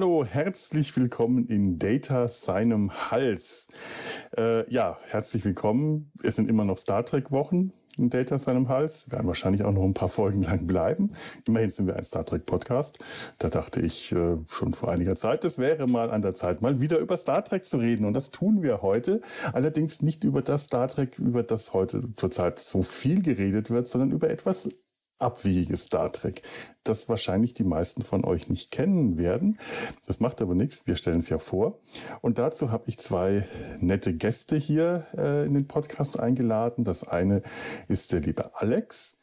[0.00, 3.66] Hallo, herzlich willkommen in Data seinem Hals.
[4.34, 6.10] Äh, ja, herzlich willkommen.
[6.22, 9.12] Es sind immer noch Star Trek Wochen in Data seinem Hals.
[9.12, 11.10] Werden wahrscheinlich auch noch ein paar Folgen lang bleiben.
[11.46, 12.98] Immerhin sind wir ein Star Trek Podcast.
[13.36, 16.80] Da dachte ich äh, schon vor einiger Zeit, es wäre mal an der Zeit, mal
[16.80, 18.06] wieder über Star Trek zu reden.
[18.06, 19.20] Und das tun wir heute.
[19.52, 24.12] Allerdings nicht über das Star Trek, über das heute zurzeit so viel geredet wird, sondern
[24.12, 24.70] über etwas
[25.20, 26.42] abwegiges Star Trek,
[26.84, 29.58] das wahrscheinlich die meisten von euch nicht kennen werden.
[30.06, 31.78] Das macht aber nichts, wir stellen es ja vor.
[32.20, 33.46] Und dazu habe ich zwei
[33.80, 36.84] nette Gäste hier äh, in den Podcast eingeladen.
[36.84, 37.42] Das eine
[37.88, 39.18] ist der liebe Alex,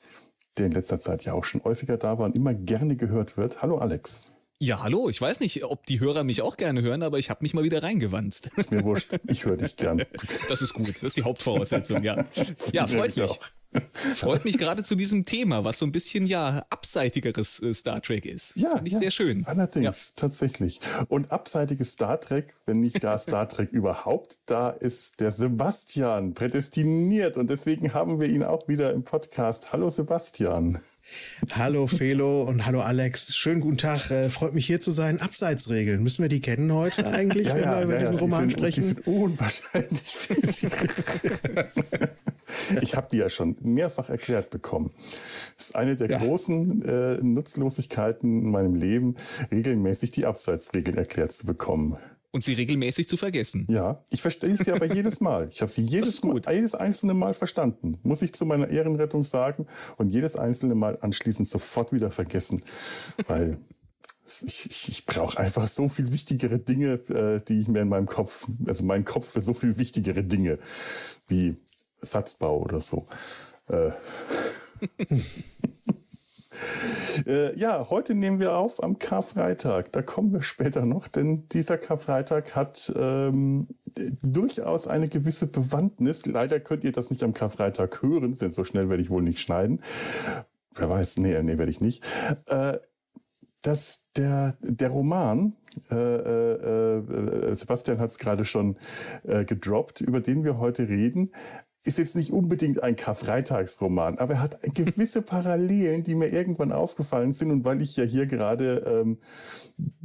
[0.57, 3.61] der in letzter Zeit ja auch schon häufiger da war und immer gerne gehört wird.
[3.61, 4.31] Hallo Alex.
[4.59, 5.07] Ja, hallo.
[5.07, 7.63] Ich weiß nicht, ob die Hörer mich auch gerne hören, aber ich habe mich mal
[7.63, 8.49] wieder reingewanzt.
[8.57, 9.15] Ist mir wurscht.
[9.27, 10.03] Ich höre dich gern.
[10.49, 10.89] Das ist gut.
[10.89, 12.25] Das ist die Hauptvoraussetzung, ja.
[12.73, 13.29] Ja, freut mich.
[13.29, 13.37] Auch.
[13.93, 18.25] Freut mich gerade zu diesem Thema, was so ein bisschen ja abseitigeres äh, Star Trek
[18.25, 18.55] ist.
[18.55, 19.45] Ja, finde ich ja, sehr schön.
[19.45, 20.13] Allerdings, ja.
[20.15, 20.79] tatsächlich.
[21.07, 27.37] Und abseitiges Star Trek, wenn nicht da Star Trek überhaupt, da ist der Sebastian prädestiniert
[27.37, 29.73] und deswegen haben wir ihn auch wieder im Podcast.
[29.73, 30.79] Hallo Sebastian.
[31.51, 33.35] Hallo Felo und hallo Alex.
[33.35, 34.11] Schönen guten Tag.
[34.11, 35.21] Äh, freut mich hier zu sein.
[35.21, 36.03] Abseitsregeln.
[36.03, 38.59] Müssen wir die kennen heute eigentlich, ja, wenn ja, wir über diesen Roman die sind,
[38.59, 38.81] sprechen?
[38.81, 40.27] Die sind unwahrscheinlich.
[42.81, 44.91] ich habe die ja schon mehrfach erklärt bekommen.
[45.57, 46.17] Das ist eine der ja.
[46.17, 49.15] großen äh, Nutzlosigkeiten in meinem Leben,
[49.51, 51.97] regelmäßig die Abseitsregeln erklärt zu bekommen.
[52.31, 53.65] Und sie regelmäßig zu vergessen.
[53.69, 55.47] Ja, ich verstehe sie aber jedes Mal.
[55.49, 57.97] Ich habe sie jedes, Mal, jedes einzelne Mal verstanden.
[58.03, 59.65] Muss ich zu meiner Ehrenrettung sagen.
[59.97, 62.61] Und jedes einzelne Mal anschließend sofort wieder vergessen.
[63.27, 63.57] Weil
[64.45, 68.07] ich, ich, ich brauche einfach so viel wichtigere Dinge, äh, die ich mir in meinem
[68.07, 70.59] Kopf, also mein Kopf für so viel wichtigere Dinge
[71.27, 71.57] wie
[72.01, 73.05] Satzbau oder so.
[73.69, 73.91] Äh.
[77.25, 79.91] äh, ja, heute nehmen wir auf am Karfreitag.
[79.91, 83.67] Da kommen wir später noch, denn dieser Karfreitag hat ähm,
[84.21, 86.25] durchaus eine gewisse Bewandtnis.
[86.25, 89.39] Leider könnt ihr das nicht am Karfreitag hören, denn so schnell werde ich wohl nicht
[89.39, 89.81] schneiden.
[90.75, 92.03] Wer weiß, nee, nee, werde ich nicht.
[92.47, 92.77] Äh,
[93.63, 95.55] dass der, der Roman,
[95.91, 96.97] äh, äh,
[97.49, 98.77] äh Sebastian hat es gerade schon
[99.23, 101.31] äh, gedroppt, über den wir heute reden,
[101.83, 107.31] ist jetzt nicht unbedingt ein Karfreitagsroman, aber er hat gewisse Parallelen, die mir irgendwann aufgefallen
[107.31, 107.51] sind.
[107.51, 109.05] Und weil ich ja hier gerade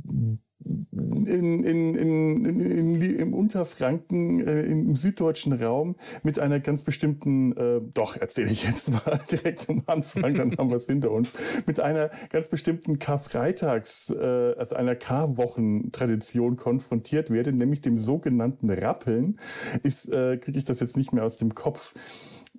[0.07, 7.81] ähm, in, in, in, im Unterfranken, äh, im süddeutschen Raum mit einer ganz bestimmten, äh,
[7.95, 11.33] doch erzähle ich jetzt mal direkt am Anfang, dann haben wir es hinter uns,
[11.67, 19.39] mit einer ganz bestimmten Karfreitags, äh, also einer Karwochentradition konfrontiert werde, nämlich dem sogenannten Rappeln,
[19.83, 21.95] ist, äh, kriege ich das jetzt nicht mehr aus dem Kopf.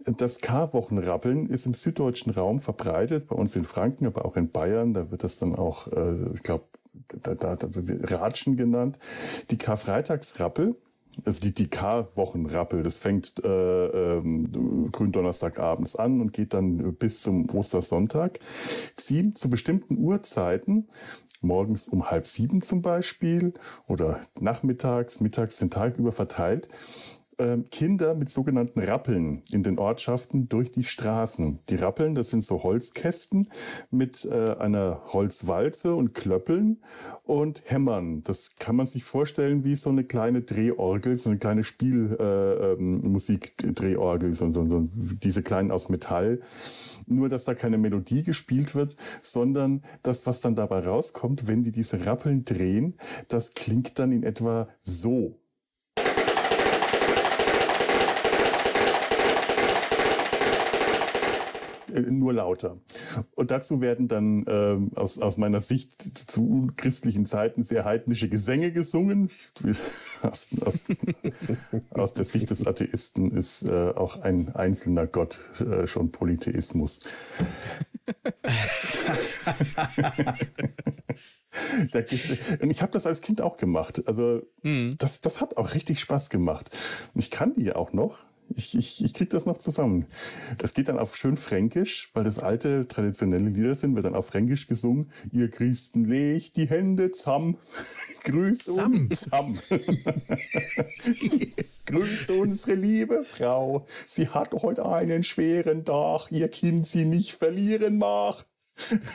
[0.06, 4.94] Das Karwochenrappeln ist im süddeutschen Raum verbreitet, bei uns in Franken, aber auch in Bayern.
[4.94, 6.66] Da wird das dann auch, äh, ich glaube,
[7.08, 7.68] da, da, da,
[8.18, 9.00] Ratschen genannt.
[9.50, 10.76] Die Karfreitagsrappel,
[11.26, 17.50] also die, die K-Wochenrappel, das fängt äh, ähm, Gründonnerstagabends an und geht dann bis zum
[17.50, 18.40] Ostersonntag,
[18.96, 20.88] ziehen zu bestimmten Uhrzeiten,
[21.42, 23.54] morgens um halb sieben zum Beispiel
[23.88, 26.68] oder nachmittags, mittags den Tag über verteilt,
[27.44, 31.60] ähm, Kinder mit sogenannten Rappeln in den Ortschaften durch die Straßen.
[31.68, 33.50] Die Rappeln, das sind so Holzkästen
[33.92, 36.82] mit äh, einer Holzwalze und Klöppeln
[37.24, 38.24] und Hämmern.
[38.24, 44.32] Das kann man sich vorstellen wie so eine kleine Drehorgel, so eine kleine Spielmusikdrehorgel, äh,
[44.32, 46.40] ähm, so, so, so, diese kleinen aus Metall.
[47.08, 51.72] Nur, dass da keine Melodie gespielt wird, sondern das, was dann dabei rauskommt, wenn die
[51.72, 52.96] diese Rappeln drehen,
[53.28, 55.43] das klingt dann in etwa so.
[62.10, 62.78] nur lauter.
[63.36, 68.72] Und dazu werden dann ähm, aus, aus meiner Sicht zu christlichen Zeiten sehr heidnische Gesänge
[68.72, 69.30] gesungen.
[70.22, 70.84] aus, aus,
[71.92, 77.00] aus der Sicht des Atheisten ist äh, auch ein einzelner Gott äh, schon Polytheismus.
[82.62, 84.04] Und ich habe das als Kind auch gemacht.
[84.08, 84.96] Also mhm.
[84.98, 86.72] das, das hat auch richtig Spaß gemacht.
[87.16, 88.20] Ich kann die auch noch.
[88.50, 90.06] Ich, ich, ich krieg das noch zusammen.
[90.58, 94.28] Das geht dann auf schön Fränkisch, weil das alte traditionelle Lieder sind, wird dann auf
[94.28, 95.12] Fränkisch gesungen.
[95.32, 97.58] Ihr Christen legt die Hände zusammen.
[98.24, 98.94] Grüßt Sam.
[98.94, 99.60] uns zusammen.
[101.86, 103.86] Grüßt unsere liebe Frau.
[104.08, 106.32] Sie hat heute einen schweren Tag.
[106.32, 108.46] Ihr Kind sie nicht verlieren mag.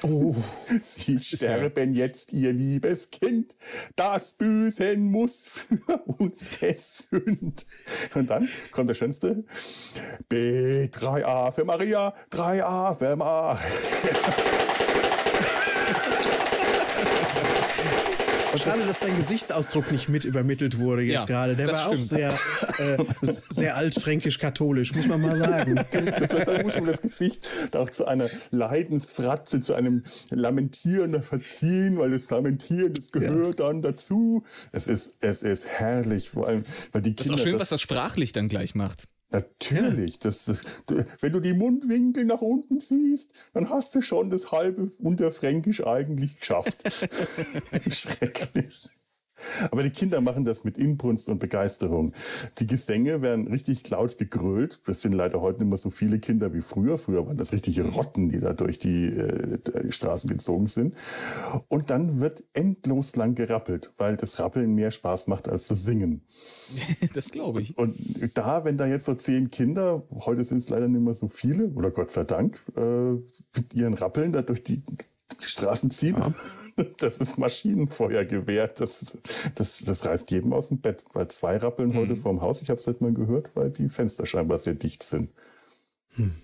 [0.02, 0.34] Oh,
[0.81, 3.56] Sie sterben jetzt, ihr liebes Kind.
[3.96, 7.66] Das Büßen muss für uns gesünd.
[8.14, 9.44] Und dann kommt der schönste.
[10.31, 13.58] B3A für Maria, 3A für Maria.
[18.56, 21.54] Schade, dass dein Gesichtsausdruck nicht mit übermittelt wurde jetzt ja, gerade.
[21.54, 21.98] Der war stimmt.
[21.98, 22.28] auch sehr,
[22.78, 23.04] äh,
[23.50, 25.74] sehr altfränkisch-katholisch, muss man mal sagen.
[26.46, 27.46] da muss man das Gesicht
[27.76, 33.66] auch zu einer Leidensfratze, zu einem Lamentieren verziehen, weil das Lamentieren, das gehört ja.
[33.66, 34.44] dann dazu.
[34.72, 37.16] Es ist, es ist herrlich, vor allem, weil die Kinder.
[37.16, 39.08] Das ist auch schön, das, was das sprachlich dann gleich macht.
[39.30, 40.64] Natürlich, das, das,
[41.20, 46.40] wenn du die Mundwinkel nach unten siehst, dann hast du schon das halbe Unterfränkisch eigentlich
[46.40, 46.82] geschafft.
[47.90, 48.88] Schrecklich.
[49.70, 52.12] Aber die Kinder machen das mit Inbrunst und Begeisterung.
[52.58, 54.81] Die Gesänge werden richtig laut gegrölt.
[54.87, 56.99] Das sind leider heute nicht mehr so viele Kinder wie früher.
[56.99, 60.94] Früher waren das richtige Rotten, die da durch die, äh, die Straßen gezogen sind.
[61.69, 66.23] Und dann wird endlos lang gerappelt, weil das Rappeln mehr Spaß macht als das Singen.
[67.14, 67.76] Das glaube ich.
[67.79, 67.96] Und
[68.35, 71.69] da, wenn da jetzt so zehn Kinder, heute sind es leider nicht mehr so viele,
[71.69, 73.12] oder Gott sei Dank, äh,
[73.56, 74.82] mit ihren Rappeln da durch die
[75.40, 76.17] die Straßen ziehen.
[76.19, 76.32] Ja.
[76.99, 78.69] Das ist Maschinenfeuergewehr.
[78.69, 79.17] Das,
[79.56, 81.05] das, das reißt jedem aus dem Bett.
[81.12, 81.96] Weil zwei rappeln mhm.
[81.96, 82.62] heute vorm Haus.
[82.62, 85.31] Ich habe es halt mal gehört, weil die Fenster scheinbar sehr dicht sind.
[86.14, 86.37] Hm.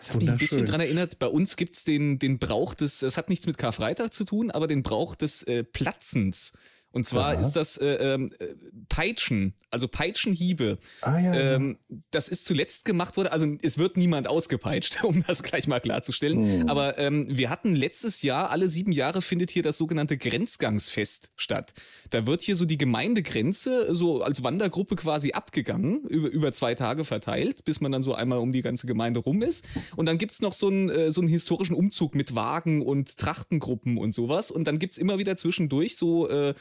[0.00, 1.18] Das hat mich ein bisschen dran erinnert.
[1.18, 4.66] Bei uns gibt's den, den Brauch des, es hat nichts mit Karfreitag zu tun, aber
[4.66, 6.54] den Brauch des äh, Platzens.
[6.92, 7.40] Und zwar Aha.
[7.40, 8.48] ist das äh, ähm, äh,
[8.88, 10.78] Peitschen, also Peitschenhiebe.
[11.02, 11.78] Ah, ja, ähm,
[12.10, 16.62] das ist zuletzt gemacht worden, also es wird niemand ausgepeitscht, um das gleich mal klarzustellen.
[16.62, 16.68] Hm.
[16.68, 21.74] Aber ähm, wir hatten letztes Jahr, alle sieben Jahre findet hier das sogenannte Grenzgangsfest statt.
[22.10, 27.04] Da wird hier so die Gemeindegrenze so als Wandergruppe quasi abgegangen, über, über zwei Tage
[27.04, 29.64] verteilt, bis man dann so einmal um die ganze Gemeinde rum ist.
[29.94, 33.96] Und dann gibt's noch so einen, äh, so einen historischen Umzug mit Wagen und Trachtengruppen
[33.96, 34.50] und sowas.
[34.50, 36.54] Und dann gibt's immer wieder zwischendurch so äh,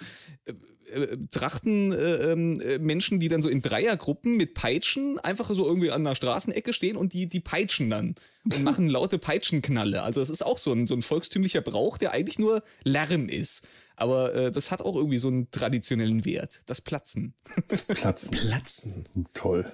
[0.45, 0.54] äh,
[0.92, 5.66] äh, Trachten äh, ähm, äh, Menschen, die dann so in Dreiergruppen mit Peitschen einfach so
[5.66, 10.01] irgendwie an der Straßenecke stehen und die, die peitschen dann und machen laute Peitschenknalle.
[10.01, 13.68] Also das ist auch so ein, so ein volkstümlicher Brauch, der eigentlich nur Lärm ist.
[13.95, 16.62] Aber äh, das hat auch irgendwie so einen traditionellen Wert.
[16.65, 17.33] Das Platzen.
[17.68, 18.38] Das Platzen.
[18.38, 19.06] Platzen.
[19.33, 19.72] Toll.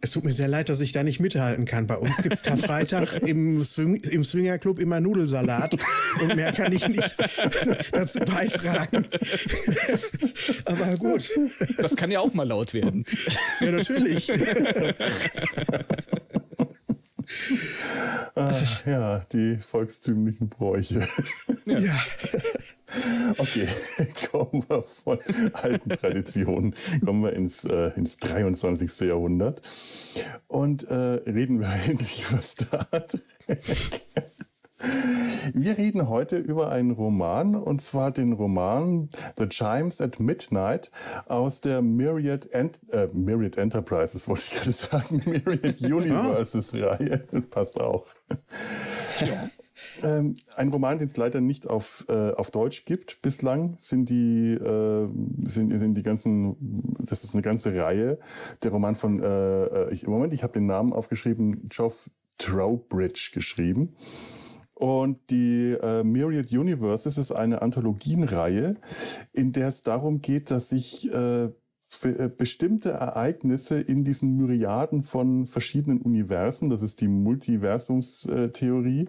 [0.00, 1.86] Es tut mir sehr leid, dass ich da nicht mithalten kann.
[1.86, 5.76] Bei uns gibt es Karfreitag im, Swing, im Swingerclub immer Nudelsalat
[6.20, 7.14] und mehr kann ich nicht
[7.92, 9.06] dazu beitragen.
[10.66, 11.30] Aber gut.
[11.78, 13.04] Das kann ja auch mal laut werden.
[13.60, 14.30] Ja, natürlich.
[18.34, 21.06] Ach, ja, die volkstümlichen Bräuche.
[21.66, 21.78] Ja.
[21.78, 21.94] ja.
[23.38, 23.66] Okay,
[24.30, 25.18] kommen wir von
[25.52, 26.74] alten Traditionen,
[27.04, 29.00] kommen wir ins, äh, ins 23.
[29.00, 29.62] Jahrhundert
[30.46, 34.02] und äh, reden wir endlich über Star Trek.
[35.52, 40.90] Wir reden heute über einen Roman, und zwar den Roman The Chimes at Midnight
[41.26, 47.18] aus der Myriad, Ent äh, Myriad Enterprises, wollte ich gerade sagen, Myriad Universes-Reihe.
[47.50, 48.06] Passt auch.
[49.20, 49.50] Ja.
[50.02, 54.54] Ähm, ein Roman, den es leider nicht auf, äh, auf Deutsch gibt bislang, sind die,
[54.54, 55.08] äh,
[55.44, 56.56] sind, sind die ganzen,
[57.00, 58.18] das ist eine ganze Reihe.
[58.62, 63.94] Der Roman von, äh, äh ich, Moment, ich habe den Namen aufgeschrieben, Geoff Trowbridge geschrieben.
[64.74, 68.76] Und die äh, Myriad Universes ist eine Anthologienreihe,
[69.32, 71.50] in der es darum geht, dass sich äh,
[72.02, 79.08] äh, bestimmte Ereignisse in diesen Myriaden von verschiedenen Universen, das ist die Multiversumstheorie,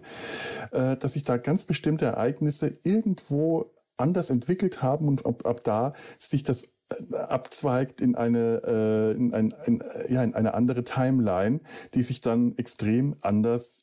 [0.70, 5.92] äh, dass sich da ganz bestimmte Ereignisse irgendwo anders entwickelt haben und ab, ab da
[6.18, 11.60] sich das äh, abzweigt in eine, in, ein, in, ja, in eine andere Timeline,
[11.94, 13.82] die sich dann extrem anders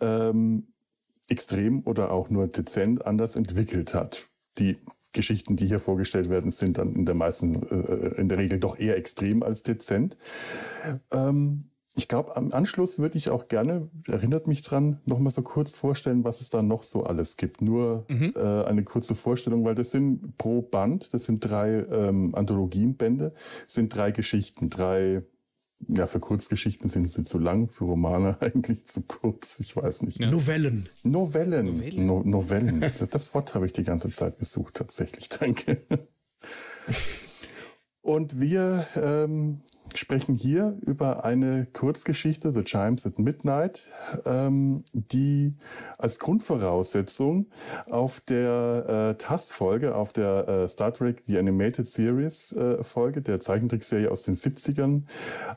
[0.00, 0.69] ähm,
[1.30, 4.26] extrem oder auch nur dezent anders entwickelt hat.
[4.58, 4.76] Die
[5.12, 8.78] Geschichten, die hier vorgestellt werden, sind dann in der meisten, äh, in der Regel doch
[8.78, 10.16] eher extrem als dezent.
[11.12, 15.42] Ähm, ich glaube, am Anschluss würde ich auch gerne, erinnert mich dran, noch mal so
[15.42, 17.62] kurz vorstellen, was es da noch so alles gibt.
[17.62, 18.32] Nur mhm.
[18.36, 23.32] äh, eine kurze Vorstellung, weil das sind pro Band, das sind drei ähm, Anthologienbände,
[23.66, 25.22] sind drei Geschichten, drei
[25.88, 29.60] ja, für Kurzgeschichten sind sie zu lang, für Romane eigentlich zu kurz.
[29.60, 30.20] Ich weiß nicht.
[30.20, 30.30] Ja.
[30.30, 30.88] Novellen.
[31.02, 31.66] Novellen.
[31.66, 32.06] Novellen.
[32.06, 32.84] No Novellen.
[33.10, 35.28] Das Wort habe ich die ganze Zeit gesucht, tatsächlich.
[35.40, 35.80] Danke.
[38.02, 39.60] Und wir ähm,
[39.94, 43.90] sprechen hier über eine Kurzgeschichte, The Chimes at Midnight,
[44.24, 45.54] ähm, die
[45.98, 47.46] als Grundvoraussetzung
[47.88, 53.40] auf der äh, TAS-Folge, auf der äh, Star Trek The Animated Series äh, Folge, der
[53.40, 55.02] Zeichentrickserie aus den 70ern,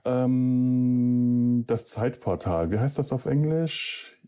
[0.06, 4.20] ähm, das Zeitportal, wie heißt das auf Englisch?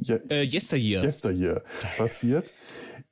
[0.00, 1.02] Ja, äh, yesteryear.
[1.02, 1.62] Yesteryear
[1.96, 2.52] passiert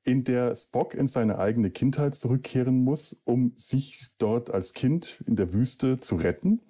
[0.04, 5.36] in der Spock in seine eigene Kindheit zurückkehren muss, um sich dort als Kind in
[5.36, 6.60] der Wüste zu retten.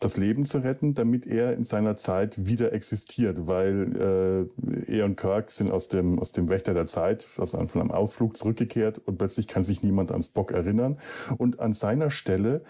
[0.00, 4.50] das Leben zu retten, damit er in seiner Zeit wieder existiert, weil
[4.86, 7.90] äh, er und Kirk sind aus dem, aus dem Wächter der Zeit, also von einem
[7.90, 10.98] Ausflug zurückgekehrt und plötzlich kann sich niemand an Spock erinnern.
[11.38, 12.62] Und an seiner Stelle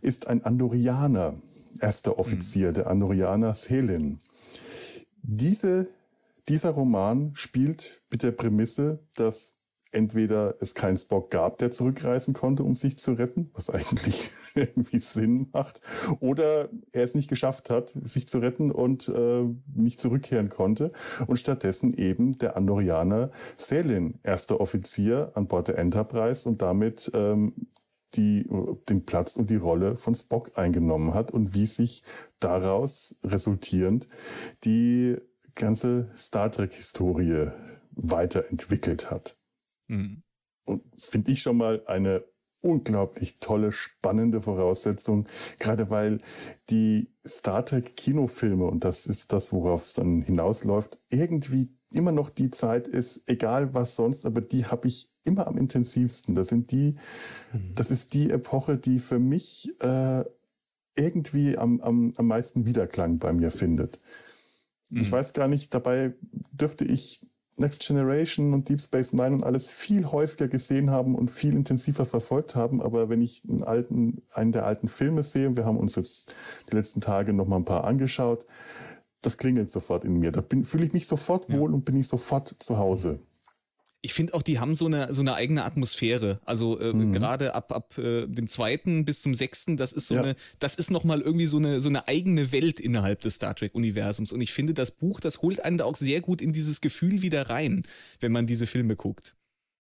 [0.00, 1.34] ist ein Andorianer,
[1.80, 2.74] erster Offizier, mhm.
[2.74, 4.18] der Andorianer Selin.
[5.22, 5.86] Diese,
[6.50, 9.60] dieser Roman spielt mit der Prämisse, dass
[9.92, 14.98] entweder es keinen Spock gab, der zurückreisen konnte, um sich zu retten, was eigentlich irgendwie
[14.98, 15.80] Sinn macht,
[16.18, 20.90] oder er es nicht geschafft hat, sich zu retten und äh, nicht zurückkehren konnte
[21.28, 27.68] und stattdessen eben der Andorianer Selin, erster Offizier an Bord der Enterprise und damit ähm,
[28.14, 28.48] die,
[28.88, 32.02] den Platz und die Rolle von Spock eingenommen hat und wie sich
[32.40, 34.08] daraus resultierend
[34.64, 35.16] die
[35.54, 37.50] ganze Star Trek-Historie
[37.92, 39.36] weiterentwickelt hat.
[39.88, 40.22] Mhm.
[40.64, 42.24] Und finde ich schon mal eine
[42.62, 45.26] unglaublich tolle, spannende Voraussetzung,
[45.58, 46.20] gerade weil
[46.68, 52.30] die Star Trek Kinofilme, und das ist das, worauf es dann hinausläuft, irgendwie immer noch
[52.30, 56.34] die Zeit ist, egal was sonst, aber die habe ich immer am intensivsten.
[56.34, 56.96] Das sind die,
[57.52, 57.74] mhm.
[57.74, 60.24] das ist die Epoche, die für mich äh,
[60.94, 64.00] irgendwie am, am, am meisten Wiederklang bei mir findet.
[64.90, 65.00] Mhm.
[65.00, 66.14] Ich weiß gar nicht, dabei
[66.52, 71.30] dürfte ich Next Generation und Deep Space Nine und alles viel häufiger gesehen haben und
[71.30, 72.80] viel intensiver verfolgt haben.
[72.80, 76.34] Aber wenn ich einen alten, einen der alten Filme sehe, wir haben uns jetzt
[76.70, 78.46] die letzten Tage noch mal ein paar angeschaut,
[79.20, 80.32] das klingelt sofort in mir.
[80.32, 81.74] Da fühle ich mich sofort wohl ja.
[81.74, 83.20] und bin ich sofort zu Hause
[84.02, 86.40] ich finde auch, die haben so eine, so eine eigene Atmosphäre.
[86.44, 87.12] Also äh, mhm.
[87.12, 90.22] gerade ab, ab äh, dem zweiten bis zum sechsten, das ist so ja.
[90.22, 94.32] eine, das ist nochmal irgendwie so eine, so eine eigene Welt innerhalb des Star Trek-Universums.
[94.32, 97.20] Und ich finde, das Buch, das holt einen da auch sehr gut in dieses Gefühl
[97.20, 97.82] wieder rein,
[98.20, 99.36] wenn man diese Filme guckt.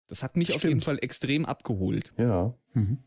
[0.08, 0.64] Das hat mich Stimmt.
[0.64, 2.14] auf jeden Fall extrem abgeholt.
[2.18, 2.54] Ja.
[2.74, 3.00] Mhm.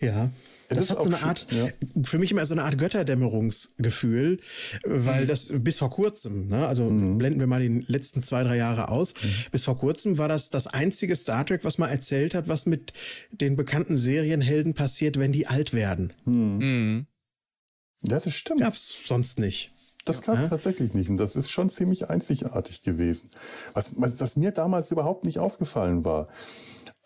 [0.00, 0.30] Ja.
[0.68, 1.68] Es das hat so eine Art, ja.
[2.04, 4.38] für mich immer so eine Art Götterdämmerungsgefühl,
[4.84, 5.28] weil mhm.
[5.28, 7.18] das bis vor kurzem, ne, also mhm.
[7.18, 9.28] blenden wir mal die letzten zwei, drei Jahre aus, mhm.
[9.50, 12.92] bis vor kurzem war das das einzige Star Trek, was mal erzählt hat, was mit
[13.30, 16.12] den bekannten Serienhelden passiert, wenn die alt werden.
[16.24, 16.58] Mhm.
[16.58, 17.06] mhm.
[18.06, 18.60] Ja, das stimmt.
[18.60, 19.72] Gab's sonst nicht.
[20.04, 20.48] Das gab es ja?
[20.50, 21.10] tatsächlich nicht.
[21.10, 23.30] Und das ist schon ziemlich einzigartig gewesen.
[23.74, 26.28] Was, was, was mir damals überhaupt nicht aufgefallen war.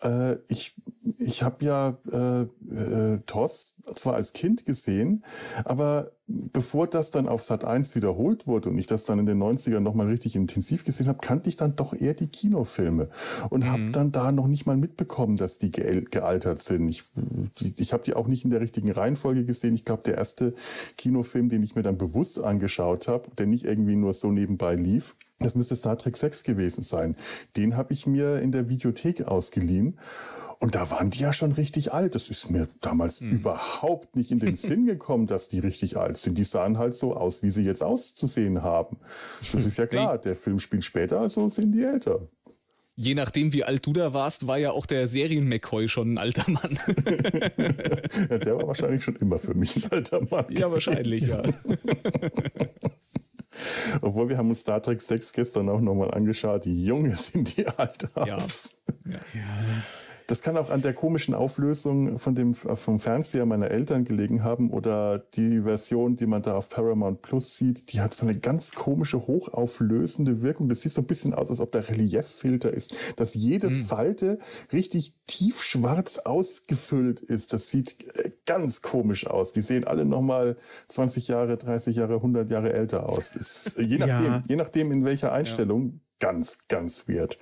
[0.03, 0.75] Äh, ich
[1.17, 2.41] ich habe ja äh,
[2.73, 5.23] äh, TOS zwar als Kind gesehen,
[5.65, 9.41] aber bevor das dann auf Sat 1 wiederholt wurde und ich das dann in den
[9.41, 13.09] 90ern nochmal richtig intensiv gesehen habe, kannte ich dann doch eher die Kinofilme
[13.49, 13.71] und mhm.
[13.71, 16.87] habe dann da noch nicht mal mitbekommen, dass die ge gealtert sind.
[16.89, 17.03] Ich,
[17.77, 19.75] ich habe die auch nicht in der richtigen Reihenfolge gesehen.
[19.75, 20.53] Ich glaube, der erste
[20.97, 25.15] Kinofilm, den ich mir dann bewusst angeschaut habe, der nicht irgendwie nur so nebenbei lief,
[25.39, 27.15] das müsste Star Trek 6 gewesen sein.
[27.57, 29.99] Den habe ich mir in der Videothek ausgeliehen.
[30.63, 32.15] Und da waren die ja schon richtig alt.
[32.15, 33.31] Das ist mir damals mhm.
[33.31, 36.37] überhaupt nicht in den Sinn gekommen, dass die richtig alt sind.
[36.37, 38.95] Die sahen halt so aus, wie sie jetzt auszusehen haben.
[39.51, 40.17] Das ist ja klar.
[40.19, 42.29] Der Film spielt später, also sind die älter.
[42.95, 46.49] Je nachdem, wie alt du da warst, war ja auch der Serien-McCoy schon ein alter
[46.49, 46.79] Mann.
[48.29, 50.45] ja, der war wahrscheinlich schon immer für mich ein alter Mann.
[50.49, 51.43] Ja, wahrscheinlich, ja.
[53.99, 56.63] Obwohl wir haben uns Star Trek 6 gestern auch nochmal angeschaut.
[56.63, 58.75] Die Junge sind die alt aus.
[58.87, 59.11] Ja.
[59.11, 59.19] ja.
[59.33, 59.83] ja.
[60.27, 64.69] Das kann auch an der komischen Auflösung von dem, vom Fernseher meiner Eltern gelegen haben
[64.71, 68.73] oder die Version, die man da auf Paramount Plus sieht, die hat so eine ganz
[68.73, 70.69] komische, hochauflösende Wirkung.
[70.69, 73.83] Das sieht so ein bisschen aus, als ob der Relieffilter ist, dass jede mhm.
[73.83, 74.37] Falte
[74.71, 77.53] richtig tiefschwarz ausgefüllt ist.
[77.53, 79.51] Das sieht äh, ganz komisch aus.
[79.51, 83.35] Die sehen alle nochmal 20 Jahre, 30 Jahre, 100 Jahre älter aus.
[83.35, 84.43] Ist, je, nachdem, ja.
[84.47, 85.99] je nachdem, in welcher Einstellung, ja.
[86.19, 87.37] ganz, ganz weird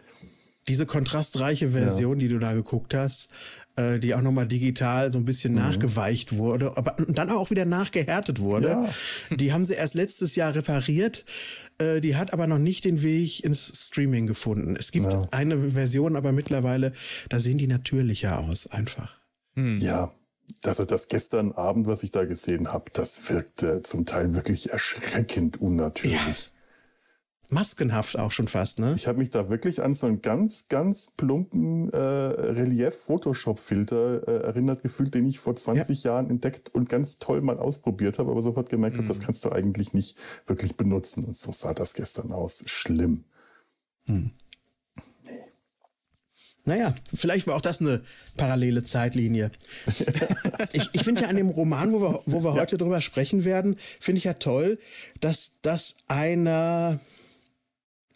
[0.68, 2.28] diese kontrastreiche Version, ja.
[2.28, 3.30] die du da geguckt hast,
[3.76, 5.60] äh, die auch nochmal digital so ein bisschen mhm.
[5.60, 8.68] nachgeweicht wurde, aber dann auch wieder nachgehärtet wurde.
[8.68, 8.90] Ja.
[9.36, 11.26] Die haben sie erst letztes Jahr repariert.
[11.78, 14.76] Äh, die hat aber noch nicht den Weg ins Streaming gefunden.
[14.76, 15.28] Es gibt ja.
[15.32, 16.94] eine Version, aber mittlerweile,
[17.30, 19.16] da sehen die natürlicher aus, einfach.
[19.56, 19.78] Mhm.
[19.78, 20.14] Ja,
[20.66, 25.62] also das gestern Abend, was ich da gesehen habe, das wirkte zum Teil wirklich erschreckend
[25.62, 26.52] unnatürlich.
[27.52, 28.94] Maskenhaft auch schon fast, ne?
[28.96, 34.84] Ich habe mich da wirklich an so einen ganz, ganz plumpen äh, Relief-Photoshop-Filter äh, erinnert
[34.84, 36.12] gefühlt, den ich vor 20 ja.
[36.12, 39.00] Jahren entdeckt und ganz toll mal ausprobiert habe, aber sofort gemerkt mhm.
[39.00, 40.18] habe, das kannst du eigentlich nicht
[40.48, 41.26] wirklich benutzen.
[41.26, 42.64] Und so sah das gestern aus.
[42.68, 43.26] Schlimm.
[44.08, 44.32] Hm.
[45.26, 45.32] Nee.
[46.64, 48.02] Naja, vielleicht war auch das eine
[48.38, 49.52] parallele Zeitlinie.
[50.72, 52.62] ich ich finde ja an dem Roman, wo wir, wo wir ja.
[52.62, 54.80] heute drüber sprechen werden, finde ich ja toll,
[55.20, 57.02] dass das einer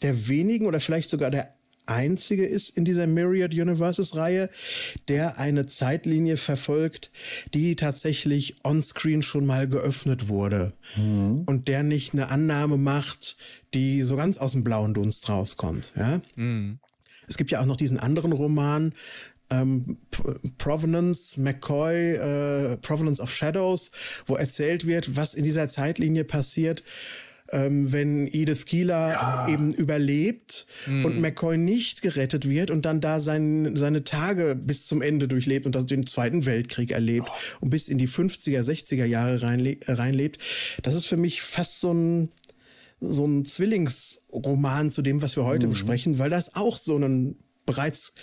[0.01, 1.55] der wenigen oder vielleicht sogar der
[1.87, 4.49] einzige ist in dieser Myriad Universes Reihe,
[5.07, 7.11] der eine Zeitlinie verfolgt,
[7.53, 11.43] die tatsächlich on-screen schon mal geöffnet wurde mhm.
[11.45, 13.37] und der nicht eine Annahme macht,
[13.73, 15.93] die so ganz aus dem blauen Dunst rauskommt.
[15.95, 16.21] Ja?
[16.35, 16.79] Mhm.
[17.27, 18.93] Es gibt ja auch noch diesen anderen Roman,
[19.51, 19.97] ähm,
[20.57, 23.91] Provenance, McCoy, äh, Provenance of Shadows,
[24.25, 26.83] wo erzählt wird, was in dieser Zeitlinie passiert,
[27.51, 29.47] ähm, wenn Edith Keeler ja.
[29.49, 31.05] eben überlebt mhm.
[31.05, 35.65] und McCoy nicht gerettet wird und dann da sein, seine Tage bis zum Ende durchlebt
[35.65, 37.57] und also den Zweiten Weltkrieg erlebt oh.
[37.61, 40.39] und bis in die 50er, 60er Jahre reinle reinlebt.
[40.81, 42.29] Das ist für mich fast so ein
[43.01, 45.71] so ein Zwillingsroman zu dem, was wir heute mhm.
[45.71, 48.13] besprechen, weil das auch so einen bereits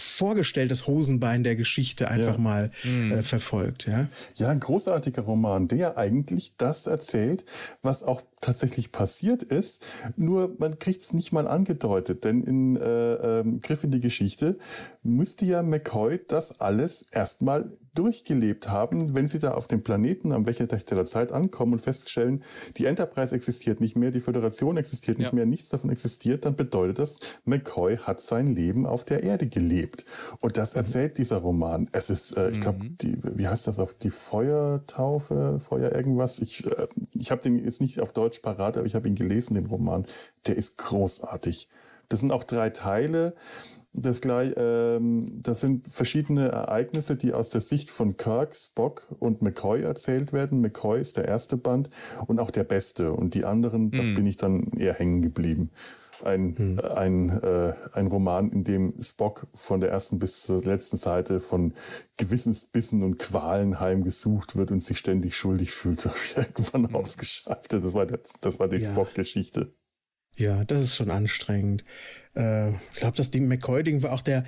[0.00, 2.40] vorgestelltes Hosenbein der Geschichte einfach ja.
[2.40, 3.12] mal mhm.
[3.12, 3.86] äh, verfolgt.
[3.86, 4.08] Ja?
[4.36, 7.44] ja, ein großartiger Roman, der eigentlich das erzählt,
[7.82, 9.84] was auch tatsächlich passiert ist,
[10.16, 14.58] nur man kriegt es nicht mal angedeutet, denn in äh, äh, Griff in die Geschichte
[15.02, 20.46] müsste ja McCoy das alles erstmal durchgelebt haben, wenn sie da auf dem Planeten am
[20.46, 22.42] Wächterdächter der Zeit ankommen und feststellen,
[22.78, 25.34] die Enterprise existiert nicht mehr, die Föderation existiert nicht ja.
[25.34, 30.06] mehr, nichts davon existiert, dann bedeutet das, McCoy hat sein Leben auf der Erde gelebt.
[30.40, 30.78] Und das mhm.
[30.78, 31.90] erzählt dieser Roman.
[31.92, 32.96] Es ist, äh, ich glaube, mhm.
[33.34, 36.38] wie heißt das auf die Feuertaufe, Feuer irgendwas?
[36.38, 39.54] Ich, äh, ich habe den jetzt nicht auf Deutsch parat, aber ich habe ihn gelesen,
[39.54, 40.06] den Roman.
[40.46, 41.68] Der ist großartig.
[42.08, 43.34] Das sind auch drei Teile.
[43.92, 49.42] Das, gleich, ähm, das sind verschiedene Ereignisse, die aus der Sicht von Kirk, Spock und
[49.42, 50.60] McCoy erzählt werden.
[50.60, 51.90] McCoy ist der erste Band
[52.26, 53.12] und auch der beste.
[53.12, 53.90] Und die anderen, mhm.
[53.90, 55.70] da bin ich dann eher hängen geblieben
[56.24, 56.80] ein, hm.
[56.80, 61.74] ein, äh, ein Roman, in dem Spock von der ersten bis zur letzten Seite von
[62.16, 66.04] Gewissensbissen und Qualen heimgesucht wird und sich ständig schuldig fühlt.
[66.06, 66.96] habe ich irgendwann hm.
[66.96, 67.84] ausgeschaltet.
[67.84, 68.90] Das war, der, das war die ja.
[68.90, 69.72] Spock-Geschichte.
[70.36, 71.84] Ja, das ist schon anstrengend.
[72.36, 74.44] Äh, ich glaube, das Ding McCoy-Ding war auch der,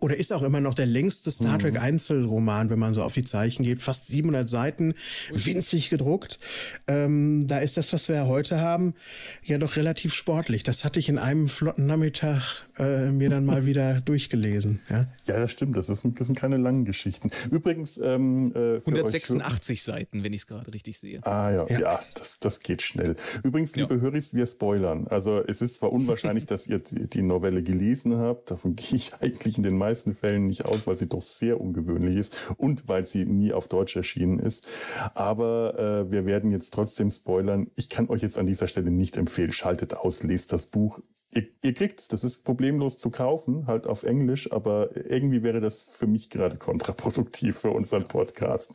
[0.00, 1.80] oder ist auch immer noch der längste Star Trek mhm.
[1.80, 3.82] Einzelroman, wenn man so auf die Zeichen geht.
[3.82, 4.94] Fast 700 Seiten,
[5.32, 6.38] winzig gedruckt.
[6.86, 8.94] Ähm, da ist das, was wir heute haben,
[9.42, 10.62] ja doch relativ sportlich.
[10.62, 14.80] Das hatte ich in einem flotten Nachmittag äh, mir dann mal wieder durchgelesen.
[14.88, 15.06] Ja?
[15.26, 15.76] ja, das stimmt.
[15.76, 17.30] Das, ist, das sind keine langen Geschichten.
[17.50, 21.24] Übrigens, ähm, äh, 186 Seiten, wenn ich es gerade richtig sehe.
[21.26, 23.16] Ah ja, ja, ja, das, das geht schnell.
[23.42, 24.00] Übrigens, liebe ja.
[24.00, 25.08] Höris, wir spoilern.
[25.08, 28.42] Also es ist zwar unwahrscheinlich, dass ihr die Novelle gelesen habe.
[28.46, 32.16] Davon gehe ich eigentlich in den meisten Fällen nicht aus, weil sie doch sehr ungewöhnlich
[32.16, 34.68] ist und weil sie nie auf Deutsch erschienen ist.
[35.14, 37.70] Aber äh, wir werden jetzt trotzdem spoilern.
[37.76, 39.52] Ich kann euch jetzt an dieser Stelle nicht empfehlen.
[39.52, 41.00] Schaltet aus, lest das Buch.
[41.34, 45.82] Ihr, ihr kriegt's, das ist problemlos zu kaufen, halt auf Englisch, aber irgendwie wäre das
[45.82, 48.72] für mich gerade kontraproduktiv für unseren Podcast.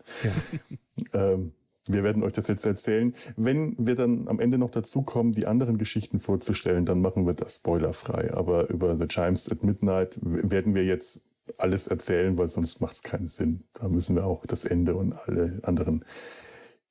[1.14, 1.32] Ja.
[1.32, 1.54] ähm,
[1.88, 3.14] wir werden euch das jetzt erzählen.
[3.36, 7.34] Wenn wir dann am Ende noch dazu kommen, die anderen Geschichten vorzustellen, dann machen wir
[7.34, 8.34] das spoilerfrei.
[8.34, 11.22] Aber über The Chimes at Midnight werden wir jetzt
[11.58, 13.64] alles erzählen, weil sonst macht es keinen Sinn.
[13.74, 16.06] Da müssen wir auch das Ende und alle anderen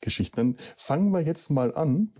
[0.01, 0.37] Geschichten.
[0.37, 2.13] Dann fangen wir jetzt mal an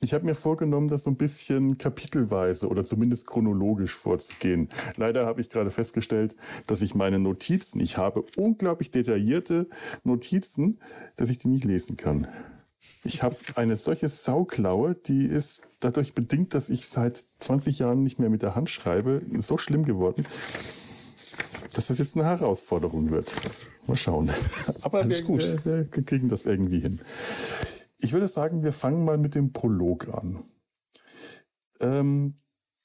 [0.00, 4.68] ich habe mir vorgenommen, das so ein bisschen kapitelweise oder zumindest chronologisch vorzugehen.
[4.96, 9.68] Leider habe ich gerade festgestellt, dass ich meine Notizen, ich habe unglaublich detaillierte
[10.04, 10.78] Notizen,
[11.16, 12.28] dass ich die nicht lesen kann.
[13.04, 18.18] Ich habe eine solche Sauklaue, die ist dadurch bedingt, dass ich seit 20 Jahren nicht
[18.18, 20.26] mehr mit der Hand schreibe, so schlimm geworden,
[21.72, 23.32] dass das jetzt eine Herausforderung wird.
[23.86, 24.30] Mal schauen.
[24.82, 25.64] Aber Alles wir, gut.
[25.64, 27.00] wir kriegen das irgendwie hin.
[27.98, 30.44] Ich würde sagen, wir fangen mal mit dem Prolog an.
[31.80, 32.34] Ähm,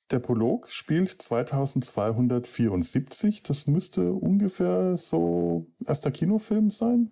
[0.09, 3.43] der Prolog spielt 2274.
[3.43, 7.11] Das müsste ungefähr so erster Kinofilm sein.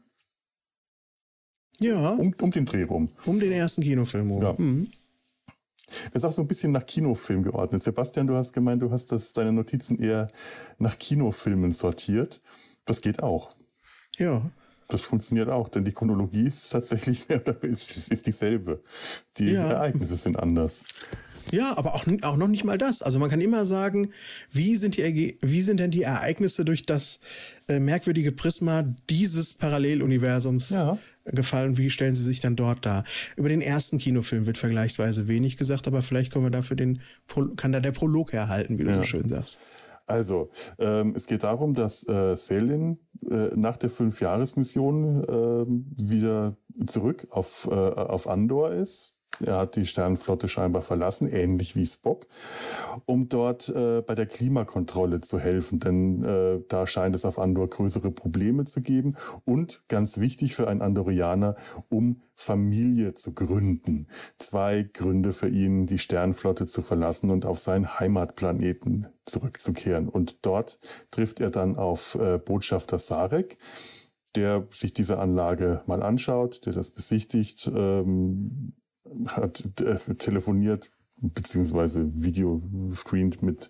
[1.80, 2.12] Ja.
[2.12, 3.10] Um, um den Dreh rum.
[3.26, 4.44] Um den ersten Kinofilm rum.
[4.44, 4.54] Ja.
[4.58, 4.92] Mhm.
[6.14, 7.82] Das ist auch so ein bisschen nach Kinofilm geordnet.
[7.82, 10.28] Sebastian, du hast gemeint, du hast das, deine Notizen eher
[10.78, 12.42] nach Kinofilmen sortiert.
[12.86, 13.56] Das geht auch.
[14.18, 14.52] Ja
[14.90, 17.30] das funktioniert auch, denn die Chronologie ist tatsächlich
[17.62, 18.82] ist, ist dieselbe.
[19.38, 19.70] Die ja.
[19.70, 20.84] Ereignisse sind anders.
[21.52, 23.02] Ja, aber auch, auch noch nicht mal das.
[23.02, 24.12] Also man kann immer sagen,
[24.52, 27.20] wie sind, die, wie sind denn die Ereignisse durch das
[27.68, 30.98] äh, merkwürdige Prisma dieses Paralleluniversums ja.
[31.26, 31.78] gefallen?
[31.78, 33.04] Wie stellen sie sich dann dort dar?
[33.36, 37.02] Über den ersten Kinofilm wird vergleichsweise wenig gesagt, aber vielleicht können wir dafür den,
[37.58, 38.98] kann da der Prolog herhalten, wie du ja.
[38.98, 39.60] so schön sagst.
[40.10, 47.28] Also, ähm, es geht darum, dass äh, Selin äh, nach der Fünfjahresmission äh, wieder zurück
[47.30, 49.19] auf, äh, auf Andor ist.
[49.46, 52.28] Er hat die Sternenflotte scheinbar verlassen, ähnlich wie Spock,
[53.06, 55.80] um dort äh, bei der Klimakontrolle zu helfen.
[55.80, 59.16] Denn äh, da scheint es auf Andor größere Probleme zu geben.
[59.46, 61.56] Und ganz wichtig für einen Andorianer,
[61.90, 64.08] um Familie zu gründen.
[64.38, 70.10] Zwei Gründe für ihn, die Sternenflotte zu verlassen und auf seinen Heimatplaneten zurückzukehren.
[70.10, 70.80] Und dort
[71.12, 73.58] trifft er dann auf äh, Botschafter Sarek
[74.36, 78.74] der sich diese Anlage mal anschaut, der das besichtigt, ähm,
[79.28, 80.90] hat äh, telefoniert
[81.22, 83.70] beziehungsweise Video screent mit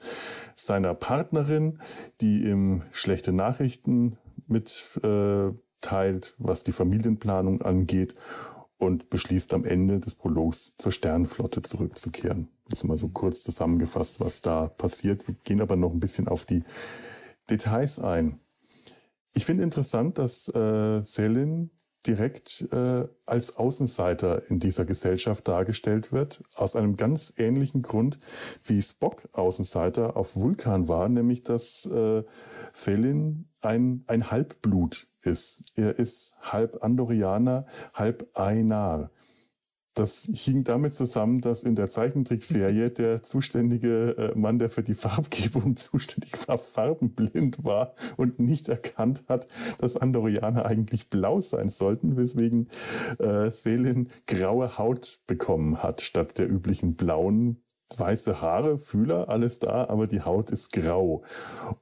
[0.55, 1.79] seiner Partnerin,
[2.21, 8.15] die ihm schlechte Nachrichten mitteilt, äh, was die Familienplanung angeht
[8.77, 12.47] und beschließt am Ende des Prologs zur Sternflotte zurückzukehren.
[12.69, 15.27] Das ist mal so kurz zusammengefasst, was da passiert.
[15.27, 16.63] Wir gehen aber noch ein bisschen auf die
[17.49, 18.39] Details ein.
[19.33, 21.71] Ich finde interessant, dass äh, Selin
[22.07, 28.19] direkt äh, als Außenseiter in dieser Gesellschaft dargestellt wird, aus einem ganz ähnlichen Grund,
[28.63, 32.23] wie Spock Außenseiter auf Vulkan war, nämlich dass äh,
[32.73, 35.73] Selin ein, ein Halbblut ist.
[35.75, 39.11] Er ist halb Andorianer, halb Ainar.
[39.99, 44.93] Das hing damit zusammen, dass in der Zeichentrickserie der zuständige äh, Mann, der für die
[44.93, 52.15] Farbgebung zuständig war, farbenblind war und nicht erkannt hat, dass Andorianer eigentlich blau sein sollten,
[52.15, 52.69] weswegen
[53.17, 57.61] äh, Selin graue Haut bekommen hat statt der üblichen blauen
[57.97, 61.23] weiße Haare, Fühler, alles da, aber die Haut ist grau.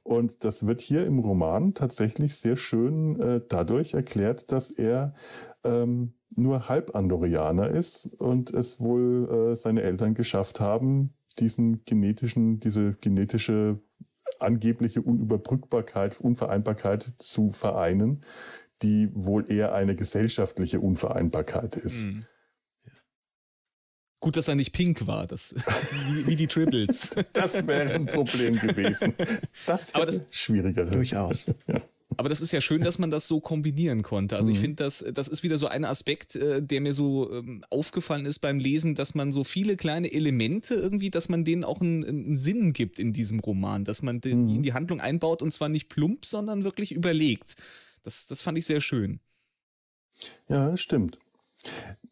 [0.02, 5.12] Und das wird hier im Roman tatsächlich sehr schön äh, dadurch erklärt, dass er
[5.64, 12.94] ähm, nur Halbandorianer ist und es wohl äh, seine Eltern geschafft haben, diesen genetischen, diese
[13.00, 13.80] genetische
[14.38, 18.20] angebliche Unüberbrückbarkeit, Unvereinbarkeit zu vereinen,
[18.82, 22.06] die wohl eher eine gesellschaftliche Unvereinbarkeit ist.
[22.06, 22.24] Mhm.
[24.20, 27.10] Gut, dass er nicht pink war, das, wie, wie die Triples.
[27.32, 29.14] Das wäre ein Problem gewesen.
[29.66, 30.84] Das wäre schwieriger.
[30.84, 31.52] Durchaus.
[31.66, 31.80] Ja.
[32.16, 34.36] Aber das ist ja schön, dass man das so kombinieren konnte.
[34.36, 34.54] Also mhm.
[34.54, 38.24] ich finde, das, das ist wieder so ein Aspekt, äh, der mir so ähm, aufgefallen
[38.24, 42.04] ist beim Lesen, dass man so viele kleine Elemente irgendwie, dass man denen auch einen,
[42.04, 44.56] einen Sinn gibt in diesem Roman, dass man den mhm.
[44.56, 47.56] in die Handlung einbaut und zwar nicht plump, sondern wirklich überlegt.
[48.02, 49.20] Das, das fand ich sehr schön.
[50.48, 51.18] Ja, stimmt.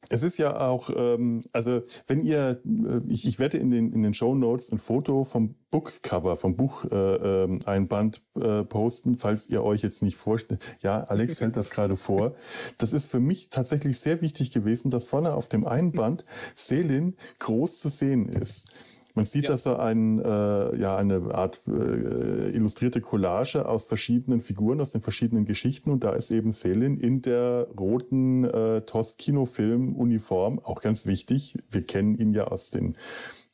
[0.08, 4.02] Es ist ja auch, ähm, also wenn ihr, äh, ich, ich werde in den, in
[4.02, 9.64] den Show Notes ein Foto vom Bookcover, vom Bucheinband äh, ähm, äh, posten, falls ihr
[9.64, 10.78] euch jetzt nicht vorstellt.
[10.80, 12.34] Ja, Alex hält das gerade vor.
[12.78, 17.80] Das ist für mich tatsächlich sehr wichtig gewesen, dass vorne auf dem Einband Selin groß
[17.80, 18.68] zu sehen ist.
[19.16, 19.50] Man sieht, ja.
[19.50, 25.00] dass er ein, äh, ja, eine Art äh, illustrierte Collage aus verschiedenen Figuren, aus den
[25.00, 31.56] verschiedenen Geschichten und da ist eben Selin in der roten äh, TOS-Kinofilm-Uniform, auch ganz wichtig.
[31.70, 32.94] Wir kennen ihn ja aus den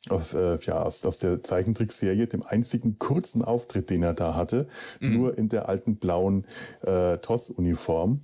[0.09, 4.67] aus, äh, ja, aus, aus der Zeichentrickserie, dem einzigen kurzen Auftritt, den er da hatte,
[4.99, 5.13] mhm.
[5.13, 6.45] nur in der alten blauen
[6.81, 8.19] äh, TOS-Uniform.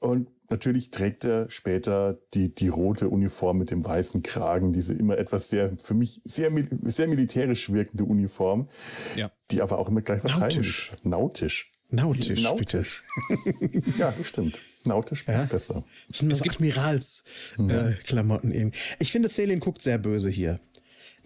[0.00, 5.18] Und Natürlich trägt er später die, die rote Uniform mit dem weißen Kragen, diese immer
[5.18, 8.68] etwas sehr, für mich sehr, sehr militärisch wirkende Uniform,
[9.16, 9.32] ja.
[9.50, 10.92] die aber auch immer gleich was Nautisch.
[11.02, 11.72] Nautisch.
[11.88, 12.42] Nautisch.
[12.42, 13.04] Nautisch.
[13.98, 14.60] ja, stimmt.
[14.84, 15.42] Nautisch ja?
[15.42, 15.84] ist besser.
[16.08, 18.54] Das sind so Admirals-Klamotten mhm.
[18.54, 20.58] äh, Ich finde, Thelin guckt sehr böse hier.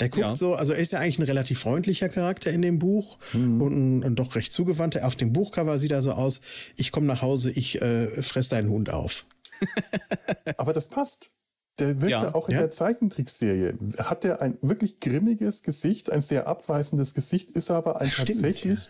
[0.01, 0.37] Der guckt ja.
[0.37, 3.61] so, also er ist ja eigentlich ein relativ freundlicher Charakter in dem Buch mhm.
[3.61, 5.07] und ein, ein, doch recht zugewandter.
[5.07, 6.41] Auf dem Buchcover sieht er so aus,
[6.77, 9.27] ich komme nach Hause, ich äh, fress deinen Hund auf.
[10.57, 11.33] Aber das passt.
[11.79, 12.35] Der wirkte ja.
[12.35, 12.61] auch in ja.
[12.61, 13.75] der Zeichentrickserie.
[13.99, 18.81] Hat er ein wirklich grimmiges Gesicht, ein sehr abweisendes Gesicht, ist aber ein Stimmt, tatsächlich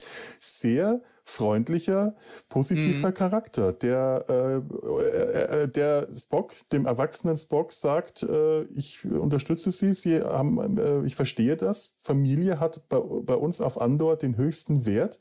[0.41, 2.15] sehr freundlicher,
[2.49, 3.15] positiver mhm.
[3.15, 10.21] Charakter, der, äh, äh, der Spock, dem erwachsenen Spock sagt, äh, ich unterstütze Sie, Sie
[10.21, 15.19] haben, äh, ich verstehe das, Familie hat bei, bei uns auf Andor den höchsten Wert.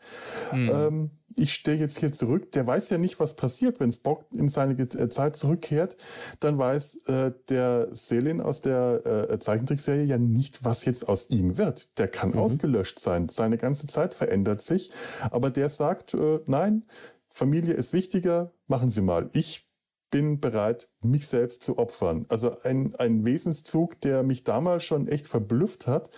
[0.51, 0.69] Mhm.
[0.71, 2.51] Ähm, ich stehe jetzt hier zurück.
[2.53, 5.97] Der weiß ja nicht, was passiert, wenn Spock in seine äh, Zeit zurückkehrt.
[6.39, 11.57] Dann weiß äh, der Selin aus der äh, Zeichentrickserie ja nicht, was jetzt aus ihm
[11.57, 11.97] wird.
[11.97, 12.39] Der kann mhm.
[12.39, 13.29] ausgelöscht sein.
[13.29, 14.91] Seine ganze Zeit verändert sich.
[15.31, 16.85] Aber der sagt, äh, nein,
[17.29, 19.29] Familie ist wichtiger, machen Sie mal.
[19.33, 19.69] Ich
[20.11, 22.25] bin bereit, mich selbst zu opfern.
[22.29, 26.09] Also ein, ein Wesenszug, der mich damals schon echt verblüfft hat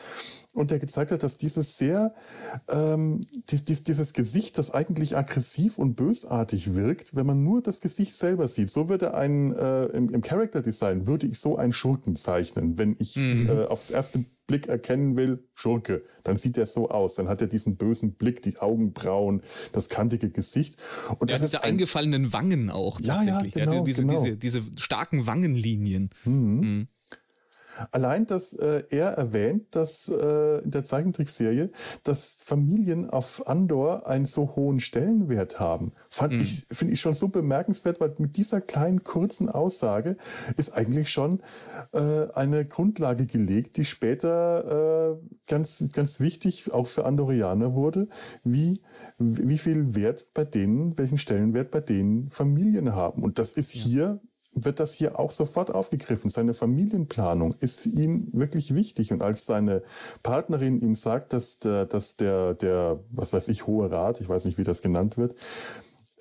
[0.54, 2.14] und der gezeigt hat, dass dieses sehr,
[2.70, 8.16] ähm, dies, dieses Gesicht, das eigentlich aggressiv und bösartig wirkt, wenn man nur das Gesicht
[8.16, 8.70] selber sieht.
[8.70, 12.96] So würde ein, äh, im, im Character Design würde ich so einen Schurken zeichnen, wenn
[12.98, 13.50] ich mhm.
[13.50, 17.16] äh, aufs erste Blick erkennen will, Schurke, dann sieht er so aus.
[17.16, 19.42] Dann hat er diesen bösen Blick, die Augenbrauen,
[19.72, 20.82] das kantige Gesicht.
[21.20, 23.00] Und ja, das diese ein, eingefallenen Wangen auch.
[23.00, 24.22] Ja, ja, genau, diese, genau.
[24.22, 26.10] diese, diese starken Wangenlinien.
[26.26, 26.60] Mhm.
[26.60, 26.88] Mhm.
[27.92, 31.72] Allein, dass äh, er erwähnt, dass äh, in der Zeichentrickserie,
[32.04, 36.42] dass Familien auf Andor einen so hohen Stellenwert haben, fand mhm.
[36.42, 40.18] ich, finde ich schon so bemerkenswert, weil mit dieser kleinen kurzen Aussage
[40.58, 41.42] ist eigentlich schon
[41.94, 48.08] äh, eine Grundlage gelegt, die später äh, ganz, ganz wichtig auch für Andorianer wurde,
[48.44, 48.82] wie,
[49.18, 53.24] wie viel Wert bei denen, welchen Stellenwert bei denen Familien haben.
[53.24, 53.82] Und das ist ja.
[53.82, 54.22] hier
[54.54, 56.30] wird das hier auch sofort aufgegriffen.
[56.30, 59.14] Seine Familienplanung ist ihm wirklich wichtig.
[59.14, 59.82] Und als seine
[60.24, 64.46] Partnerin ihm sagt, dass der, dass der, der, was weiß ich, Hohe Rat, ich weiß
[64.46, 65.36] nicht, wie das genannt wird,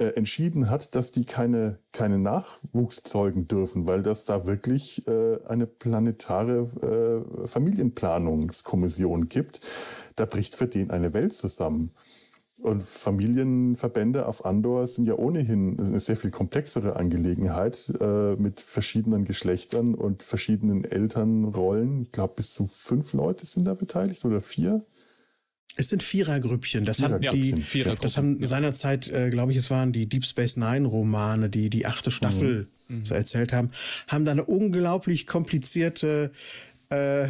[0.00, 5.38] äh, entschieden hat, dass die keine, keine Nachwuchs zeugen dürfen, weil das da wirklich äh,
[5.46, 9.60] eine planetare äh, Familienplanungskommission gibt,
[10.16, 11.90] da bricht für den eine Welt zusammen.
[12.62, 19.24] Und Familienverbände auf Andor sind ja ohnehin eine sehr viel komplexere Angelegenheit äh, mit verschiedenen
[19.24, 22.02] Geschlechtern und verschiedenen Elternrollen.
[22.02, 24.84] Ich glaube, bis zu fünf Leute sind da beteiligt oder vier.
[25.76, 26.84] Es sind Vierergrüppchen.
[26.84, 27.54] Das haben die,
[28.02, 31.86] das haben seinerzeit, äh, glaube ich, es waren die Deep Space Nine Romane, die die
[31.86, 33.04] achte Staffel mhm.
[33.04, 33.70] so erzählt haben,
[34.08, 36.30] haben da eine unglaublich komplizierte
[36.90, 37.28] äh,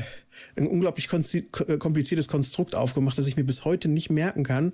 [0.57, 4.73] ein unglaublich äh, kompliziertes Konstrukt aufgemacht, das ich mir bis heute nicht merken kann.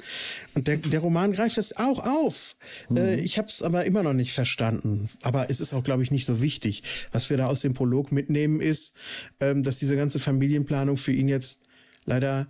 [0.55, 2.57] Und der, der Roman greift das auch auf.
[2.89, 2.97] Mhm.
[2.97, 5.09] Äh, ich habe es aber immer noch nicht verstanden.
[5.23, 6.83] Aber es ist auch, glaube ich, nicht so wichtig.
[7.13, 8.95] Was wir da aus dem Prolog mitnehmen, ist,
[9.41, 11.61] ähm, dass diese ganze Familienplanung für ihn jetzt
[12.05, 12.47] leider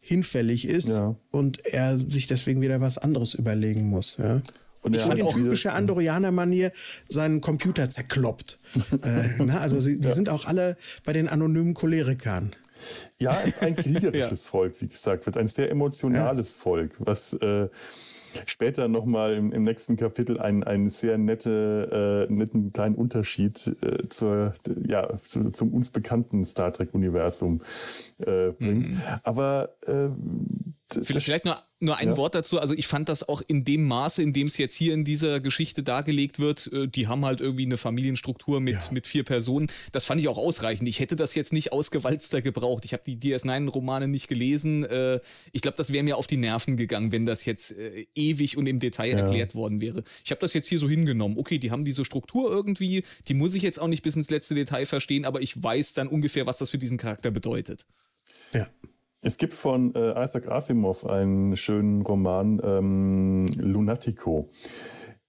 [0.00, 1.16] hinfällig ist ja.
[1.30, 4.18] und er sich deswegen wieder was anderes überlegen muss.
[4.18, 4.42] Ja.
[4.84, 6.70] Und er hat in typischer Andorianer-Manier
[7.08, 8.60] seinen Computer zerkloppt.
[9.02, 10.14] äh, na, also sie, die ja.
[10.14, 12.54] sind auch alle bei den anonymen Cholerikern.
[13.18, 14.50] Ja, es ist ein kriegerisches ja.
[14.50, 16.62] Volk, wie gesagt wird, ein sehr emotionales ja.
[16.62, 17.68] Volk, was äh,
[18.46, 24.08] später nochmal im, im nächsten Kapitel einen, einen sehr nette, äh, netten kleinen Unterschied äh,
[24.08, 24.52] zur,
[24.86, 27.60] ja, zu, zum uns bekannten Star Trek-Universum
[28.18, 28.88] äh, bringt.
[28.90, 29.02] Mhm.
[29.22, 30.08] Aber äh,
[30.92, 32.16] Vielleicht nur, nur ein ja.
[32.16, 32.60] Wort dazu.
[32.60, 35.40] Also ich fand das auch in dem Maße, in dem es jetzt hier in dieser
[35.40, 38.88] Geschichte dargelegt wird, äh, die haben halt irgendwie eine Familienstruktur mit, ja.
[38.90, 39.68] mit vier Personen.
[39.92, 40.88] Das fand ich auch ausreichend.
[40.88, 42.84] Ich hätte das jetzt nicht ausgewalzter gebraucht.
[42.84, 44.84] Ich habe die DS9-Romane nicht gelesen.
[44.84, 45.20] Äh,
[45.52, 48.66] ich glaube, das wäre mir auf die Nerven gegangen, wenn das jetzt äh, ewig und
[48.66, 49.18] im Detail ja.
[49.18, 50.04] erklärt worden wäre.
[50.24, 51.38] Ich habe das jetzt hier so hingenommen.
[51.38, 54.54] Okay, die haben diese Struktur irgendwie, die muss ich jetzt auch nicht bis ins letzte
[54.54, 57.86] Detail verstehen, aber ich weiß dann ungefähr, was das für diesen Charakter bedeutet.
[58.52, 58.68] Ja.
[59.24, 64.50] Es gibt von äh, Isaac Asimov einen schönen Roman, ähm, Lunatico.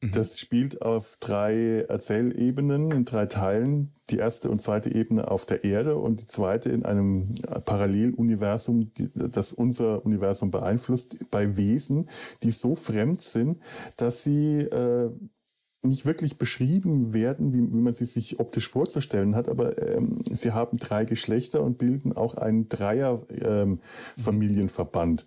[0.01, 0.11] Mhm.
[0.11, 3.93] Das spielt auf drei Erzählebenen, in drei Teilen.
[4.09, 9.53] Die erste und zweite Ebene auf der Erde und die zweite in einem Paralleluniversum, das
[9.53, 12.07] unser Universum beeinflusst, bei Wesen,
[12.43, 13.63] die so fremd sind,
[13.97, 15.09] dass sie äh,
[15.85, 20.51] nicht wirklich beschrieben werden, wie, wie man sie sich optisch vorzustellen hat, aber ähm, sie
[20.51, 25.25] haben drei Geschlechter und bilden auch einen Dreier-Familienverband.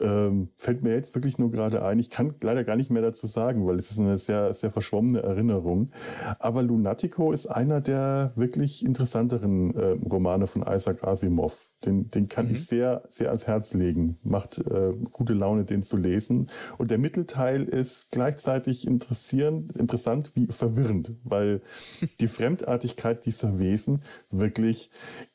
[0.00, 1.98] Ähm, fällt mir jetzt wirklich nur gerade ein.
[1.98, 5.22] Ich kann leider gar nicht mehr dazu sagen, weil es ist eine sehr, sehr verschwommene
[5.22, 5.90] Erinnerung.
[6.38, 11.72] Aber Lunatico ist einer der wirklich interessanteren äh, Romane von Isaac Asimov.
[11.84, 12.52] Den, den kann mhm.
[12.52, 14.18] ich sehr, sehr ans Herz legen.
[14.22, 16.48] Macht äh, gute Laune, den zu lesen.
[16.76, 21.60] Und der Mittelteil ist gleichzeitig interessierend, interessant wie verwirrend, weil
[22.20, 24.90] die Fremdartigkeit dieser Wesen wirklich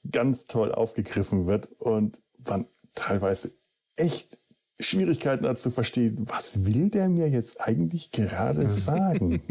[0.10, 3.52] ganz toll aufgegriffen wird und man teilweise
[3.96, 4.40] echt
[4.80, 9.42] Schwierigkeiten hat zu verstehen, was will der mir jetzt eigentlich gerade sagen?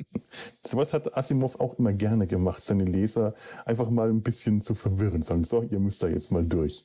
[0.66, 5.22] Sowas hat Asimov auch immer gerne gemacht, seine Leser einfach mal ein bisschen zu verwirren,
[5.22, 6.84] sagen, so, ihr müsst da jetzt mal durch.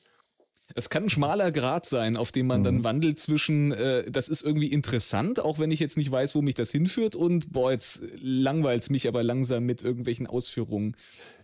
[0.74, 2.64] Es kann ein schmaler Grad sein, auf dem man mhm.
[2.64, 6.40] dann wandelt zwischen, äh, das ist irgendwie interessant, auch wenn ich jetzt nicht weiß, wo
[6.40, 10.96] mich das hinführt, und boah, jetzt langweilt es mich aber langsam mit irgendwelchen Ausführungen.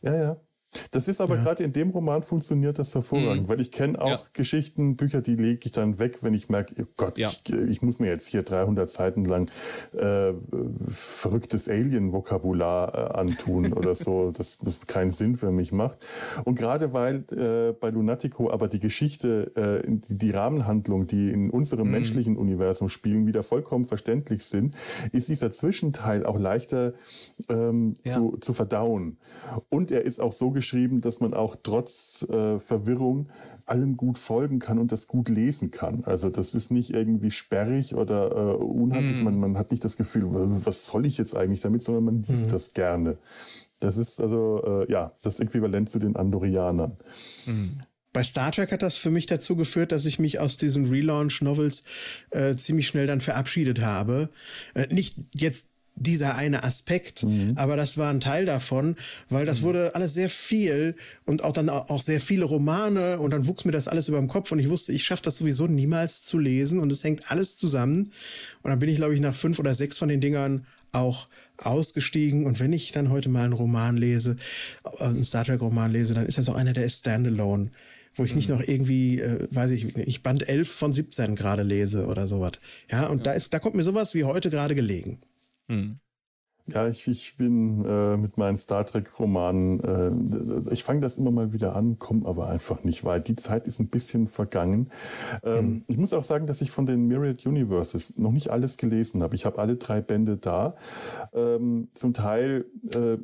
[0.03, 0.40] Ja, ja.
[0.90, 1.42] Das ist aber ja.
[1.42, 3.48] gerade in dem Roman funktioniert das hervorragend, mhm.
[3.48, 4.20] weil ich kenne auch ja.
[4.35, 7.28] Geschichten, Bücher, die lege ich dann weg, wenn ich merke, oh Gott, ja.
[7.28, 9.50] ich, ich, muss mir jetzt hier 300 Seiten lang
[9.94, 10.33] äh,
[10.88, 16.04] verrücktes Alien-Vokabular äh, antun oder so, das, das keinen Sinn für mich macht.
[16.44, 21.50] Und gerade weil äh, bei Lunatico aber die Geschichte, äh, die, die, Rahmenhandlung, die in
[21.50, 21.92] unserem mhm.
[21.92, 24.76] menschlichen Universum spielen, wieder vollkommen verständlich sind,
[25.12, 26.92] ist dieser Zwischenteil auch leichter
[27.48, 29.16] ähm, zu, zu verdauen.
[29.70, 33.29] Und er ist auch so geschrieben, dass man auch trotz äh, Verwirrung
[33.66, 36.05] allem gut folgen kann und das gut lesen kann.
[36.05, 39.21] Also das ist nicht irgendwie sperrig oder äh, unhandlich.
[39.21, 39.25] Mm.
[39.25, 42.47] Man, man hat nicht das Gefühl, was soll ich jetzt eigentlich damit, sondern man liest
[42.47, 42.51] mm.
[42.51, 43.18] das gerne.
[43.81, 46.97] Das ist also, äh, ja, das Äquivalent zu den Andorianern.
[47.47, 47.79] Mm.
[48.12, 51.85] Bei Star Trek hat das für mich dazu geführt, dass ich mich aus diesen Relaunch-Novels
[52.31, 54.31] äh, ziemlich schnell dann verabschiedet habe.
[54.75, 55.68] Äh, nicht jetzt
[56.00, 57.52] dieser eine Aspekt, mhm.
[57.56, 58.96] aber das war ein Teil davon,
[59.28, 59.64] weil das mhm.
[59.64, 63.72] wurde alles sehr viel und auch dann auch sehr viele Romane und dann wuchs mir
[63.72, 66.78] das alles über dem Kopf und ich wusste, ich schaffe das sowieso niemals zu lesen
[66.78, 68.11] und es hängt alles zusammen
[68.62, 72.46] und dann bin ich glaube ich nach fünf oder sechs von den Dingern auch ausgestiegen
[72.46, 74.37] und wenn ich dann heute mal einen Roman lese,
[74.98, 77.70] äh, einen Star Trek Roman lese, dann ist das auch einer, der ist Standalone
[78.18, 78.56] wo ich nicht mhm.
[78.56, 82.52] noch irgendwie, äh, weiß ich, ich Band 11 von 17 gerade lese oder sowas.
[82.90, 83.24] Ja, und ja.
[83.24, 85.18] da ist, da kommt mir sowas wie heute gerade gelegen.
[85.68, 86.00] Mhm.
[86.70, 89.81] Ja, ich, ich bin äh, mit meinen Star Trek-Romanen,
[90.68, 93.28] äh, ich fange das immer mal wieder an, komme aber einfach nicht weit.
[93.28, 94.90] Die Zeit ist ein bisschen vergangen.
[95.42, 95.85] Ähm, mhm.
[95.87, 99.35] Ich muss auch sagen, dass ich von den Myriad Universes noch nicht alles gelesen habe.
[99.35, 100.74] Ich habe alle drei Bände da.
[101.33, 103.16] Ähm, zum Teil äh,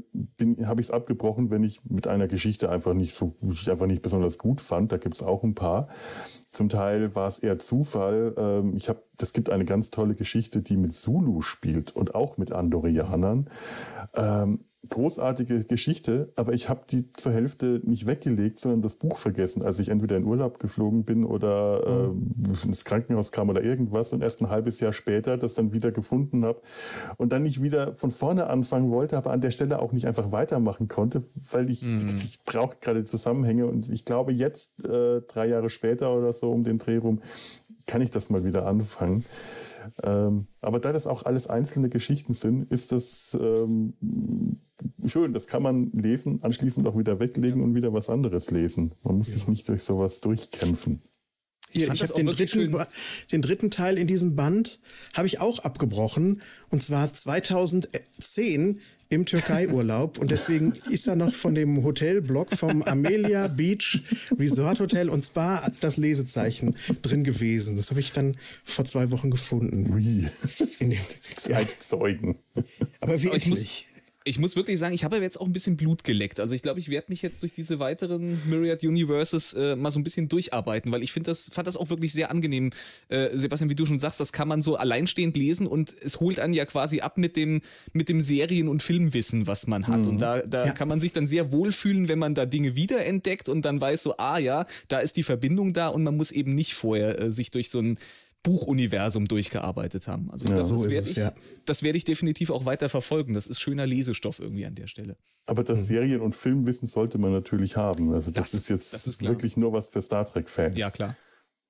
[0.64, 4.00] habe ich es abgebrochen, wenn ich mit einer Geschichte einfach nicht so, ich einfach nicht
[4.00, 4.90] besonders gut fand.
[4.90, 5.88] Da gibt es auch ein paar.
[6.54, 8.32] Zum Teil war es eher Zufall.
[8.36, 12.38] Ähm, ich habe, das gibt eine ganz tolle Geschichte, die mit Zulu spielt und auch
[12.38, 13.50] mit Andorianern.
[14.88, 19.78] Großartige Geschichte, aber ich habe die zur Hälfte nicht weggelegt, sondern das Buch vergessen, als
[19.78, 24.40] ich entweder in Urlaub geflogen bin oder äh, ins Krankenhaus kam oder irgendwas und erst
[24.40, 26.60] ein halbes Jahr später das dann wieder gefunden habe
[27.16, 30.32] und dann nicht wieder von vorne anfangen wollte, aber an der Stelle auch nicht einfach
[30.32, 31.96] weitermachen konnte, weil ich, mhm.
[31.96, 36.64] ich brauche gerade Zusammenhänge und ich glaube jetzt, äh, drei Jahre später oder so um
[36.64, 37.20] den Dreh rum,
[37.86, 39.24] kann ich das mal wieder anfangen.
[40.02, 43.94] Ähm, aber da das auch alles einzelne Geschichten sind, ist das ähm,
[45.04, 45.32] schön.
[45.32, 48.94] Das kann man lesen, anschließend auch wieder weglegen und wieder was anderes lesen.
[49.02, 49.34] Man muss ja.
[49.34, 51.02] sich nicht durch sowas durchkämpfen.
[51.70, 52.76] Hier, ich, ich habe den dritten,
[53.32, 54.78] den dritten Teil in diesem Band
[55.12, 61.54] habe ich auch abgebrochen und zwar 2010 im Türkei-Urlaub und deswegen ist er noch von
[61.54, 64.02] dem Hotelblock vom Amelia Beach
[64.38, 67.76] Resort Hotel und Spa das Lesezeichen drin gewesen.
[67.76, 69.92] Das habe ich dann vor zwei Wochen gefunden.
[69.92, 70.26] Ui.
[70.78, 71.00] In dem,
[71.36, 72.36] Zeitzeugen.
[73.00, 73.83] Aber wie ich muss,
[74.26, 76.40] ich muss wirklich sagen, ich habe jetzt auch ein bisschen Blut geleckt.
[76.40, 80.00] Also ich glaube, ich werde mich jetzt durch diese weiteren Myriad Universes äh, mal so
[80.00, 82.70] ein bisschen durcharbeiten, weil ich finde das, fand das auch wirklich sehr angenehm.
[83.08, 86.40] Äh, Sebastian, wie du schon sagst, das kann man so alleinstehend lesen und es holt
[86.40, 87.60] einen ja quasi ab mit dem,
[87.92, 90.00] mit dem Serien- und Filmwissen, was man hat.
[90.00, 90.08] Mhm.
[90.08, 90.72] Und da, da ja.
[90.72, 94.16] kann man sich dann sehr wohlfühlen, wenn man da Dinge wiederentdeckt und dann weiß so,
[94.16, 97.50] ah ja, da ist die Verbindung da und man muss eben nicht vorher äh, sich
[97.50, 97.98] durch so ein
[98.44, 100.30] Buchuniversum durchgearbeitet haben.
[100.30, 101.32] Also ja, das, so werde ich, ja.
[101.64, 103.34] das werde ich definitiv auch weiter verfolgen.
[103.34, 105.16] Das ist schöner Lesestoff irgendwie an der Stelle.
[105.46, 105.84] Aber das mhm.
[105.84, 108.12] Serien- und Filmwissen sollte man natürlich haben.
[108.12, 110.76] Also das, das ist jetzt das ist wirklich nur was für Star Trek-Fans.
[110.76, 111.16] Ja, klar.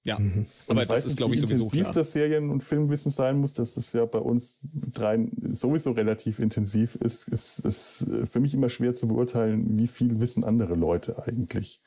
[0.03, 0.47] Ja, mhm.
[0.69, 1.93] aber ich das ist, glaube ich, sowieso intensiv klar.
[1.93, 4.59] das Serien- und Filmwissen sein muss, dass es ja bei uns
[4.93, 10.21] dreien sowieso relativ intensiv ist, ist, ist für mich immer schwer zu beurteilen, wie viel
[10.21, 11.81] wissen andere Leute eigentlich.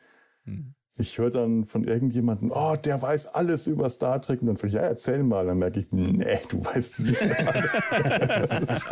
[0.46, 4.42] Mhm ich höre dann von irgendjemandem, oh, der weiß alles über Star Trek.
[4.42, 5.46] Und dann sage ich, ja, erzähl mal.
[5.46, 8.86] Dann merke ich, nee, du weißt nicht alles.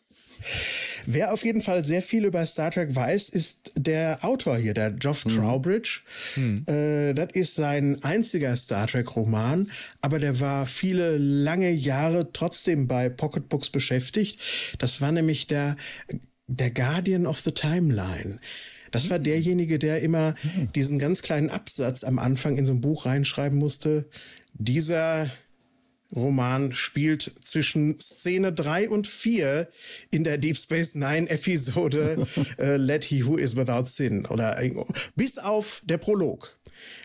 [1.06, 4.90] Wer auf jeden Fall sehr viel über Star Trek weiß, ist der Autor hier, der
[4.90, 5.36] Geoff hm.
[5.36, 6.00] Trowbridge.
[6.34, 6.64] Hm.
[6.66, 13.08] Äh, das ist sein einziger Star Trek-Roman, aber der war viele lange Jahre trotzdem bei
[13.08, 14.40] Pocketbooks beschäftigt.
[14.78, 15.76] Das war nämlich der,
[16.46, 18.40] der Guardian of the Timeline.
[18.96, 20.34] Das war derjenige, der immer
[20.74, 24.08] diesen ganz kleinen Absatz am Anfang in so ein Buch reinschreiben musste.
[24.54, 25.30] Dieser
[26.16, 29.68] Roman spielt zwischen Szene 3 und 4
[30.10, 34.60] in der Deep Space Nine Episode uh, Let He Who Is Without Sin oder
[35.14, 36.56] bis auf der Prolog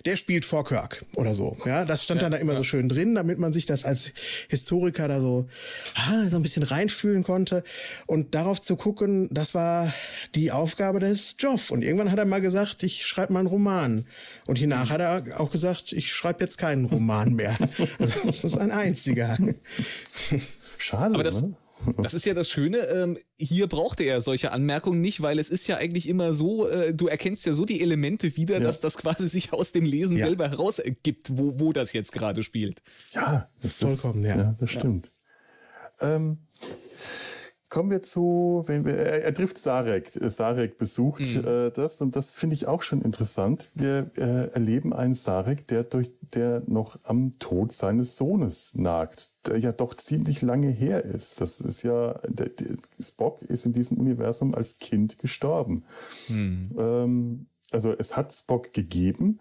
[0.05, 1.57] der spielt vor Kirk oder so.
[1.65, 2.59] Ja, das stand ja, dann da immer ja.
[2.59, 4.11] so schön drin, damit man sich das als
[4.49, 5.47] Historiker da so,
[5.95, 7.63] ah, so ein bisschen reinfühlen konnte.
[8.07, 9.93] Und darauf zu gucken, das war
[10.35, 11.71] die Aufgabe des Joff.
[11.71, 14.05] Und irgendwann hat er mal gesagt, ich schreibe mal einen Roman.
[14.47, 17.55] Und hiernach hat er auch gesagt, ich schreibe jetzt keinen Roman mehr.
[17.99, 19.37] also, das ist ein einziger.
[20.77, 21.13] Schade.
[21.13, 21.55] Aber das, ne?
[21.97, 22.77] Das ist ja das Schöne.
[22.87, 26.67] Ähm, hier braucht er ja solche Anmerkungen nicht, weil es ist ja eigentlich immer so,
[26.67, 28.59] äh, du erkennst ja so die Elemente wieder, ja.
[28.61, 30.27] dass das quasi sich aus dem Lesen ja.
[30.27, 32.81] selber heraus ergibt, wo, wo das jetzt gerade spielt.
[33.11, 34.37] Ja, das vollkommen, ja.
[34.37, 34.55] ja.
[34.59, 35.11] Das stimmt.
[35.99, 36.39] Ähm,
[37.71, 40.11] Kommen wir zu, wenn wir, er, er trifft Sarek.
[40.13, 41.47] Sarek besucht mhm.
[41.47, 43.71] äh, das und das finde ich auch schon interessant.
[43.75, 49.57] Wir äh, erleben einen Sarek, der durch, der noch am Tod seines Sohnes nagt, der
[49.57, 51.39] ja doch ziemlich lange her ist.
[51.39, 55.85] Das ist ja, der, der Spock ist in diesem Universum als Kind gestorben.
[56.27, 56.75] Mhm.
[56.77, 59.39] Ähm, also es hat Spock gegeben,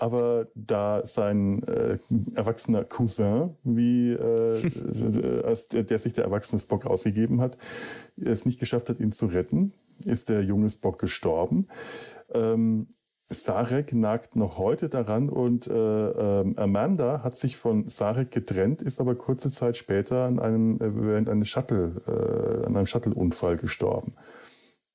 [0.00, 1.98] aber da sein äh,
[2.34, 7.58] erwachsener Cousin, wie äh, als der, der, sich der erwachsene Spock rausgegeben hat,
[8.16, 9.72] es nicht geschafft hat, ihn zu retten,
[10.04, 11.68] ist der junge Spock gestorben.
[12.32, 12.88] Ähm,
[13.32, 19.00] Sarek nagt noch heute daran und äh, äh, Amanda hat sich von Sarek getrennt, ist
[19.00, 24.14] aber kurze Zeit später an einem, äh, während eines Shuttle, äh, an einem Shuttle-Unfall gestorben.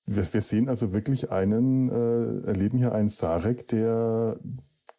[0.05, 4.37] Wir, wir, sehen also wirklich einen, äh, erleben hier einen Sarek, der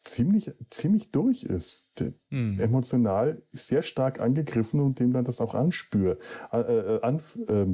[0.06, 2.04] ziemlich, ziemlich durch ist.
[2.30, 2.58] Hm.
[2.58, 7.66] Emotional sehr stark angegriffen und dem man das auch anspürt, äh, äh, an, äh,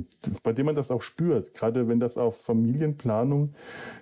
[0.43, 1.55] bei dem man das auch spürt.
[1.55, 3.55] Gerade wenn das auf Familienplanung,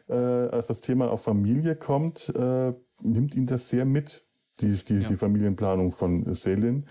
[0.08, 2.72] äh, als das Thema auf Familie kommt, äh,
[3.02, 4.26] nimmt ihn das sehr mit,
[4.60, 5.08] die, die, ja.
[5.08, 6.86] die Familienplanung von Selin.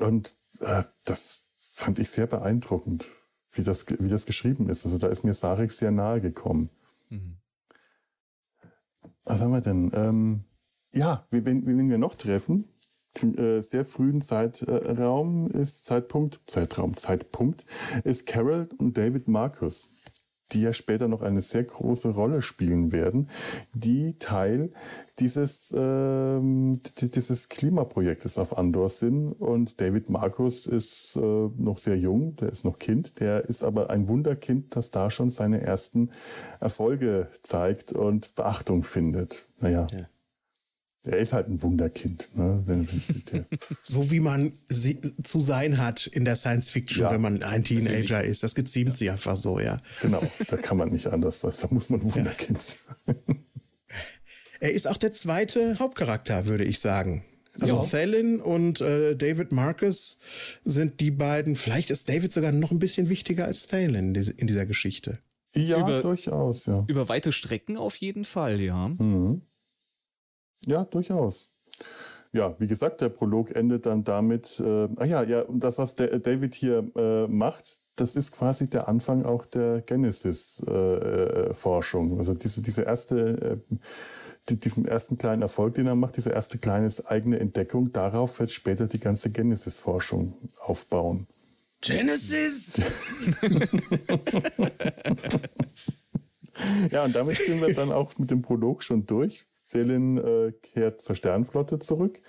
[0.00, 3.06] Und äh, das fand ich sehr beeindruckend,
[3.52, 4.84] wie das, wie das geschrieben ist.
[4.84, 6.70] Also da ist mir Sarek sehr nahe gekommen.
[7.10, 7.36] Mhm.
[9.26, 9.90] Was haben wir denn?
[9.92, 10.44] Ähm,
[10.94, 12.64] ja, wenn, wenn wir noch treffen,
[13.12, 17.66] zum äh, sehr frühen Zeitraum ist Zeitpunkt, Zeitraum, Zeitpunkt
[18.04, 19.96] ist Carol und David Marcus,
[20.52, 23.28] die ja später noch eine sehr große Rolle spielen werden,
[23.72, 24.70] die Teil
[25.18, 29.32] dieses, ähm, dieses Klimaprojektes auf Andor sind.
[29.32, 33.90] Und David Marcus ist äh, noch sehr jung, der ist noch Kind, der ist aber
[33.90, 36.10] ein Wunderkind, das da schon seine ersten
[36.60, 39.46] Erfolge zeigt und Beachtung findet.
[39.58, 39.86] Naja.
[39.92, 40.06] Ja.
[41.06, 42.28] Der ist halt ein Wunderkind.
[42.34, 42.86] Ne?
[43.82, 47.62] so wie man sie, zu sein hat in der Science Fiction, ja, wenn man ein
[47.62, 48.42] Teenager ist.
[48.42, 48.94] Das geziemt ja.
[48.96, 49.80] sie einfach so, ja.
[50.02, 51.40] Genau, da kann man nicht anders.
[51.40, 53.16] Da muss man Wunderkind sein.
[54.58, 57.22] Er ist auch der zweite Hauptcharakter, würde ich sagen.
[57.60, 57.84] Also ja.
[57.84, 60.18] Thalin und äh, David Marcus
[60.64, 61.56] sind die beiden.
[61.56, 65.18] Vielleicht ist David sogar noch ein bisschen wichtiger als Thalin in dieser Geschichte.
[65.54, 66.84] Ja, über, durchaus, ja.
[66.86, 68.88] Über weite Strecken auf jeden Fall, ja.
[68.88, 69.42] Mhm.
[70.66, 71.56] Ja, durchaus.
[72.32, 75.94] Ja, wie gesagt, der Prolog endet dann damit, äh, ah ja, ja, und das, was
[75.94, 82.16] der David hier äh, macht, das ist quasi der Anfang auch der Genesis-Forschung.
[82.16, 83.76] Äh, also diese, diese erste, äh,
[84.50, 88.50] die, diesen ersten kleinen Erfolg, den er macht, diese erste kleine eigene Entdeckung, darauf wird
[88.50, 91.26] später die ganze Genesis-Forschung aufbauen.
[91.80, 92.76] Genesis!
[96.90, 99.46] ja, und damit sind wir dann auch mit dem Prolog schon durch.
[99.68, 102.20] Stalin äh, kehrt zur Sternflotte zurück,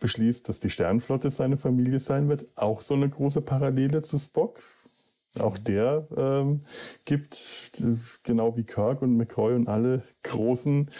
[0.00, 2.46] beschließt, dass die Sternflotte seine Familie sein wird.
[2.56, 4.60] Auch so eine große Parallele zu Spock.
[5.40, 5.64] Auch mhm.
[5.64, 6.60] der ähm,
[7.04, 7.82] gibt,
[8.22, 10.90] genau wie Kirk und McCoy und alle großen,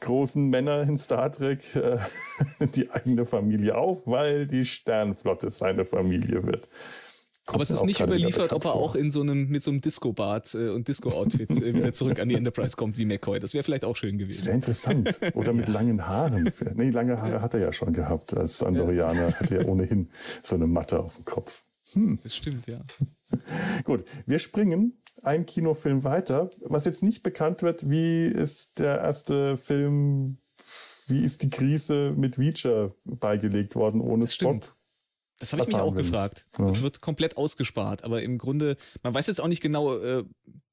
[0.00, 1.98] großen Männer in Star Trek, äh,
[2.74, 6.68] die eigene Familie auf, weil die Sternflotte seine Familie wird.
[7.52, 10.54] Aber es ist nicht überliefert, ob er auch in so einem, mit so einem Disco-Bart
[10.54, 13.40] äh, und Disco-Outfit äh, wieder zurück an die Enterprise kommt wie McCoy.
[13.40, 14.38] Das wäre vielleicht auch schön gewesen.
[14.38, 15.20] Das wäre interessant.
[15.34, 16.50] Oder mit langen Haaren.
[16.74, 18.36] Nee, lange Haare hat er ja schon gehabt.
[18.36, 19.34] Als Andorianer ja.
[19.34, 20.08] hatte er ohnehin
[20.42, 21.62] so eine Matte auf dem Kopf.
[21.92, 22.18] Hm.
[22.22, 22.80] Das stimmt, ja.
[23.84, 26.50] Gut, wir springen einen Kinofilm weiter.
[26.60, 30.38] Was jetzt nicht bekannt wird, wie ist der erste Film,
[31.08, 34.76] wie ist die Krise mit Reacher beigelegt worden ohne Spock?
[35.40, 36.46] Das habe ich mich auch gefragt.
[36.58, 36.66] Ja.
[36.66, 38.04] Das wird komplett ausgespart.
[38.04, 40.22] Aber im Grunde, man weiß jetzt auch nicht genau, äh,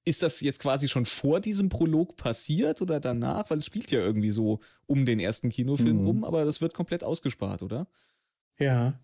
[0.03, 3.49] ist das jetzt quasi schon vor diesem Prolog passiert oder danach?
[3.49, 6.05] Weil es spielt ja irgendwie so um den ersten Kinofilm mhm.
[6.05, 7.87] rum, aber das wird komplett ausgespart, oder?
[8.59, 8.99] Ja.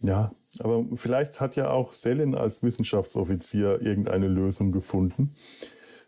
[0.00, 5.32] Ja, aber vielleicht hat ja auch Selin als Wissenschaftsoffizier irgendeine Lösung gefunden.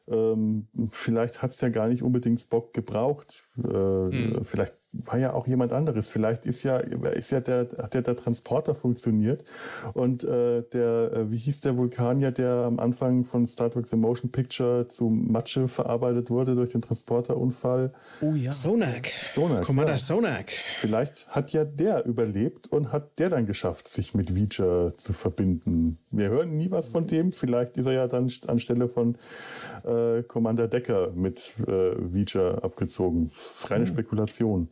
[0.08, 3.44] Ähm, vielleicht hat es ja gar nicht unbedingt Spock gebraucht.
[3.56, 4.44] Äh, hm.
[4.44, 4.74] Vielleicht
[5.04, 6.10] war ja auch jemand anderes.
[6.10, 9.44] Vielleicht ist ja, ist ja der, hat ja der Transporter funktioniert.
[9.92, 13.96] Und äh, der, äh, wie hieß der Vulkanier, der am Anfang von Star Trek The
[13.96, 17.92] Motion Picture zu Matsche verarbeitet wurde durch den Transporterunfall?
[18.20, 18.52] Oh ja.
[18.52, 19.08] Sonak.
[19.26, 19.62] Sonak.
[19.62, 19.98] Commander ja.
[19.98, 20.50] Sonak.
[20.50, 25.98] Vielleicht hat ja der überlebt und hat der dann geschafft, sich mit Veacher zu verbinden.
[26.10, 27.32] Wir hören nie was von dem.
[27.32, 29.16] Vielleicht ist er ja dann anstelle von
[29.84, 33.30] äh, Commander Decker mit äh, Veacher abgezogen.
[33.68, 33.86] Reine hm.
[33.86, 34.68] Spekulation.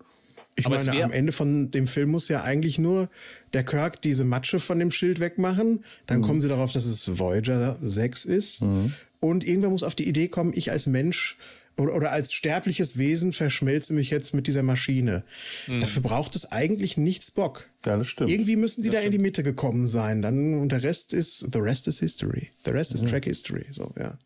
[0.56, 3.08] Ich Aber meine, am Ende von dem Film muss ja eigentlich nur
[3.54, 5.84] der Kirk diese Matsche von dem Schild wegmachen.
[6.06, 6.22] Dann mhm.
[6.22, 8.62] kommen sie darauf, dass es Voyager 6 ist.
[8.62, 8.92] Mhm.
[9.20, 11.36] Und irgendwer muss auf die Idee kommen, ich als Mensch
[11.78, 15.24] oder, oder als sterbliches Wesen verschmelze mich jetzt mit dieser Maschine.
[15.66, 15.80] Mhm.
[15.80, 17.70] Dafür braucht es eigentlich nichts Bock.
[17.86, 18.30] Ja, das stimmt.
[18.30, 19.14] Irgendwie müssen die das da stimmt.
[19.14, 20.20] in die Mitte gekommen sein.
[20.20, 22.50] Dann, und der Rest ist, the rest is history.
[22.64, 23.64] The rest is track history.
[23.70, 24.18] So, ja.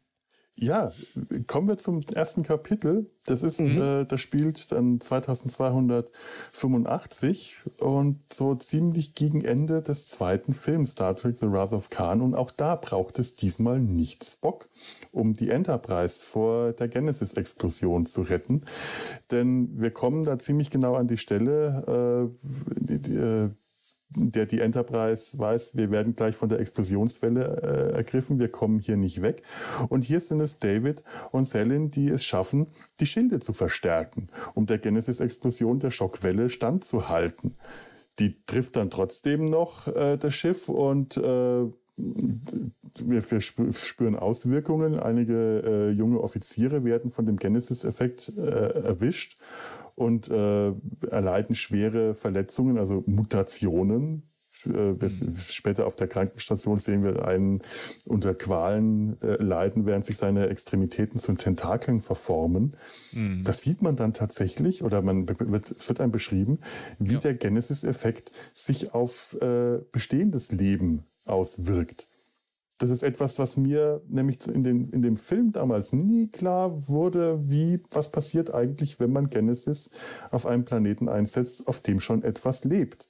[0.59, 0.93] Ja,
[1.47, 3.11] kommen wir zum ersten Kapitel.
[3.27, 3.79] Das ist, mhm.
[3.79, 11.37] äh, das spielt dann 2285 und so ziemlich gegen Ende des zweiten Films Star Trek
[11.37, 12.23] The Wrath of Khan.
[12.23, 14.71] Und auch da braucht es diesmal nicht Spock,
[15.13, 18.63] um die Enterprise vor der Genesis-Explosion zu retten.
[19.31, 22.35] Denn wir kommen da ziemlich genau an die Stelle, äh,
[22.81, 23.51] die, die, äh,
[24.11, 28.97] der die Enterprise weiß, wir werden gleich von der Explosionswelle äh, ergriffen, wir kommen hier
[28.97, 29.43] nicht weg.
[29.89, 31.03] Und hier sind es David
[31.33, 32.69] und Selin, die es schaffen,
[33.01, 37.57] die Schilde zu verstärken, um der Genesis-Explosion der Schockwelle standzuhalten.
[38.19, 41.67] Die trifft dann trotzdem noch äh, das Schiff und äh,
[41.99, 44.99] wir spüren Auswirkungen.
[44.99, 49.39] Einige äh, junge Offiziere werden von dem Genesis-Effekt äh, erwischt
[49.97, 50.73] und äh,
[51.11, 54.31] erleiden schwere Verletzungen, also Mutationen.
[54.65, 55.37] Äh, mhm.
[55.37, 57.61] Später auf der Krankenstation sehen wir einen
[58.07, 62.77] unter Qualen äh, leiden, während sich seine Extremitäten zu Tentakeln verformen.
[63.13, 63.43] Mhm.
[63.45, 66.61] Das sieht man dann tatsächlich, oder man wird, es wird einem beschrieben,
[66.99, 67.19] wie ja.
[67.19, 72.09] der Genesis-Effekt sich auf äh, bestehendes Leben auswirkt.
[72.79, 77.39] Das ist etwas, was mir nämlich in, den, in dem Film damals nie klar wurde,
[77.49, 79.91] wie, was passiert eigentlich, wenn man Genesis
[80.31, 83.09] auf einem Planeten einsetzt, auf dem schon etwas lebt.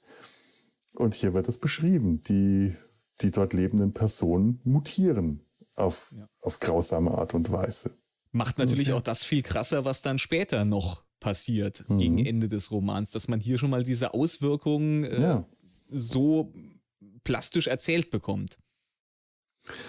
[0.93, 2.23] Und hier wird es beschrieben.
[2.23, 2.75] Die,
[3.21, 5.41] die dort lebenden Personen mutieren
[5.75, 6.27] auf, ja.
[6.41, 7.91] auf grausame Art und Weise.
[8.31, 8.97] Macht natürlich okay.
[8.97, 11.97] auch das viel krasser, was dann später noch passiert, mhm.
[11.97, 15.45] gegen Ende des Romans, dass man hier schon mal diese Auswirkungen äh, ja.
[15.89, 16.53] so
[17.23, 18.59] plastisch erzählt bekommt.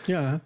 [0.06, 0.40] Ja.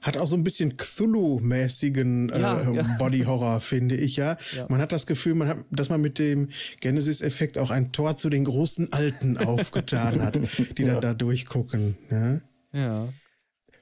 [0.00, 2.82] Hat auch so ein bisschen Cthulhu-mäßigen äh, ja, ja.
[2.98, 4.36] Body-Horror, finde ich, ja?
[4.54, 4.66] ja.
[4.68, 6.50] Man hat das Gefühl, man hat, dass man mit dem
[6.80, 10.38] Genesis-Effekt auch ein Tor zu den großen Alten aufgetan hat,
[10.78, 11.96] die dann da durchgucken.
[12.10, 12.40] Ja?
[12.72, 13.08] ja.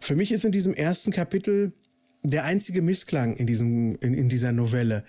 [0.00, 1.72] Für mich ist in diesem ersten Kapitel
[2.24, 5.04] der einzige Missklang in diesem in, in dieser Novelle,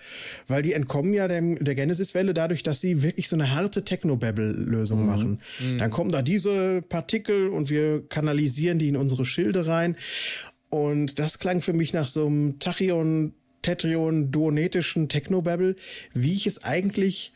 [0.48, 5.00] weil die entkommen ja dem, der Genesis-Welle dadurch, dass sie wirklich so eine harte Technobabble-Lösung
[5.00, 5.06] mhm.
[5.06, 5.40] machen.
[5.60, 5.78] Mhm.
[5.78, 9.96] Dann kommen da diese Partikel und wir kanalisieren die in unsere Schilde rein
[10.68, 15.74] und das klang für mich nach so einem Tachyon, Tetrion, duonetischen Technobabble,
[16.12, 17.32] wie ich es eigentlich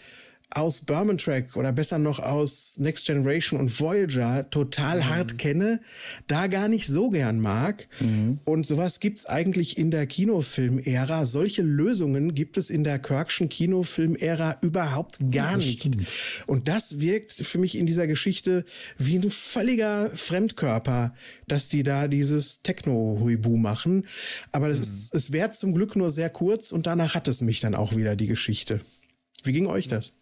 [0.53, 5.09] aus Berman Track oder besser noch aus Next Generation und Voyager total mhm.
[5.09, 5.81] hart kenne,
[6.27, 7.89] da gar nicht so gern mag.
[8.01, 8.41] Mhm.
[8.45, 11.27] Und sowas gibt's eigentlich in der Kinofilm-Ära.
[11.27, 15.81] Solche Lösungen gibt es in der Kirkschen Kinofilm-Ära überhaupt gar nicht.
[15.81, 16.09] Stimmt.
[16.47, 18.65] Und das wirkt für mich in dieser Geschichte
[18.99, 21.15] wie ein völliger Fremdkörper,
[21.47, 24.07] dass die da dieses Techno-Huibu machen.
[24.51, 24.81] Aber mhm.
[24.81, 27.95] es, es währt zum Glück nur sehr kurz und danach hat es mich dann auch
[27.95, 28.81] wieder die Geschichte.
[29.43, 30.20] Wie ging euch das?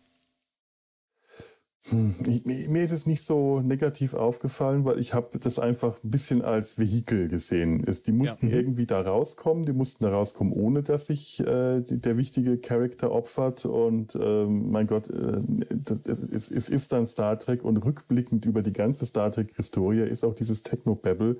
[1.86, 2.12] Hm,
[2.44, 6.76] mir ist es nicht so negativ aufgefallen, weil ich habe das einfach ein bisschen als
[6.76, 7.84] Vehikel gesehen.
[8.06, 8.54] die mussten ja.
[8.54, 8.58] Mhm.
[8.58, 13.64] irgendwie da rauskommen, die mussten da rauskommen, ohne dass sich äh, der wichtige Charakter opfert.
[13.64, 18.62] Und äh, mein Gott, äh, das, es, es, ist dann Star Trek und rückblickend über
[18.62, 21.36] die ganze Star Trek-Historie ist auch dieses Techno-Babble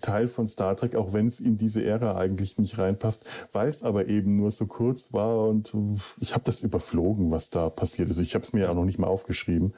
[0.00, 3.82] Teil von Star Trek, auch wenn es in diese Ära eigentlich nicht reinpasst, weil es
[3.82, 8.08] aber eben nur so kurz war und äh, ich habe das überflogen, was da passiert
[8.08, 8.18] ist.
[8.18, 9.74] Ich habe es mir ja noch nicht mal aufgeschrieben.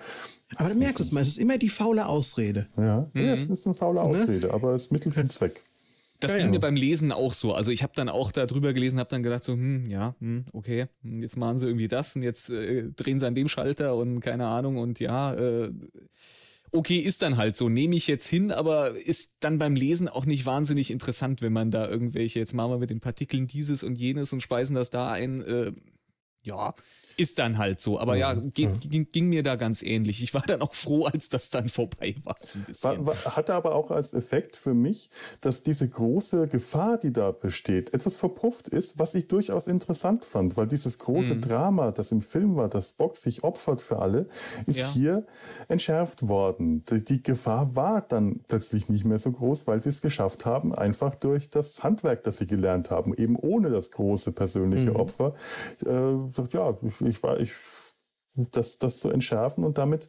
[0.56, 2.66] Aber du merkst es mal, es ist immer die faule Ausrede.
[2.76, 3.24] Ja, mhm.
[3.24, 4.02] ja es ist eine faule ne?
[4.02, 4.54] Ausrede, ne?
[4.54, 5.62] aber es ist Mittel zum Zweck.
[6.20, 6.52] Das ja, ging ja.
[6.52, 7.52] mir beim Lesen auch so.
[7.52, 10.46] Also ich habe dann auch da drüber gelesen, habe dann gedacht so, hm, ja, hm,
[10.52, 13.96] okay, hm, jetzt machen sie irgendwie das und jetzt äh, drehen sie an dem Schalter
[13.96, 15.70] und keine Ahnung und ja, äh,
[16.72, 20.24] okay, ist dann halt so, nehme ich jetzt hin, aber ist dann beim Lesen auch
[20.24, 23.96] nicht wahnsinnig interessant, wenn man da irgendwelche, jetzt machen wir mit den Partikeln dieses und
[23.96, 25.42] jenes und speisen das da ein.
[25.42, 25.72] Äh,
[26.42, 26.74] ja,
[27.16, 27.98] ist dann halt so.
[27.98, 30.22] Aber ja, ging, ging, ging, mir da ganz ähnlich.
[30.22, 32.36] Ich war dann auch froh, als das dann vorbei war.
[32.42, 35.10] So war, war hatte aber auch als Effekt für mich,
[35.40, 40.56] dass diese große Gefahr, die da besteht, etwas verpufft ist, was ich durchaus interessant fand,
[40.56, 41.40] weil dieses große mhm.
[41.40, 44.26] Drama, das im Film war, dass Box sich opfert für alle,
[44.66, 44.92] ist ja.
[44.92, 45.26] hier
[45.68, 46.84] entschärft worden.
[46.86, 50.74] Die, die Gefahr war dann plötzlich nicht mehr so groß, weil sie es geschafft haben,
[50.74, 54.96] einfach durch das Handwerk, das sie gelernt haben, eben ohne das große persönliche mhm.
[54.96, 55.34] Opfer.
[55.84, 57.54] Äh, sagt, ja, ich war, ich
[58.36, 59.64] das, das zu entschärfen.
[59.64, 60.08] Und damit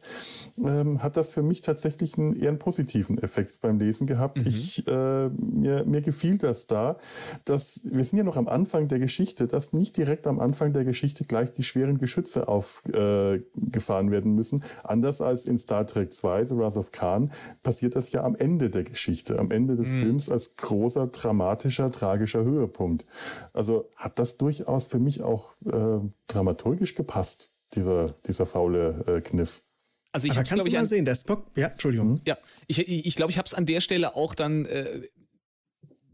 [0.58, 4.38] ähm, hat das für mich tatsächlich einen eher einen positiven Effekt beim Lesen gehabt.
[4.38, 4.46] Mhm.
[4.48, 6.96] Ich, äh, mir, mir gefiel das da,
[7.44, 10.84] dass wir sind ja noch am Anfang der Geschichte, dass nicht direkt am Anfang der
[10.84, 14.64] Geschichte gleich die schweren Geschütze aufgefahren äh, werden müssen.
[14.82, 17.30] Anders als in Star Trek 2, The Wrath of Khan,
[17.62, 20.00] passiert das ja am Ende der Geschichte, am Ende des mhm.
[20.00, 23.06] Films als großer, dramatischer, tragischer Höhepunkt.
[23.52, 29.62] Also hat das durchaus für mich auch äh, dramaturgisch gepasst dieser, dieser faule äh, Kniff.
[30.12, 32.22] Also ich Aber kannst du mal sehen, der Spock, ja, Entschuldigung.
[32.26, 35.02] Ja, ich glaube, ich, ich, glaub, ich habe es an der Stelle auch dann äh,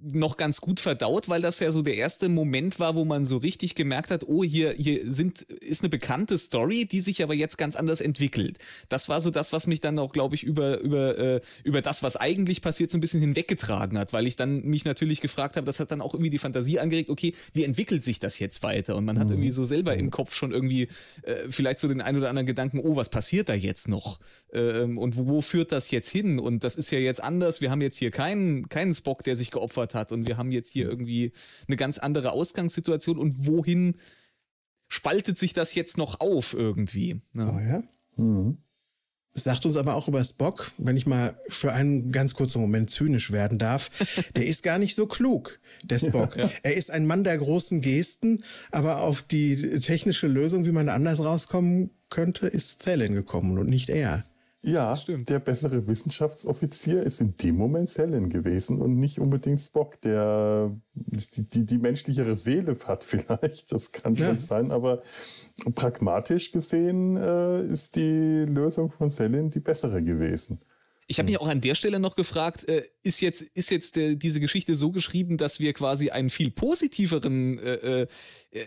[0.02, 3.36] noch ganz gut verdaut, weil das ja so der erste Moment war, wo man so
[3.36, 7.56] richtig gemerkt hat, oh, hier, hier sind, ist eine bekannte Story, die sich aber jetzt
[7.58, 8.58] ganz anders entwickelt.
[8.88, 12.02] Das war so das, was mich dann auch, glaube ich, über, über, äh, über das,
[12.02, 15.64] was eigentlich passiert, so ein bisschen hinweggetragen hat, weil ich dann mich natürlich gefragt habe,
[15.64, 18.96] das hat dann auch irgendwie die Fantasie angeregt, okay, wie entwickelt sich das jetzt weiter?
[18.96, 19.34] Und man hat mhm.
[19.34, 20.88] irgendwie so selber im Kopf schon irgendwie
[21.22, 24.18] äh, vielleicht so den ein oder anderen Gedanken, oh, was passiert da jetzt noch?
[24.52, 26.38] Ähm, und wo, wo führt das jetzt hin?
[26.38, 27.60] Und das ist ja jetzt anders.
[27.60, 30.70] Wir haben jetzt hier keinen, keinen Spock, der sich geopfert hat und wir haben jetzt
[30.70, 31.32] hier irgendwie
[31.68, 33.96] eine ganz andere Ausgangssituation und wohin
[34.88, 37.20] spaltet sich das jetzt noch auf irgendwie?
[37.32, 37.50] Ne?
[37.50, 37.82] Oh ja.
[38.16, 38.58] Mhm.
[39.34, 42.90] Das sagt uns aber auch über Spock, wenn ich mal für einen ganz kurzen Moment
[42.90, 43.90] zynisch werden darf,
[44.36, 46.36] der ist gar nicht so klug, der Spock.
[46.36, 46.52] Ja, ja.
[46.62, 51.20] Er ist ein Mann der großen Gesten, aber auf die technische Lösung, wie man anders
[51.20, 54.24] rauskommen könnte, ist Zellen gekommen und nicht er.
[54.64, 60.70] Ja, der bessere Wissenschaftsoffizier ist in dem Moment Selen gewesen und nicht unbedingt Spock, der
[60.94, 63.72] die, die, die menschlichere Seele hat vielleicht.
[63.72, 64.36] Das kann schon ja.
[64.36, 65.00] sein, aber
[65.74, 70.60] pragmatisch gesehen äh, ist die Lösung von Selen die bessere gewesen.
[71.12, 74.16] Ich habe mich auch an der Stelle noch gefragt, äh, ist jetzt, ist jetzt äh,
[74.16, 78.06] diese Geschichte so geschrieben, dass wir quasi einen viel positiveren, äh, äh,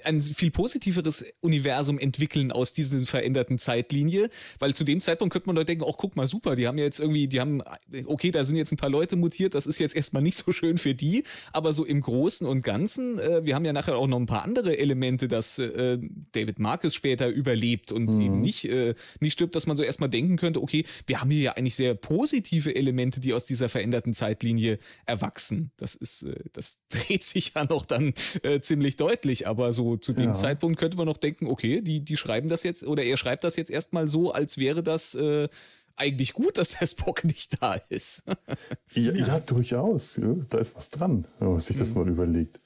[0.04, 4.30] ein viel positiveres Universum entwickeln aus dieser veränderten Zeitlinie?
[4.60, 6.84] Weil zu dem Zeitpunkt könnte man doch denken, ach guck mal, super, die haben ja
[6.84, 7.64] jetzt irgendwie, die haben,
[8.06, 10.78] okay, da sind jetzt ein paar Leute mutiert, das ist jetzt erstmal nicht so schön
[10.78, 14.20] für die, aber so im Großen und Ganzen, äh, wir haben ja nachher auch noch
[14.20, 15.98] ein paar andere Elemente, dass äh,
[16.32, 18.22] David Marcus später überlebt und mhm.
[18.22, 21.41] eben nicht, äh, nicht stirbt, dass man so erstmal denken könnte, okay, wir haben hier
[21.41, 21.96] ja eigentlich sehr
[22.36, 25.72] positive Elemente, die aus dieser veränderten Zeit Zeitlinie erwachsen.
[25.78, 30.14] Das ist, äh, das dreht sich ja noch dann äh, ziemlich deutlich, aber so zu
[30.14, 30.34] dem ja.
[30.34, 33.56] Zeitpunkt könnte man noch denken, okay, die, die schreiben das jetzt oder er schreibt das
[33.56, 35.48] jetzt erstmal so, als wäre das äh,
[35.96, 38.24] eigentlich gut, dass der Spock nicht da ist.
[38.94, 40.18] ja, ja, durchaus.
[40.18, 42.00] Ja, da ist was dran, wenn man sich das mhm.
[42.00, 42.60] mal überlegt.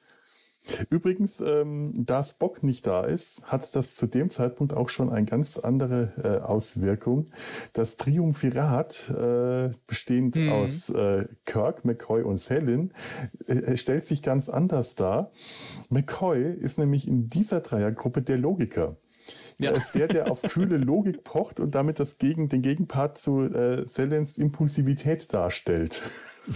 [0.89, 5.25] Übrigens, ähm, da Spock nicht da ist, hat das zu dem Zeitpunkt auch schon eine
[5.25, 7.25] ganz andere äh, Auswirkung.
[7.73, 10.49] Das Triumphirat, äh, bestehend mhm.
[10.49, 12.91] aus äh, Kirk, McCoy und Selin,
[13.47, 15.31] äh, stellt sich ganz anders dar.
[15.89, 18.97] McCoy ist nämlich in dieser Dreiergruppe der Logiker.
[19.59, 19.71] Ja.
[19.71, 23.41] Er ist der, der auf kühle Logik pocht und damit das Gegen, den Gegenpart zu
[23.41, 26.01] äh, Selins Impulsivität darstellt.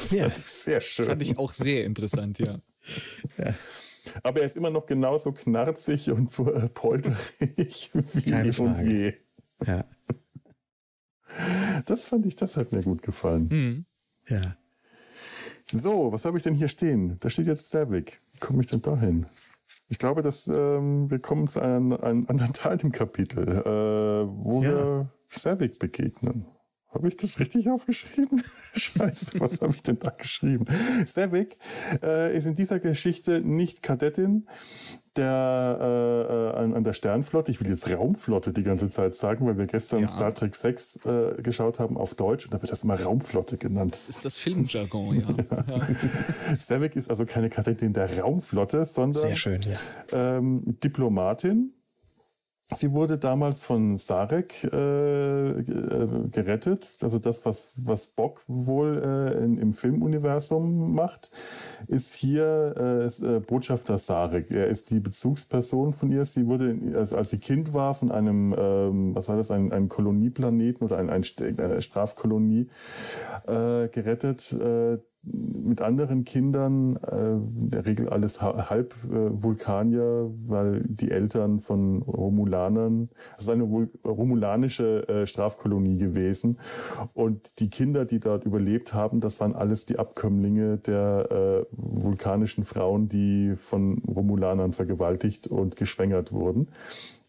[0.09, 1.07] Ja, sehr schön.
[1.07, 2.59] Fand ich auch sehr interessant, ja.
[3.37, 3.53] ja.
[4.21, 6.31] Aber er ist immer noch genauso knarzig und
[6.73, 9.13] polterig wie Keine eh und je.
[9.65, 9.85] Ja.
[11.85, 13.47] Das fand ich, das hat mir gut gefallen.
[13.49, 13.85] Mhm.
[14.27, 14.55] Ja.
[15.71, 17.17] So, was habe ich denn hier stehen?
[17.19, 18.21] Da steht jetzt Savik.
[18.33, 19.25] Wie komme ich denn da hin?
[19.89, 24.61] Ich glaube, dass ähm, wir kommen zu einem, einem anderen Teil im Kapitel, äh, wo
[24.61, 24.69] ja.
[24.69, 26.45] wir Savik begegnen.
[26.93, 28.41] Habe ich das richtig aufgeschrieben?
[28.75, 30.65] Scheiße, was habe ich denn da geschrieben?
[31.05, 31.57] Savik
[32.03, 34.45] äh, ist in dieser Geschichte nicht Kadettin
[35.15, 37.51] der, äh, an, an, der Sternflotte.
[37.51, 40.07] Ich will jetzt Raumflotte die ganze Zeit sagen, weil wir gestern ja.
[40.07, 43.93] Star Trek 6 äh, geschaut haben auf Deutsch und da wird das immer Raumflotte genannt.
[43.93, 45.63] Das ist das Filmjargon, ja.
[45.67, 45.87] ja.
[46.57, 49.35] Savik ist also keine Kadettin der Raumflotte, sondern
[50.11, 51.73] ähm, Diplomatin
[52.75, 56.95] Sie wurde damals von Sarek äh, äh, gerettet.
[57.01, 61.31] Also das, was, was Bock wohl äh, in, im Filmuniversum macht,
[61.87, 64.51] ist hier äh, äh, Botschafter Sarek.
[64.51, 66.25] Er ist die Bezugsperson von ihr.
[66.25, 69.89] Sie wurde, also als sie Kind war, von einem, ähm, was war das, ein, ein
[69.89, 71.23] Kolonieplaneten oder ein, ein,
[71.57, 72.67] eine Strafkolonie
[73.47, 74.55] äh, gerettet
[75.23, 82.01] mit anderen Kindern, äh, in der Regel alles halb äh, Vulkanier, weil die Eltern von
[82.01, 86.57] Romulanern, es ist eine romulanische äh, Strafkolonie gewesen.
[87.13, 93.07] Und die Kinder, die dort überlebt haben, das waren alles die Abkömmlinge der vulkanischen Frauen,
[93.07, 96.67] die von Romulanern vergewaltigt und geschwängert wurden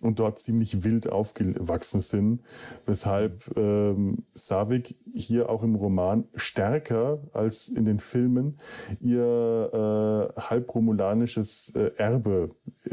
[0.05, 2.43] und dort ziemlich wild aufgewachsen sind,
[2.85, 8.57] weshalb ähm, Savik hier auch im Roman stärker als in den Filmen
[9.01, 12.51] ihr äh, halbromulanisches äh, Erbe
[12.85, 12.91] äh,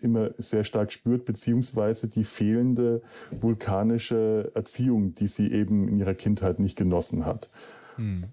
[0.00, 6.58] immer sehr stark spürt, beziehungsweise die fehlende vulkanische Erziehung, die sie eben in ihrer Kindheit
[6.58, 7.50] nicht genossen hat.
[7.96, 8.24] Hm.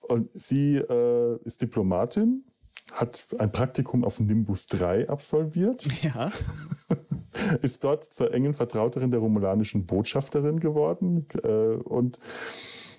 [0.00, 2.44] Und sie äh, ist Diplomatin,
[2.92, 5.86] hat ein Praktikum auf Nimbus 3 absolviert.
[6.02, 6.30] Ja.
[7.62, 12.18] ist dort zur engen Vertrauterin der romulanischen Botschafterin geworden äh, und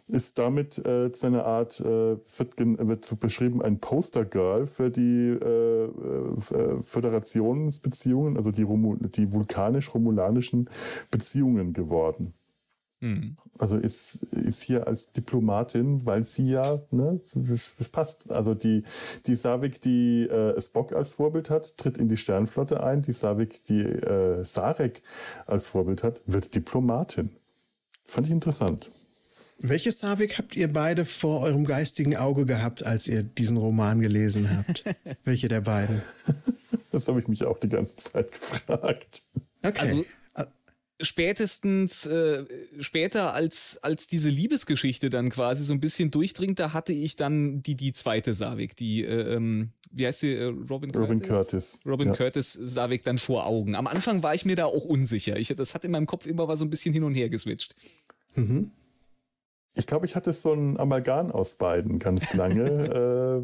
[0.08, 4.90] ist damit äh, zu einer Art, äh, es wird, wird so beschrieben, ein Poster-Girl für
[4.90, 10.70] die äh, äh, Föderationsbeziehungen, also die, Romu die vulkanisch-romulanischen
[11.12, 12.34] Beziehungen geworden.
[13.00, 13.36] Mhm.
[13.58, 18.32] Also ist, ist hier als Diplomatin, weil sie ja, ne, das, das passt.
[18.32, 18.84] Also die,
[19.26, 23.02] die Savik, die äh, Spock als Vorbild hat, tritt in die Sternflotte ein.
[23.02, 25.02] Die Savik, die äh, Sarek
[25.46, 27.32] als Vorbild hat, wird Diplomatin.
[28.04, 28.90] Fand ich interessant.
[29.60, 34.56] Welche Savik habt ihr beide vor eurem geistigen Auge gehabt, als ihr diesen Roman gelesen
[34.56, 34.84] habt?
[35.24, 36.02] Welche der beiden?
[36.92, 39.24] Das habe ich mich auch die ganze Zeit gefragt.
[39.64, 39.80] Okay.
[39.80, 40.06] Also
[41.00, 42.46] spätestens äh,
[42.80, 47.62] später als als diese Liebesgeschichte dann quasi so ein bisschen durchdringt, da hatte ich dann
[47.62, 51.10] die die zweite Savik, die äh, ähm, wie heißt sie äh, Robin Curtis?
[51.10, 51.82] Robin Curtis.
[51.86, 52.14] Robin ja.
[52.16, 53.76] Curtis Savik dann vor Augen.
[53.76, 55.38] Am Anfang war ich mir da auch unsicher.
[55.38, 57.76] Ich das hat in meinem Kopf immer mal so ein bisschen hin und her geswitcht.
[58.36, 58.72] Mhm.
[59.78, 63.44] Ich glaube, ich hatte so ein Amalgam aus beiden ganz lange.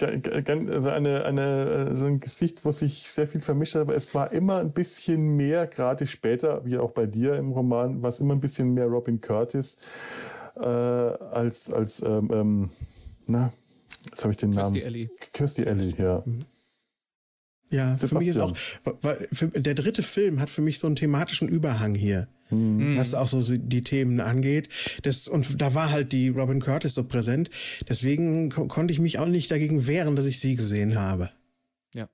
[0.00, 4.14] äh, also eine, eine, so ein Gesicht, wo sich sehr viel vermischt hat, aber es
[4.14, 8.20] war immer ein bisschen mehr, gerade später, wie auch bei dir im Roman, war es
[8.20, 9.78] immer ein bisschen mehr Robin Curtis
[10.56, 12.70] äh, als, als ähm, ähm,
[13.26, 13.52] na,
[14.10, 14.72] jetzt habe ich den Namen.
[14.72, 15.10] Kirstie Ellie.
[15.32, 16.22] Kirstie Ellie, ja.
[16.24, 16.44] Mhm.
[17.70, 18.08] Ja, Sebastian.
[18.08, 18.56] für mich ist auch,
[19.02, 22.28] weil, für, der dritte Film hat für mich so einen thematischen Überhang hier.
[22.50, 22.96] Mhm.
[22.96, 24.68] was auch so die Themen angeht.
[25.02, 27.50] Das, und da war halt die Robin Curtis so präsent.
[27.88, 31.30] Deswegen ko konnte ich mich auch nicht dagegen wehren, dass ich sie gesehen habe.
[31.94, 32.08] Ja.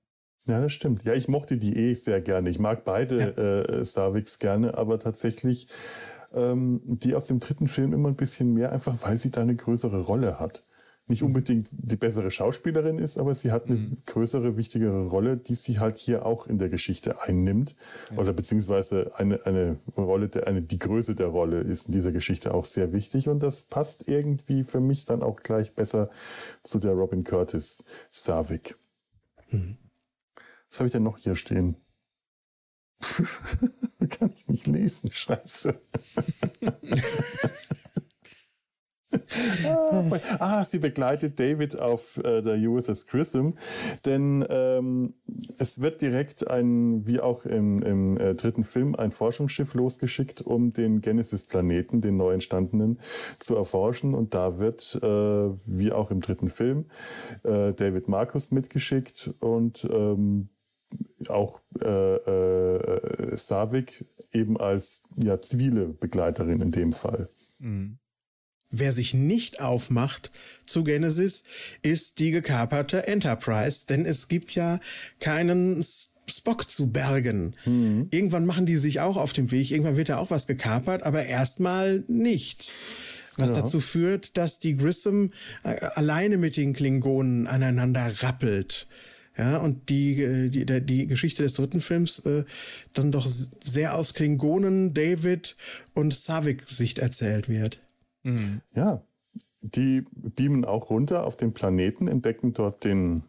[0.47, 1.05] Ja, das stimmt.
[1.05, 2.51] Ja, ich mochte die eh sehr gerne.
[2.51, 3.78] Ich mag beide ja.
[3.80, 5.68] äh, Saviks gerne, aber tatsächlich
[6.34, 9.57] ähm, die aus dem dritten Film immer ein bisschen mehr, einfach weil sie da eine
[9.57, 10.64] größere Rolle hat
[11.09, 13.98] nicht unbedingt die bessere Schauspielerin ist, aber sie hat eine mhm.
[14.07, 17.76] größere, wichtigere Rolle, die sie halt hier auch in der Geschichte einnimmt.
[18.11, 18.18] Ja.
[18.18, 22.52] Oder beziehungsweise eine, eine Rolle, der, eine, die Größe der Rolle ist in dieser Geschichte
[22.52, 23.28] auch sehr wichtig.
[23.28, 26.11] Und das passt irgendwie für mich dann auch gleich besser
[26.64, 28.76] zu der Robin Curtis Savik.
[29.50, 29.76] Mhm.
[30.70, 31.76] Was habe ich denn noch hier stehen?
[34.09, 35.80] Kann ich nicht lesen, scheiße.
[39.64, 43.54] ah, ah, sie begleitet David auf äh, der USS Grissom,
[44.04, 45.14] denn ähm,
[45.59, 50.70] es wird direkt ein, wie auch im, im äh, dritten Film, ein Forschungsschiff losgeschickt, um
[50.70, 52.98] den Genesis-Planeten, den neu entstandenen,
[53.38, 54.14] zu erforschen.
[54.14, 56.86] Und da wird, äh, wie auch im dritten Film,
[57.44, 60.48] äh, David Marcus mitgeschickt und ähm,
[61.28, 67.28] auch äh, äh, Savik eben als ja, zivile Begleiterin in dem Fall.
[67.59, 67.98] Mhm.
[68.71, 70.33] Wer sich nicht aufmacht
[70.67, 71.45] zu Genesis,
[71.83, 74.81] ist die gekaperte Enterprise, denn es gibt ja
[75.21, 75.85] keinen
[76.29, 77.55] Spock zu bergen.
[77.64, 78.09] Mhm.
[78.11, 81.25] Irgendwann machen die sich auch auf den Weg, irgendwann wird da auch was gekapert, aber
[81.25, 82.73] erstmal nicht.
[83.39, 83.61] Was ja.
[83.61, 88.89] dazu führt, dass die Grissom äh, alleine mit den Klingonen aneinander rappelt.
[89.37, 92.45] Ja, und die, äh, die, die Geschichte des dritten Films äh,
[92.95, 95.57] dann doch sehr aus Klingonen, David
[95.93, 97.81] und Savik Sicht erzählt wird.
[98.27, 98.61] Mhm.
[98.74, 99.03] Ja,
[99.62, 103.22] die beamen auch runter auf den Planeten, entdecken dort den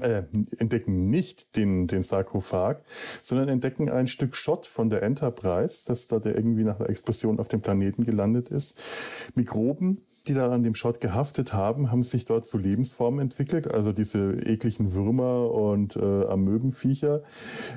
[0.00, 0.22] äh,
[0.58, 2.82] entdecken nicht den, den Sarkophag,
[3.22, 7.40] sondern entdecken ein Stück Schott von der Enterprise, das da der irgendwie nach der Explosion
[7.40, 9.32] auf dem Planeten gelandet ist.
[9.34, 13.92] Mikroben, die da an dem Schott gehaftet haben, haben sich dort zu Lebensformen entwickelt, also
[13.92, 17.22] diese ekligen Würmer und äh, Amöbenviecher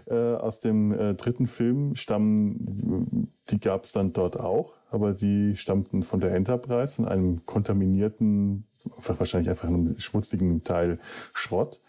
[0.07, 5.55] äh, aus dem äh, dritten Film stammen, die gab es dann dort auch, aber die
[5.55, 10.99] stammten von der Enterprise, von einem kontaminierten wahrscheinlich einfach einem schmutzigen Teil
[11.33, 11.81] Schrott.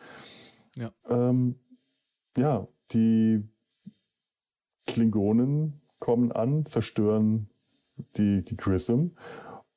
[0.76, 0.92] Ja.
[1.08, 1.56] Ähm,
[2.36, 3.48] ja, die
[4.86, 7.48] Klingonen kommen an, zerstören
[8.16, 9.16] die, die Grissom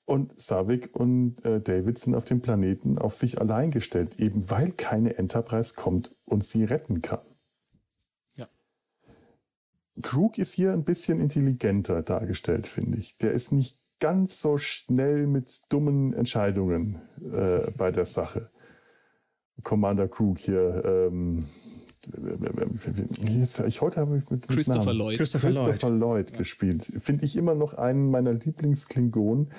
[0.06, 4.72] und Savik und äh, David sind auf dem Planeten auf sich allein gestellt, eben weil
[4.72, 7.26] keine Enterprise kommt und sie retten kann.
[8.36, 8.48] Ja.
[10.02, 13.18] Krug ist hier ein bisschen intelligenter dargestellt, finde ich.
[13.18, 18.50] Der ist nicht ganz so schnell mit dummen Entscheidungen äh, bei der Sache.
[19.62, 21.46] Commander Krug hier, ähm,
[23.68, 24.98] ich heute habe ich mit, mit Christopher Namen.
[24.98, 26.38] Lloyd, Christopher, Christopher Lloyd, Lloyd ja.
[26.38, 26.92] gespielt.
[27.00, 29.50] Finde ich immer noch einen meiner Lieblingsklingonen,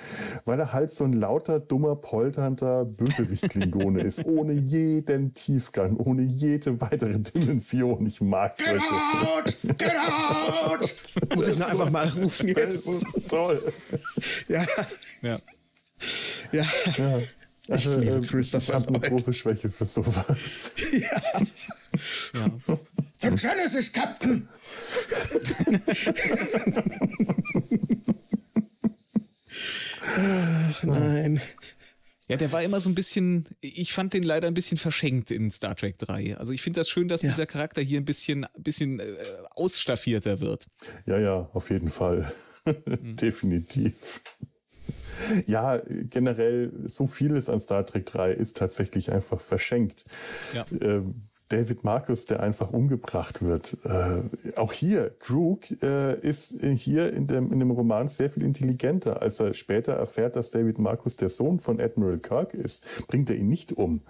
[0.45, 6.79] weil er halt so ein lauter, dummer, polternder Bösewicht-Klingone ist, ohne jeden Tiefgang, ohne jede
[6.81, 8.05] weitere Dimension.
[8.05, 9.77] Ich mag Get out!
[9.77, 10.95] Get out!
[11.35, 12.59] Muss ich noch einfach mal rufen jetzt.
[12.59, 13.61] Das ist toll.
[14.47, 14.65] ja.
[15.21, 15.37] Ja.
[16.51, 16.65] Ja.
[16.97, 17.19] ja.
[17.67, 20.75] Also, ich, äh, ich habe eine große Schwäche für sowas.
[20.91, 21.41] ja.
[22.33, 22.77] Ja.
[23.21, 24.47] The Genesis Captain!
[30.17, 31.41] Ach nein.
[32.27, 35.51] Ja, der war immer so ein bisschen, ich fand den leider ein bisschen verschenkt in
[35.51, 36.37] Star Trek 3.
[36.37, 37.29] Also ich finde das schön, dass ja.
[37.29, 39.15] dieser Charakter hier ein bisschen, ein bisschen äh,
[39.51, 40.65] ausstaffierter wird.
[41.05, 42.31] Ja, ja, auf jeden Fall.
[42.65, 43.15] Mhm.
[43.21, 44.21] Definitiv.
[45.45, 50.03] Ja, generell so vieles an Star Trek 3 ist tatsächlich einfach verschenkt.
[50.53, 50.65] Ja.
[50.81, 53.77] Ähm, David Marcus, der einfach umgebracht wird.
[53.83, 59.21] Äh, auch hier, Krug äh, ist hier in dem, in dem Roman sehr viel intelligenter.
[59.21, 63.35] Als er später erfährt, dass David Marcus der Sohn von Admiral Kirk ist, bringt er
[63.35, 64.01] ihn nicht um,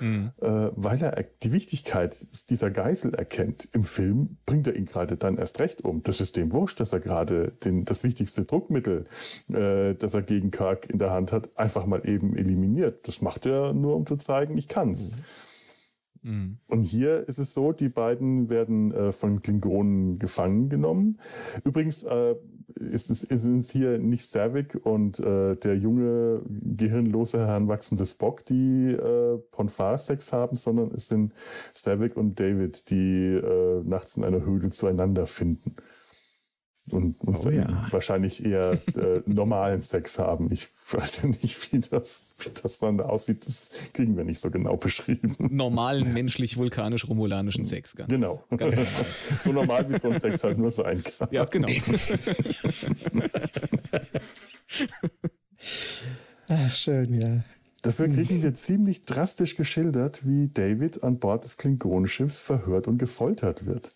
[0.00, 0.30] mhm.
[0.40, 2.16] äh, weil er die Wichtigkeit
[2.48, 3.68] dieser Geisel erkennt.
[3.72, 6.02] Im Film bringt er ihn gerade dann erst recht um.
[6.02, 9.04] Das ist dem wurscht, dass er gerade das wichtigste Druckmittel,
[9.52, 13.06] äh, das er gegen Kirk in der Hand hat, einfach mal eben eliminiert.
[13.06, 15.10] Das macht er nur, um zu zeigen, ich kann's.
[15.10, 15.16] Mhm.
[16.28, 16.58] Mhm.
[16.66, 21.18] Und hier ist es so, die beiden werden äh, von Klingonen gefangen genommen.
[21.64, 22.34] Übrigens äh,
[22.74, 28.92] ist, ist, ist es hier nicht Savik und äh, der junge, gehirnlose, heranwachsende Spock, die
[28.92, 31.32] äh, Ponfar-Sex haben, sondern es sind
[31.72, 35.76] Savik und David, die äh, nachts in einer Höhle zueinander finden
[36.92, 37.86] und, und oh, ja.
[37.90, 40.50] wahrscheinlich eher äh, normalen Sex haben.
[40.52, 43.46] Ich weiß ja nicht, wie das, wie das dann aussieht.
[43.46, 45.34] Das kriegen wir nicht so genau beschrieben.
[45.38, 48.10] Normalen menschlich-vulkanisch-romulanischen Sex, ganz.
[48.10, 48.44] Genau.
[48.56, 49.06] Ganz normal.
[49.40, 51.28] so normal wie so ein Sex halt nur sein kann.
[51.30, 51.68] Ja, genau.
[56.48, 57.44] Ach, schön, ja.
[57.82, 63.66] Dafür kriegen wir ziemlich drastisch geschildert, wie David an Bord des Klingonenschiffs verhört und gefoltert
[63.66, 63.94] wird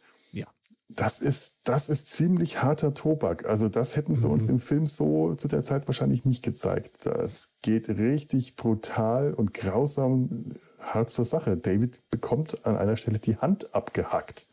[0.96, 3.46] das ist, das ist ziemlich harter Tobak.
[3.46, 4.32] Also das hätten sie mhm.
[4.32, 7.06] uns im Film so zu der Zeit wahrscheinlich nicht gezeigt.
[7.06, 11.56] Das geht richtig brutal und grausam hart zur Sache.
[11.56, 14.46] David bekommt an einer Stelle die Hand abgehackt.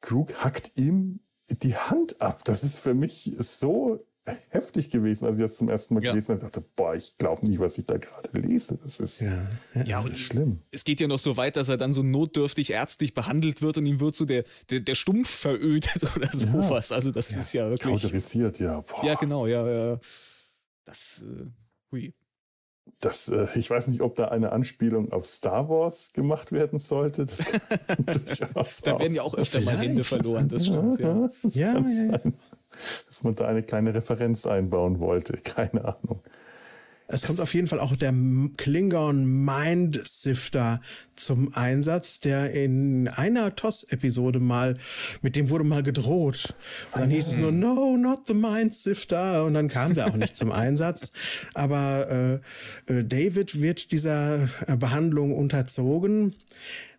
[0.00, 2.44] Krug hackt ihm die Hand ab.
[2.44, 4.04] Das ist für mich so
[4.50, 6.12] heftig gewesen, als ich das zum ersten Mal ja.
[6.12, 6.40] gelesen habe.
[6.40, 8.78] dachte, boah, ich glaube nicht, was ich da gerade lese.
[8.82, 10.60] Das ist, ja, ja, das ist schlimm.
[10.70, 13.86] Es geht ja noch so weit, dass er dann so notdürftig ärztlich behandelt wird und
[13.86, 16.90] ihm wird so der, der, der Stumpf verödet oder sowas.
[16.90, 16.96] Ja.
[16.96, 18.00] Also das ist ja wirklich...
[18.00, 18.80] Kauterisiert, ja.
[18.80, 19.04] Boah.
[19.04, 19.68] Ja, genau, ja.
[19.68, 20.00] ja.
[20.84, 21.46] Das, äh,
[21.90, 22.14] hui.
[23.00, 27.26] Das, äh, ich weiß nicht, ob da eine Anspielung auf Star Wars gemacht werden sollte.
[27.26, 27.38] Das
[28.82, 31.00] da werden ja auch öfter mal Hände verloren, das stimmt.
[31.00, 32.20] Ja, das ja, ja, ja
[33.06, 35.36] dass man da eine kleine Referenz einbauen wollte.
[35.44, 36.22] Keine Ahnung.
[37.12, 38.14] Es kommt auf jeden Fall auch der
[38.56, 40.80] Klingon Mind Sifter
[41.14, 44.78] zum Einsatz, der in einer TOS-Episode mal,
[45.20, 46.54] mit dem wurde mal gedroht.
[46.92, 49.44] Und dann hieß es nur, no, not the Mind Sifter.
[49.44, 51.12] Und dann kam der auch nicht zum Einsatz.
[51.52, 52.40] Aber
[52.88, 56.34] äh, äh David wird dieser äh, Behandlung unterzogen.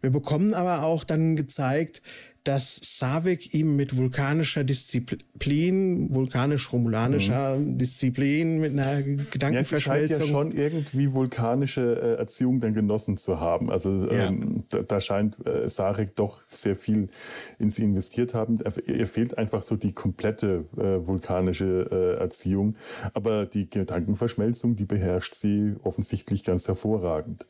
[0.01, 2.03] Wir bekommen aber auch dann gezeigt,
[2.43, 7.77] dass Savik ihm mit vulkanischer Disziplin, vulkanisch-romulanischer mhm.
[7.77, 10.09] Disziplin, mit einer Gedankenverschmelzung.
[10.09, 13.71] Ja, scheint ja schon irgendwie vulkanische äh, Erziehung dann genossen zu haben.
[13.71, 14.27] Also ja.
[14.27, 17.07] ähm, da, da, scheint äh, Sarek doch sehr viel
[17.59, 18.59] in sie investiert haben.
[18.85, 22.75] Ihr fehlt einfach so die komplette äh, vulkanische äh, Erziehung.
[23.13, 27.47] Aber die Gedankenverschmelzung, die beherrscht sie offensichtlich ganz hervorragend.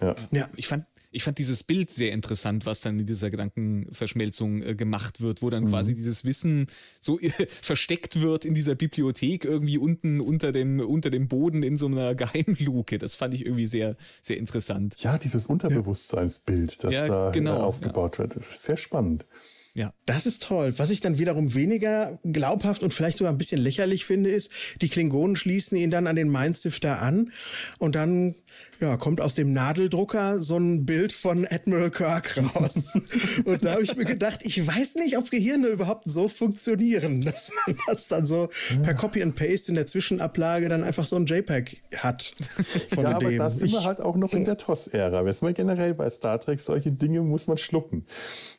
[0.00, 0.14] Ja.
[0.30, 4.74] ja, ich fand ich fand dieses Bild sehr interessant, was dann in dieser Gedankenverschmelzung äh,
[4.74, 5.70] gemacht wird, wo dann mhm.
[5.70, 6.66] quasi dieses Wissen
[7.00, 7.30] so äh,
[7.62, 12.14] versteckt wird in dieser Bibliothek irgendwie unten unter dem, unter dem Boden in so einer
[12.20, 12.98] Geheimluke.
[12.98, 14.94] Das fand ich irgendwie sehr, sehr interessant.
[14.98, 18.24] Ja, dieses Unterbewusstseinsbild, das ja, da genau, äh, aufgebaut ja.
[18.24, 18.44] wird.
[18.50, 19.26] Sehr spannend.
[19.74, 19.92] Ja.
[20.04, 20.74] Das ist toll.
[20.78, 24.50] Was ich dann wiederum weniger glaubhaft und vielleicht sogar ein bisschen lächerlich finde, ist,
[24.80, 27.32] die Klingonen schließen ihn dann an den Mindsifter an
[27.78, 28.34] und dann
[28.80, 32.88] ja, kommt aus dem Nadeldrucker so ein Bild von Admiral Kirk raus.
[33.44, 37.50] und da habe ich mir gedacht, ich weiß nicht, ob Gehirne überhaupt so funktionieren, dass
[37.66, 38.82] man das dann so ja.
[38.82, 42.34] per Copy and Paste in der Zwischenablage dann einfach so ein JPEG hat.
[42.94, 43.26] Von ja, dem.
[43.26, 45.24] aber da sind wir halt auch noch in der TOS-Ära.
[45.26, 48.06] Wissen wir generell bei Star Trek, solche Dinge muss man schlucken.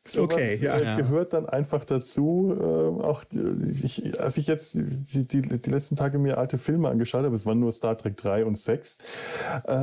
[0.08, 0.98] So okay, ja.
[0.98, 2.56] Äh, gehört dann einfach dazu.
[2.60, 2.64] Äh,
[3.04, 3.24] auch
[3.72, 7.46] ich, als ich jetzt die, die, die, letzten Tage mir alte Filme angeschaut habe, es
[7.46, 8.98] waren nur Star Trek 3 und 6,
[9.66, 9.74] äh,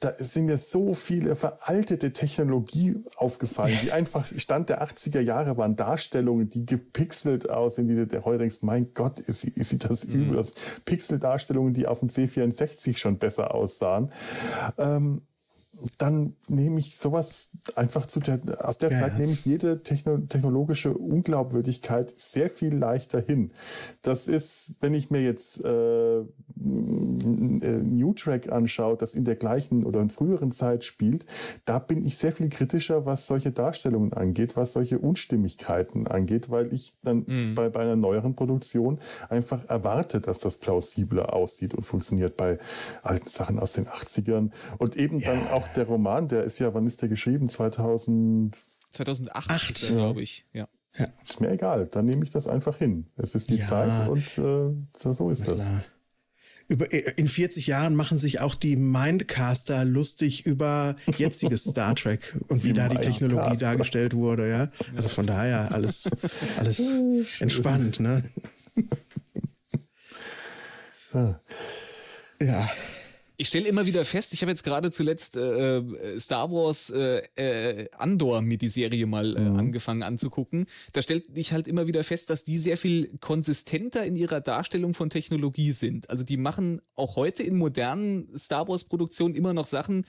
[0.00, 5.76] da sind mir so viele veraltete Technologie aufgefallen, die einfach Stand der 80er Jahre waren
[5.76, 10.30] Darstellungen, die gepixelt aussehen, die du heute denkst, mein Gott, ist, ist das mhm.
[10.30, 10.44] übel.
[10.84, 14.10] Pixel-Darstellungen, die auf dem C64 schon besser aussahen.
[14.78, 15.22] Ähm,
[15.98, 19.00] dann nehme ich sowas einfach zu der, aus der ja.
[19.00, 23.52] Zeit nehme ich jede techno, technologische Unglaubwürdigkeit sehr viel leichter hin.
[24.02, 26.24] Das ist, wenn ich mir jetzt äh,
[26.56, 31.26] New Track anschaue, das in der gleichen oder in früheren Zeit spielt,
[31.64, 36.72] da bin ich sehr viel kritischer, was solche Darstellungen angeht, was solche Unstimmigkeiten angeht, weil
[36.72, 37.54] ich dann mhm.
[37.54, 42.58] bei, bei einer neueren Produktion einfach erwarte, dass das plausibler aussieht und funktioniert bei
[43.02, 44.50] alten Sachen aus den 80ern.
[44.78, 45.32] Und eben ja.
[45.32, 47.48] dann auch der Roman, der ist ja, wann ist der geschrieben?
[47.48, 48.56] 2000
[48.92, 50.68] 2008, glaube ich, ja.
[50.98, 51.06] ja.
[51.28, 53.06] Ist mir egal, dann nehme ich das einfach hin.
[53.16, 53.66] Es ist die ja.
[53.66, 55.72] Zeit und äh, so ist das.
[56.68, 62.36] Über, äh, in 40 Jahren machen sich auch die Mindcaster lustig über jetziges Star Trek
[62.48, 64.70] und wie die da die Technologie dargestellt wurde, ja.
[64.96, 66.10] Also von daher alles,
[66.58, 66.80] alles
[67.40, 68.22] entspannt, ne?
[72.40, 72.70] ja.
[73.40, 77.22] Ich stelle immer wieder fest, ich habe jetzt gerade zuletzt äh, äh, Star Wars äh,
[77.36, 79.58] äh, Andor mir die Serie mal äh, mhm.
[79.58, 80.66] angefangen anzugucken.
[80.92, 84.92] Da stellt ich halt immer wieder fest, dass die sehr viel konsistenter in ihrer Darstellung
[84.92, 86.10] von Technologie sind.
[86.10, 90.04] Also die machen auch heute in modernen Star Wars Produktionen immer noch Sachen,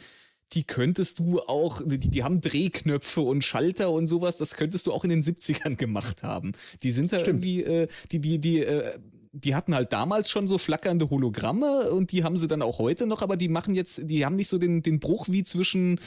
[0.51, 4.91] die könntest du auch, die, die haben Drehknöpfe und Schalter und sowas, das könntest du
[4.91, 6.51] auch in den 70ern gemacht haben.
[6.83, 7.45] Die sind da Stimmt.
[7.45, 8.99] irgendwie, äh, die, die, die, äh,
[9.33, 13.07] die hatten halt damals schon so flackernde Hologramme und die haben sie dann auch heute
[13.07, 15.99] noch, aber die machen jetzt, die haben nicht so den, den Bruch wie zwischen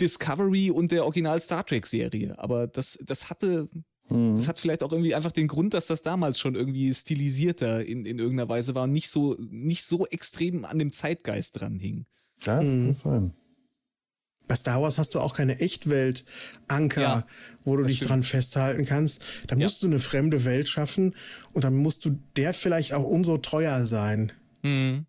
[0.00, 2.38] Discovery und der Original Star Trek Serie.
[2.38, 3.68] Aber das, das hatte,
[4.08, 4.36] mhm.
[4.36, 8.06] das hat vielleicht auch irgendwie einfach den Grund, dass das damals schon irgendwie stilisierter in,
[8.06, 12.06] in irgendeiner Weise war und nicht so, nicht so extrem an dem Zeitgeist dran hing.
[12.44, 12.84] Das mhm.
[12.84, 13.32] kann sein.
[14.48, 17.26] Bei Star Wars hast du auch keine Echtwelt-Anker, ja,
[17.64, 18.10] wo du dich stimmt.
[18.10, 19.24] dran festhalten kannst.
[19.46, 19.64] Da ja.
[19.64, 21.14] musst du eine fremde Welt schaffen
[21.52, 24.32] und dann musst du der vielleicht auch umso treuer sein.
[24.62, 25.06] Mhm.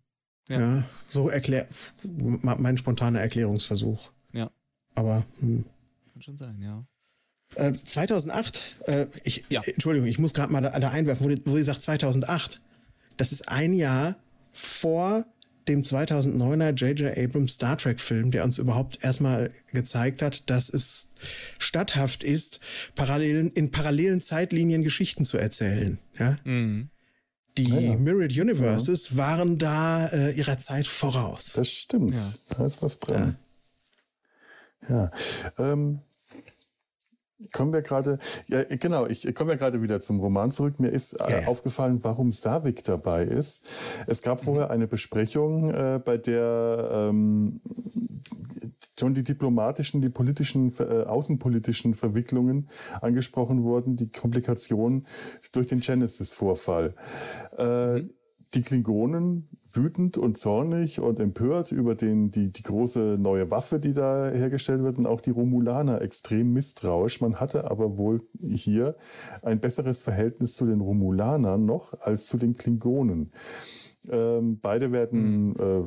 [0.48, 0.60] Ja.
[0.60, 0.84] ja.
[1.08, 1.66] so erklär
[2.02, 4.10] mein spontaner Erklärungsversuch.
[4.32, 4.50] Ja.
[4.94, 5.64] Aber hm.
[6.12, 6.84] kann schon sein, ja.
[7.54, 9.62] Äh, 2008, äh, ich, ja.
[9.64, 12.60] Entschuldigung, ich muss gerade mal da, da einwerfen, wo, wo ihr sagt 2008.
[13.16, 14.16] Das ist ein Jahr
[14.52, 15.24] vor
[15.68, 17.16] dem 2009er J.J.
[17.16, 21.08] Abrams Star Trek Film, der uns überhaupt erstmal gezeigt hat, dass es
[21.58, 22.60] statthaft ist,
[22.94, 25.98] parallelen, in parallelen Zeitlinien Geschichten zu erzählen.
[26.18, 26.38] Ja?
[26.44, 26.90] Mhm.
[27.56, 27.96] Die ja, ja.
[27.96, 29.16] Mirrored Universes ja.
[29.16, 31.54] waren da äh, ihrer Zeit voraus.
[31.54, 32.18] Das stimmt.
[32.48, 33.36] Da ist was dran.
[34.88, 35.10] Ja.
[35.58, 36.00] Ähm,
[37.52, 38.18] Kommen wir gerade,
[38.48, 40.78] ja genau, ich komme ja gerade wieder zum Roman zurück.
[40.78, 41.48] Mir ist äh, ja.
[41.48, 43.68] aufgefallen, warum Savik dabei ist.
[44.06, 44.44] Es gab mhm.
[44.44, 47.60] vorher eine Besprechung, äh, bei der ähm,
[48.98, 52.68] schon die diplomatischen, die politischen, äh, außenpolitischen Verwicklungen
[53.00, 55.06] angesprochen wurden, die Komplikationen
[55.52, 56.94] durch den Genesis-Vorfall.
[57.56, 58.10] Äh, mhm.
[58.54, 63.92] Die Klingonen wütend und zornig und empört über den, die, die große neue Waffe, die
[63.92, 67.20] da hergestellt wird und auch die Romulaner extrem misstrauisch.
[67.20, 68.96] Man hatte aber wohl hier
[69.42, 73.30] ein besseres Verhältnis zu den Romulanern noch als zu den Klingonen.
[74.08, 75.56] Ähm, beide werden mhm.
[75.58, 75.84] äh,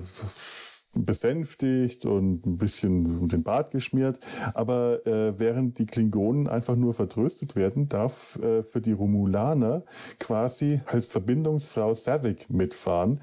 [0.93, 4.19] besänftigt und ein bisschen den Bart geschmiert.
[4.53, 9.83] Aber äh, während die Klingonen einfach nur vertröstet werden, darf äh, für die Romulaner
[10.19, 13.19] quasi als Verbindungsfrau Savik mitfahren,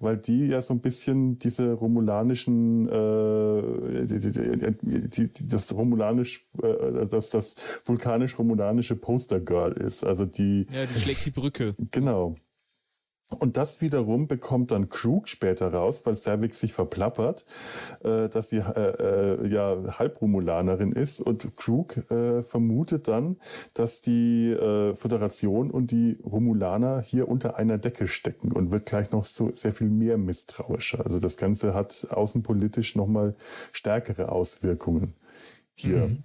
[0.00, 4.18] weil die ja so ein bisschen diese romulanischen, äh, die,
[5.12, 10.04] die, die, das romulanisch, äh, das, das vulkanisch-romulanische Poster-Girl ist.
[10.04, 10.66] Also die.
[10.70, 11.74] Ja, die schlägt die Brücke.
[11.90, 12.34] Genau.
[13.38, 17.44] Und das wiederum bekommt dann Krug später raus, weil Cervix sich verplappert,
[18.04, 21.20] äh, dass sie äh, äh, ja Halbromulanerin ist.
[21.20, 23.36] Und Krug äh, vermutet dann,
[23.72, 29.10] dass die äh, Föderation und die Romulaner hier unter einer Decke stecken und wird gleich
[29.10, 31.02] noch so sehr viel mehr misstrauischer.
[31.04, 33.34] Also das Ganze hat außenpolitisch nochmal
[33.72, 35.14] stärkere Auswirkungen
[35.74, 36.08] hier.
[36.08, 36.24] Mhm.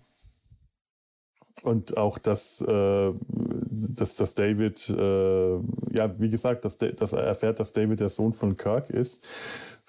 [1.63, 5.53] Und auch, dass, äh, dass, dass David, äh,
[5.91, 9.27] ja, wie gesagt, dass, dass er erfährt, dass David der Sohn von Kirk ist,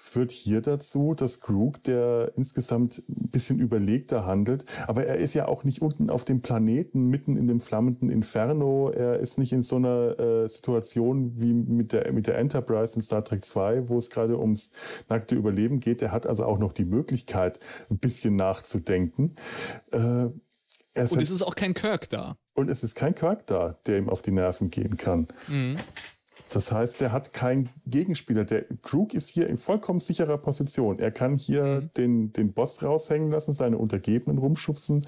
[0.01, 5.47] führt hier dazu, dass Krug, der insgesamt ein bisschen überlegter handelt, aber er ist ja
[5.47, 8.89] auch nicht unten auf dem Planeten, mitten in dem flammenden Inferno.
[8.89, 13.01] Er ist nicht in so einer äh, Situation wie mit der, mit der Enterprise in
[13.01, 14.71] Star Trek 2, wo es gerade ums
[15.07, 16.01] nackte Überleben geht.
[16.01, 17.59] Er hat also auch noch die Möglichkeit,
[17.89, 19.35] ein bisschen nachzudenken.
[19.91, 20.29] Äh,
[20.95, 22.37] und es ist auch kein Kirk da.
[22.53, 25.27] Und es ist kein Kirk da, der ihm auf die Nerven gehen kann.
[25.47, 25.77] Mhm.
[26.53, 28.43] Das heißt, der hat keinen Gegenspieler.
[28.43, 30.99] Der Krug ist hier in vollkommen sicherer Position.
[30.99, 31.89] Er kann hier mhm.
[31.95, 35.05] den, den Boss raushängen lassen, seine Untergebenen rumschubsen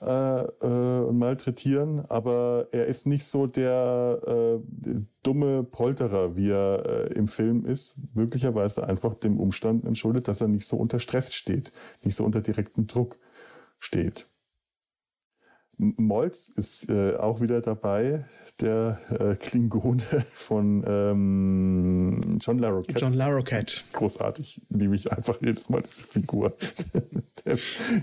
[0.00, 6.84] äh, äh, und malträtieren, aber er ist nicht so der äh, dumme Polterer, wie er
[6.84, 7.98] äh, im Film ist.
[8.14, 11.70] Möglicherweise einfach dem Umstand entschuldet, dass er nicht so unter Stress steht,
[12.02, 13.18] nicht so unter direktem Druck
[13.78, 14.31] steht.
[15.82, 18.24] Molz ist äh, auch wieder dabei,
[18.60, 23.00] der äh, Klingone von ähm, John Larroquette.
[23.00, 23.82] John Larroquette.
[23.92, 26.54] Großartig, liebe ich einfach jedes Mal diese Figur.
[27.44, 27.58] der,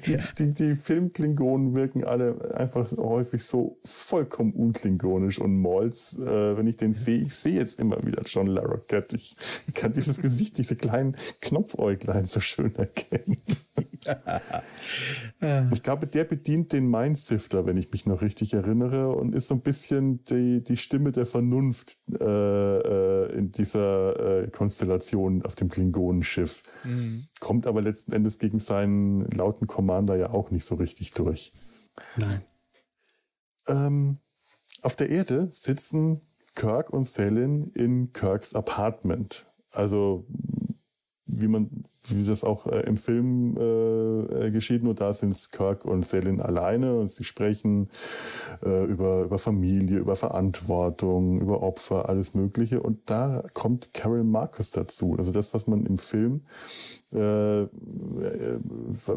[0.05, 0.19] die, ja.
[0.37, 6.75] die, die Filmklingonen wirken alle einfach häufig so vollkommen unklingonisch und Molz, äh, wenn ich
[6.75, 9.15] den sehe, ich sehe jetzt immer wieder John Larroquette.
[9.15, 9.37] Ich
[9.73, 13.37] kann dieses Gesicht, diese kleinen Knopfäuglein so schön erkennen.
[15.71, 19.55] ich glaube, der bedient den Mindsifter, wenn ich mich noch richtig erinnere, und ist so
[19.55, 25.69] ein bisschen die, die Stimme der Vernunft äh, äh, in dieser äh, Konstellation auf dem
[25.69, 26.63] Klingonenschiff.
[26.83, 27.25] Mhm.
[27.39, 31.53] Kommt aber letzten Endes gegen seinen lauten Commander ja auch nicht so richtig durch.
[32.17, 32.41] Nein.
[33.67, 34.17] Ähm,
[34.81, 36.21] auf der Erde sitzen
[36.55, 39.45] Kirk und Selin in Kirks Apartment.
[39.71, 40.25] Also
[41.31, 41.69] wie man,
[42.09, 46.41] wie das auch äh, im Film äh, äh geschieht, nur da sind Kirk und Selin
[46.41, 47.89] alleine und sie sprechen
[48.65, 52.81] äh, über, über Familie, über Verantwortung, über Opfer, alles Mögliche.
[52.81, 55.15] Und da kommt Carol Marcus dazu.
[55.17, 56.41] Also das, was man im Film,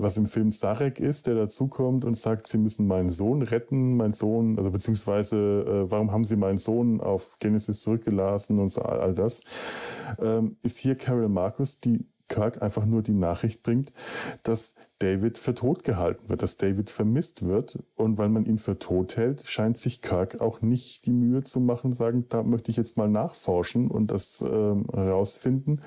[0.01, 4.13] was im Film Sarek ist, der dazukommt und sagt, sie müssen meinen Sohn retten, mein
[4.13, 5.37] Sohn, also beziehungsweise
[5.87, 9.43] äh, warum haben sie meinen Sohn auf Genesis zurückgelassen und so all, das,
[10.19, 13.93] ähm, ist hier Carol Marcus, die Kirk einfach nur die Nachricht bringt,
[14.43, 17.79] dass David für tot gehalten wird, dass David vermisst wird.
[17.95, 21.61] Und weil man ihn für tot hält, scheint sich Kirk auch nicht die Mühe zu
[21.61, 25.83] machen, sagen, da möchte ich jetzt mal nachforschen und das äh, rausfinden.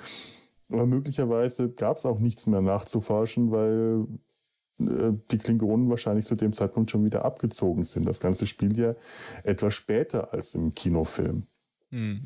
[0.69, 4.07] Aber möglicherweise gab es auch nichts mehr nachzuforschen, weil
[4.79, 8.07] äh, die Klingonen wahrscheinlich zu dem Zeitpunkt schon wieder abgezogen sind.
[8.07, 8.95] Das Ganze spielt ja
[9.43, 11.43] etwas später als im Kinofilm.
[11.91, 12.23] Mhm.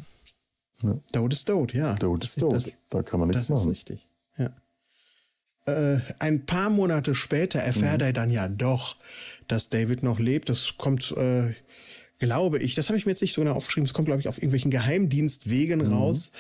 [0.82, 0.98] Ja.
[1.12, 1.96] Dode ist tot, ja.
[1.96, 2.78] Dode ist tot.
[2.90, 3.70] Da kann man nichts das machen.
[3.70, 4.08] Das ist richtig.
[4.38, 4.52] Ja.
[5.66, 8.08] Äh, ein paar Monate später erfährt mhm.
[8.08, 8.96] er dann ja doch,
[9.48, 10.50] dass David noch lebt.
[10.50, 11.54] Das kommt, äh,
[12.20, 14.28] glaube ich, das habe ich mir jetzt nicht so genau aufgeschrieben, das kommt, glaube ich,
[14.28, 15.94] auf irgendwelchen Geheimdienstwegen mhm.
[15.94, 16.32] raus,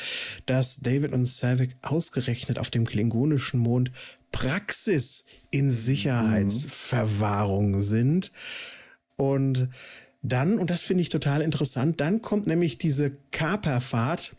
[0.45, 3.91] dass David und Savik ausgerechnet auf dem klingonischen Mond
[4.31, 7.81] Praxis in Sicherheitsverwahrung mhm.
[7.81, 8.31] sind.
[9.15, 9.69] Und
[10.21, 14.35] dann, und das finde ich total interessant, dann kommt nämlich diese Kaperfahrt.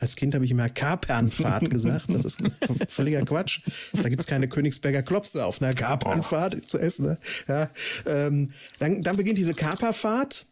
[0.00, 2.06] Als Kind habe ich immer Kapernfahrt gesagt.
[2.08, 2.42] Das ist
[2.88, 3.60] völliger Quatsch.
[3.92, 7.06] Da gibt es keine Königsberger Klopse auf einer Kapernfahrt zu essen.
[7.06, 7.18] Ne?
[7.46, 7.70] Ja,
[8.06, 10.46] ähm, dann, dann beginnt diese Kaperfahrt.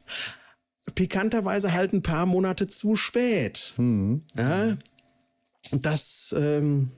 [0.95, 3.75] Pikanterweise halt ein paar Monate zu spät.
[3.77, 4.23] Mhm.
[4.37, 4.77] Ja,
[5.71, 6.91] das, ähm,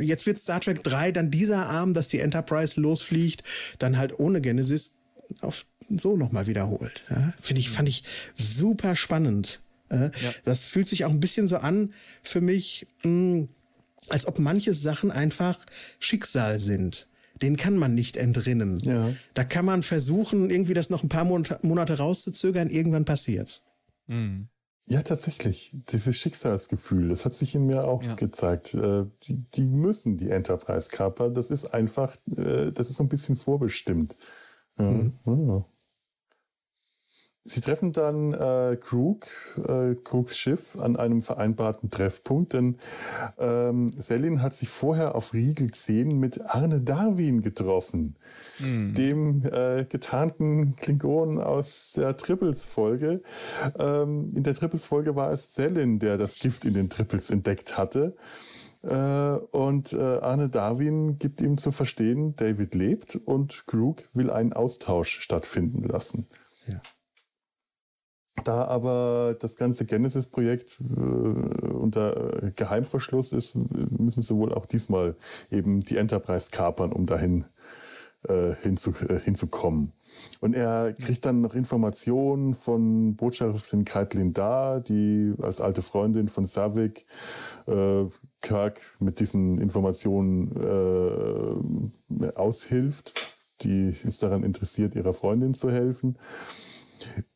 [0.00, 3.44] jetzt wird Star Trek 3 dann dieser Arm, dass die Enterprise losfliegt,
[3.78, 4.98] dann halt ohne Genesis
[5.40, 7.04] auf so nochmal wiederholt.
[7.10, 7.32] Ja?
[7.40, 8.04] Finde ich, fand ich
[8.36, 9.60] super spannend.
[9.90, 10.32] Äh, ja.
[10.44, 13.48] Das fühlt sich auch ein bisschen so an für mich, mh, hm,
[14.08, 15.64] als ob manche Sachen einfach
[15.98, 17.08] Schicksal sind.
[17.42, 18.78] Den kann man nicht entrinnen.
[18.78, 19.14] Ja.
[19.34, 22.68] Da kann man versuchen, irgendwie das noch ein paar Monate rauszuzögern.
[22.68, 23.62] Irgendwann passiert's.
[24.08, 24.48] Mhm.
[24.86, 25.72] Ja, tatsächlich.
[25.90, 28.14] Dieses Schicksalsgefühl, das hat sich in mir auch ja.
[28.14, 28.74] gezeigt.
[28.74, 31.32] Äh, die, die, müssen die Enterprise kapern.
[31.32, 34.16] Das ist einfach, äh, das ist so ein bisschen vorbestimmt.
[34.76, 35.12] Mhm.
[37.44, 39.26] Sie treffen dann äh, Krug,
[39.66, 42.76] äh, Krugs Schiff, an einem vereinbarten Treffpunkt, denn
[43.38, 48.16] ähm, Selin hat sich vorher auf Riegel 10 mit Arne Darwin getroffen,
[48.58, 48.92] mhm.
[48.92, 53.22] dem äh, getarnten Klingon aus der Triples-Folge.
[53.78, 58.16] Ähm, in der Triples-Folge war es Selin, der das Gift in den Triples entdeckt hatte.
[58.82, 64.52] Äh, und äh, Arne Darwin gibt ihm zu verstehen, David lebt und Krug will einen
[64.52, 66.26] Austausch stattfinden lassen.
[66.66, 66.82] Ja.
[68.44, 75.16] Da aber das ganze Genesis-Projekt äh, unter Geheimverschluss ist, müssen sie wohl auch diesmal
[75.50, 77.44] eben die Enterprise kapern, um dahin
[78.28, 79.92] äh, hinzu, äh, hinzukommen.
[80.40, 86.44] Und er kriegt dann noch Informationen von Botschafterin Kaitlin Da, die als alte Freundin von
[86.44, 87.06] Savik
[87.66, 88.04] äh,
[88.42, 90.54] Kirk mit diesen Informationen
[92.20, 93.36] äh, aushilft.
[93.62, 96.18] Die ist daran interessiert, ihrer Freundin zu helfen.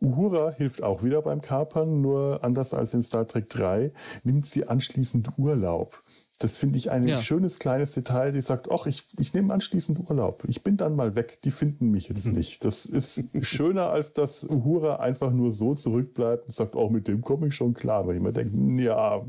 [0.01, 3.93] Uhura hilft auch wieder beim Kapern, nur anders als in Star Trek 3
[4.23, 6.03] nimmt sie anschließend Urlaub.
[6.41, 7.19] Das finde ich ein ja.
[7.19, 10.43] schönes kleines Detail, die sagt, ach, ich, ich nehme anschließend Urlaub.
[10.49, 12.35] Ich bin dann mal weg, die finden mich jetzt mhm.
[12.35, 12.65] nicht.
[12.65, 17.07] Das ist schöner, als dass Uhura einfach nur so zurückbleibt und sagt, auch oh, mit
[17.07, 18.07] dem komme ich schon klar.
[18.07, 19.25] Weil ich mir denke, ja,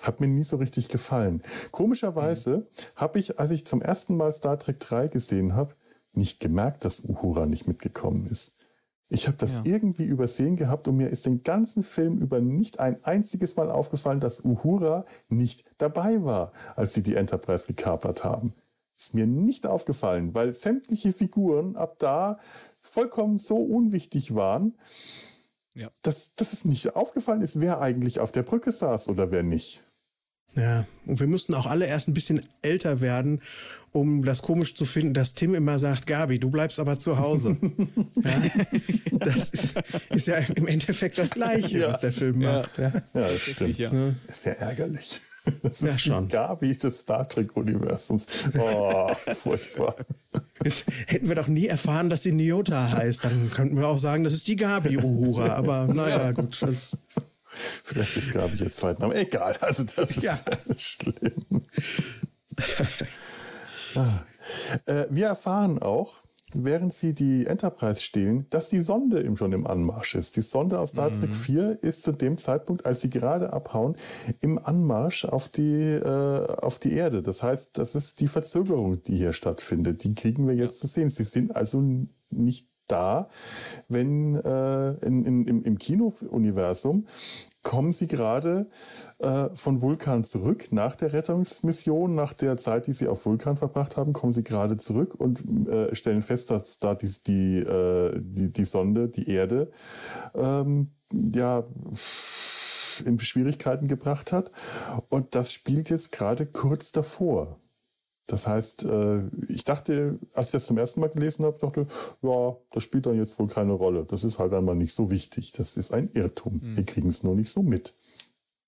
[0.00, 1.42] hat mir nie so richtig gefallen.
[1.70, 2.66] Komischerweise mhm.
[2.96, 5.74] habe ich, als ich zum ersten Mal Star Trek 3 gesehen habe,
[6.12, 8.54] nicht gemerkt, dass Uhura nicht mitgekommen ist.
[9.08, 9.62] Ich habe das ja.
[9.64, 14.20] irgendwie übersehen gehabt und mir ist den ganzen Film über nicht ein einziges Mal aufgefallen,
[14.20, 18.52] dass Uhura nicht dabei war, als sie die Enterprise gekapert haben.
[18.98, 22.38] Ist mir nicht aufgefallen, weil sämtliche Figuren ab da
[22.80, 24.78] vollkommen so unwichtig waren,
[25.74, 25.90] ja.
[26.00, 29.82] dass, dass es nicht aufgefallen ist, wer eigentlich auf der Brücke saß oder wer nicht.
[30.54, 33.40] Ja, und wir mussten auch alle erst ein bisschen älter werden,
[33.92, 37.56] um das komisch zu finden, dass Tim immer sagt, Gabi, du bleibst aber zu Hause.
[38.16, 38.42] ja,
[39.18, 41.88] das ist, ist, ja im Endeffekt das Gleiche, ja.
[41.88, 42.78] was der Film macht.
[42.78, 43.78] Ja, ja das stimmt.
[43.78, 43.90] Ja.
[44.26, 45.20] Ist ja ärgerlich.
[45.62, 46.28] Das ja, ist schon.
[46.28, 48.26] Gabi des Star Trek-Universums.
[48.58, 49.96] Oh, furchtbar.
[51.06, 53.24] hätten wir doch nie erfahren, dass sie Nyota heißt.
[53.24, 55.54] Dann könnten wir auch sagen, das ist die Gabi Uhura.
[55.54, 56.62] Aber naja, gut.
[56.62, 56.96] Das
[57.52, 59.14] Vielleicht ist Gabi jetzt Zweitname.
[59.14, 60.36] Egal, also das ist ja.
[60.76, 61.66] schlimm.
[63.96, 64.24] ah.
[64.86, 66.22] äh, wir erfahren auch,
[66.54, 70.36] während sie die Enterprise stehlen, dass die Sonde eben schon im Anmarsch ist.
[70.36, 71.34] Die Sonde aus Star Trek mhm.
[71.34, 73.96] 4 ist zu dem Zeitpunkt, als sie gerade abhauen,
[74.40, 77.22] im Anmarsch auf die, äh, auf die Erde.
[77.22, 80.04] Das heißt, das ist die Verzögerung, die hier stattfindet.
[80.04, 80.82] Die kriegen wir jetzt ja.
[80.82, 81.10] zu sehen.
[81.10, 81.82] Sie sind also
[82.30, 83.28] nicht da,
[83.88, 87.06] wenn äh, in, in, im, im Kino-Universum
[87.62, 88.66] kommen sie gerade
[89.18, 93.96] äh, von Vulkan zurück nach der Rettungsmission, nach der Zeit, die sie auf Vulkan verbracht
[93.96, 98.52] haben, kommen sie gerade zurück und äh, stellen fest, dass da die, die, äh, die,
[98.52, 99.70] die Sonde, die Erde,
[100.34, 101.64] ähm, ja,
[103.04, 104.50] in Schwierigkeiten gebracht hat.
[105.08, 107.58] Und das spielt jetzt gerade kurz davor.
[108.26, 111.86] Das heißt, äh, ich dachte, als ich das zum ersten Mal gelesen habe, dachte,
[112.22, 114.06] ja, das spielt dann jetzt wohl keine Rolle.
[114.08, 115.52] Das ist halt einmal nicht so wichtig.
[115.52, 116.60] Das ist ein Irrtum.
[116.62, 116.76] Mhm.
[116.76, 117.94] Wir kriegen es nur nicht so mit.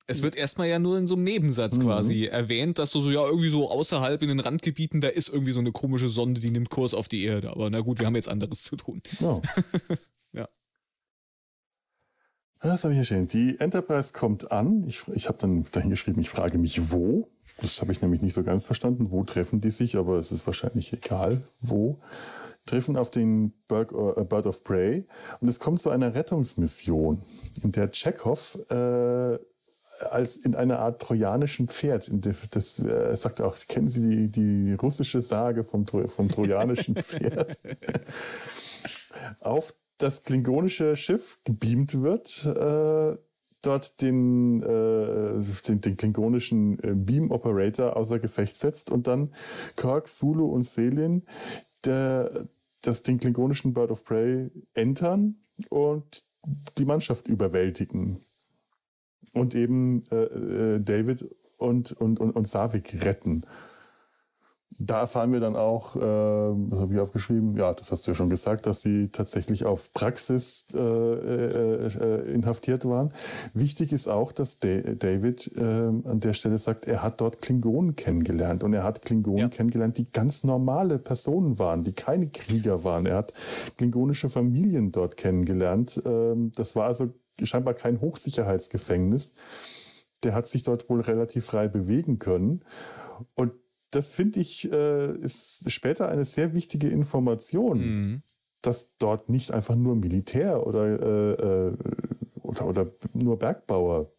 [0.06, 1.84] Es wird erstmal ja nur in so einem Nebensatz mhm.
[1.84, 5.52] quasi erwähnt, dass so, so, ja, irgendwie so außerhalb in den Randgebieten, da ist irgendwie
[5.52, 7.50] so eine komische Sonde, die nimmt Kurs auf die Erde.
[7.50, 9.00] Aber na gut, wir haben jetzt anderes zu tun.
[9.20, 9.40] Ja.
[10.32, 10.48] ja.
[12.60, 13.28] Das habe ich hier stehen.
[13.28, 14.84] Die Enterprise kommt an.
[14.86, 17.28] Ich, ich habe dann dahin geschrieben, ich frage mich, wo.
[17.60, 19.10] Das habe ich nämlich nicht so ganz verstanden.
[19.10, 19.96] Wo treffen die sich?
[19.96, 22.00] Aber es ist wahrscheinlich egal, wo.
[22.66, 25.06] Treffen auf den Bird, Bird of Prey.
[25.40, 27.22] Und es kommt zu einer Rettungsmission,
[27.62, 29.38] in der Chekhov äh,
[30.10, 32.10] als in einer Art trojanischen Pferd.
[32.50, 37.58] Das äh, sagt auch, kennen Sie die, die russische Sage vom, vom trojanischen Pferd?
[39.40, 42.44] auf das klingonische Schiff gebeamt wird.
[42.44, 43.16] Äh,
[43.66, 49.32] dort den, äh, den, den, klingonischen äh, Beam Operator außer Gefecht setzt und dann
[49.76, 51.22] Kirk, Sulu und Selin
[51.84, 52.46] der,
[52.82, 55.36] das, den klingonischen Bird of Prey entern
[55.70, 56.24] und
[56.78, 58.20] die Mannschaft überwältigen.
[59.32, 63.42] Und eben äh, äh David und, und, und, und Savik retten.
[64.80, 67.56] Da erfahren wir dann auch, äh, was habe ich aufgeschrieben?
[67.56, 72.32] Ja, das hast du ja schon gesagt, dass sie tatsächlich auf Praxis äh, äh, äh,
[72.34, 73.12] inhaftiert waren.
[73.52, 78.64] Wichtig ist auch, dass David äh, an der Stelle sagt, er hat dort Klingonen kennengelernt
[78.64, 79.48] und er hat Klingonen ja.
[79.48, 83.06] kennengelernt, die ganz normale Personen waren, die keine Krieger waren.
[83.06, 83.32] Er hat
[83.78, 86.02] klingonische Familien dort kennengelernt.
[86.04, 89.34] Ähm, das war also scheinbar kein Hochsicherheitsgefängnis.
[90.24, 92.64] Der hat sich dort wohl relativ frei bewegen können.
[93.34, 93.52] Und
[93.94, 98.22] das finde ich, äh, ist später eine sehr wichtige Information, mhm.
[98.62, 101.76] dass dort nicht einfach nur Militär oder, äh, äh
[102.42, 104.12] oder, oder, nur Bergbauer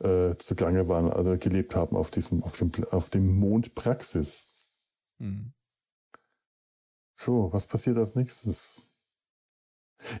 [0.00, 4.48] äh, zugange waren, also gelebt haben auf diesem, auf dem, auf dem Mond Praxis.
[5.18, 5.52] Mhm.
[7.16, 8.90] So, was passiert als nächstes?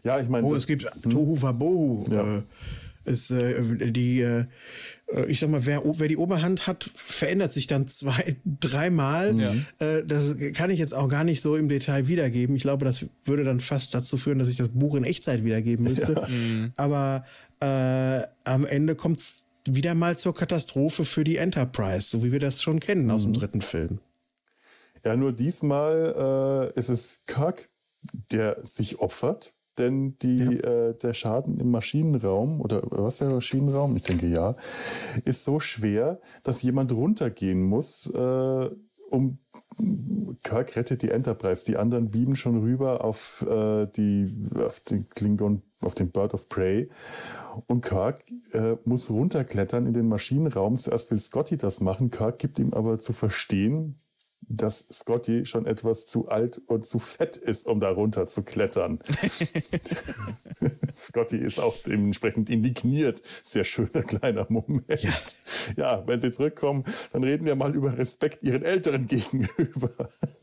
[0.04, 0.46] Ja, ich meine.
[0.46, 1.10] Oh, es gibt hm?
[1.10, 2.04] Tohu Wabohu.
[2.10, 2.38] Ja.
[2.38, 2.42] Äh,
[3.04, 4.46] ist, äh, die, äh, äh,
[5.22, 9.34] ich sag mal, wer, wer die Oberhand hat, verändert sich dann zwei, dreimal.
[9.38, 9.54] Ja.
[9.78, 12.56] Äh, das kann ich jetzt auch gar nicht so im Detail wiedergeben.
[12.56, 15.84] Ich glaube, das würde dann fast dazu führen, dass ich das Buch in Echtzeit wiedergeben
[15.84, 16.14] müsste.
[16.24, 16.28] Ja.
[16.28, 16.72] Mhm.
[16.76, 17.24] Aber
[17.60, 22.40] äh, am Ende kommt es wieder mal zur Katastrophe für die Enterprise, so wie wir
[22.40, 23.34] das schon kennen aus dem mhm.
[23.34, 23.98] dritten Film.
[25.04, 27.68] Ja, nur diesmal äh, ist es Kirk,
[28.30, 30.88] der sich opfert denn die, ja.
[30.88, 34.54] äh, der Schaden im Maschinenraum oder was der Maschinenraum, ich denke ja,
[35.24, 38.70] ist so schwer, dass jemand runtergehen muss, äh,
[39.10, 39.38] um
[40.42, 41.64] Kirk rettet die Enterprise.
[41.64, 44.32] Die anderen bieben schon rüber auf, äh, die,
[44.64, 46.88] auf den Klingon, auf den Bird of Prey.
[47.66, 50.76] Und Kirk äh, muss runterklettern in den Maschinenraum.
[50.76, 52.10] Zuerst will Scotty das machen.
[52.10, 53.96] Kirk gibt ihm aber zu verstehen,
[54.48, 58.98] dass Scotty schon etwas zu alt und zu fett ist, um da runter zu klettern.
[60.96, 63.22] Scotty ist auch dementsprechend indigniert.
[63.42, 65.02] Sehr schöner kleiner Moment.
[65.02, 65.12] Ja.
[65.76, 66.06] ja.
[66.06, 69.90] wenn sie zurückkommen, dann reden wir mal über Respekt ihren Älteren gegenüber.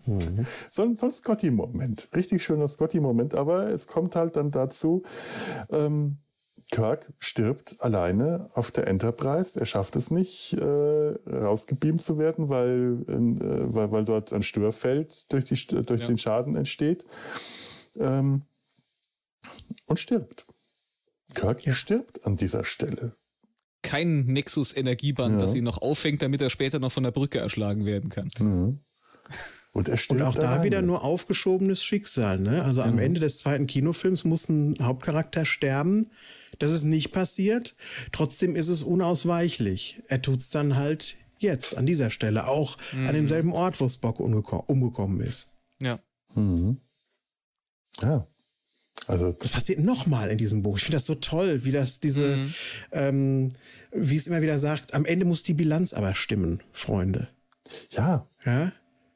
[0.06, 0.46] Mhm.
[0.70, 2.10] So, so ein Scotty-Moment.
[2.16, 5.04] Richtig schöner Scotty-Moment, aber es kommt halt dann dazu,
[5.70, 6.18] ähm,
[6.72, 9.60] Kirk stirbt alleine auf der Enterprise.
[9.60, 15.32] Er schafft es nicht, äh, rausgebeamt zu werden, weil, äh, weil, weil dort ein Störfeld
[15.34, 16.08] durch, die, durch ja.
[16.08, 17.06] den Schaden entsteht.
[18.00, 18.44] Ähm,
[19.86, 20.46] und stirbt.
[21.34, 21.74] Kirk ja.
[21.74, 23.16] stirbt an dieser Stelle.
[23.82, 25.40] Kein Nexus-Energieband, ja.
[25.40, 28.30] das ihn noch auffängt, damit er später noch von der Brücke erschlagen werden kann.
[28.40, 28.80] Mhm.
[29.74, 32.40] Und, er und auch da wieder nur aufgeschobenes Schicksal.
[32.40, 32.64] Ne?
[32.64, 33.00] Also am.
[33.00, 36.12] Ende des zweiten Kinofilms muss ein Hauptcharakter sterben.
[36.60, 37.76] Das ist nicht passiert.
[38.12, 40.02] Trotzdem ist es unausweichlich.
[40.08, 42.48] Er tut's dann halt jetzt, an dieser Stelle.
[42.48, 43.08] Auch mhm.
[43.08, 45.56] an demselben Ort, wo Spock umgekommen ist.
[45.82, 46.00] Ja.
[46.36, 46.78] Mhm.
[48.02, 48.28] Ja.
[49.08, 50.78] Also das passiert nochmal in diesem Buch.
[50.78, 52.54] Ich finde das so toll, wie das diese, mhm.
[52.92, 53.50] ähm,
[53.92, 57.28] wie es immer wieder sagt, am Ende muss die Bilanz aber stimmen, Freunde.
[57.92, 58.28] Ja.
[58.46, 58.72] Ja.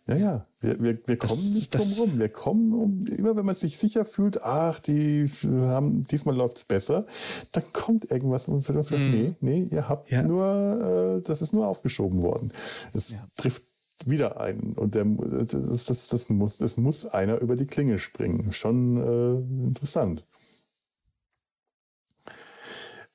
[0.07, 2.19] Ja, ja, wir, wir, wir kommen das, nicht drum rum.
[2.19, 7.07] Wir kommen, um, immer wenn man sich sicher fühlt, ach, die haben, diesmal läuft's besser,
[7.52, 9.10] dann kommt irgendwas und uns wird sagt, mm.
[9.10, 10.22] nee, nee, ihr habt ja.
[10.22, 12.52] nur, äh, das ist nur aufgeschoben worden.
[12.94, 13.27] Es ja.
[13.36, 13.64] trifft
[14.06, 18.52] wieder einen und der, das, das, das, muss, das muss einer über die Klinge springen.
[18.52, 20.26] Schon äh, interessant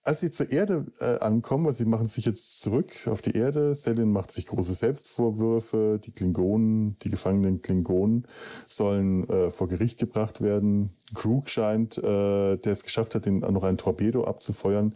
[0.02, 3.74] als sie zur Erde äh, ankommen, weil sie machen sich jetzt zurück auf die Erde,
[3.74, 8.26] Selin macht sich große Selbstvorwürfe, die Klingonen, die gefangenen Klingonen
[8.66, 10.90] sollen äh, vor Gericht gebracht werden.
[11.14, 14.94] Krug scheint, äh, der es geschafft hat, den, noch ein Torpedo abzufeuern,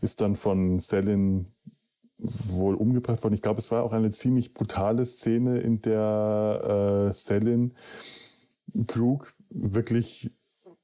[0.00, 1.46] ist dann von Selin
[2.18, 3.34] wohl umgebracht worden.
[3.34, 7.72] Ich glaube, es war auch eine ziemlich brutale Szene, in der äh, Selin
[8.86, 10.32] Krug wirklich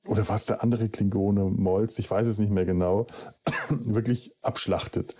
[0.06, 3.06] oder was der andere Klingone, Molz, ich weiß es nicht mehr genau,
[3.70, 5.16] wirklich abschlachtet.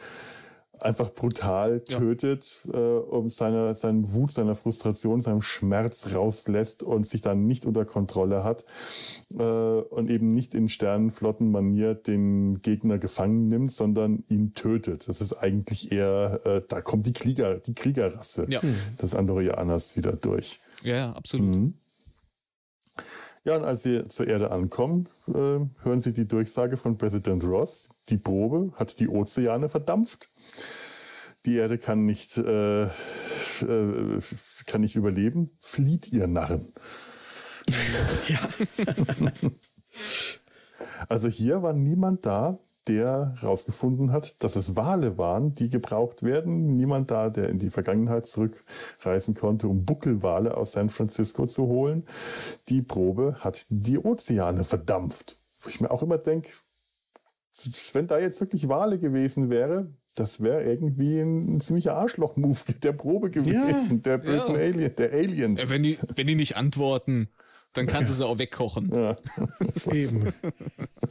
[0.79, 2.79] Einfach brutal tötet, ja.
[2.79, 7.87] äh, um seine, seinen Wut, seiner Frustration, seinem Schmerz rauslässt und sich dann nicht unter
[7.87, 8.67] Kontrolle hat
[9.39, 15.09] äh, und eben nicht in Sternenflottenmanier den Gegner gefangen nimmt, sondern ihn tötet.
[15.09, 18.61] Das ist eigentlich eher, äh, da kommt die Krieger, die Kriegerrasse ja.
[19.01, 20.61] des Andorianers wieder durch.
[20.83, 21.57] Ja, ja absolut.
[21.57, 21.75] Mhm.
[23.47, 27.89] Ja, und als sie zur Erde ankommen, äh, hören sie die Durchsage von Präsident Ross.
[28.09, 30.31] Die Probe hat die Ozeane verdampft.
[31.45, 34.21] Die Erde kann nicht, äh, äh,
[34.67, 35.57] kann nicht überleben.
[35.61, 36.73] Flieht ihr Narren.
[38.29, 38.39] Ja.
[41.09, 46.77] also hier war niemand da, der herausgefunden hat, dass es Wale waren, die gebraucht werden.
[46.77, 52.05] Niemand da, der in die Vergangenheit zurückreisen konnte, um Buckelwale aus San Francisco zu holen.
[52.69, 55.41] Die Probe hat die Ozeane verdampft.
[55.63, 56.53] Wo ich mir auch immer denke,
[57.93, 62.93] wenn da jetzt wirklich Wale gewesen wäre, das wäre irgendwie ein, ein ziemlicher Arschloch-Move der
[62.93, 64.61] Probe gewesen, ja, der bösen ja.
[64.61, 65.69] Alien, der Aliens.
[65.69, 67.29] Wenn die, wenn die nicht antworten,
[67.77, 68.91] dann kannst du sie auch wegkochen.
[68.95, 69.17] Ja.
[69.93, 70.27] Eben.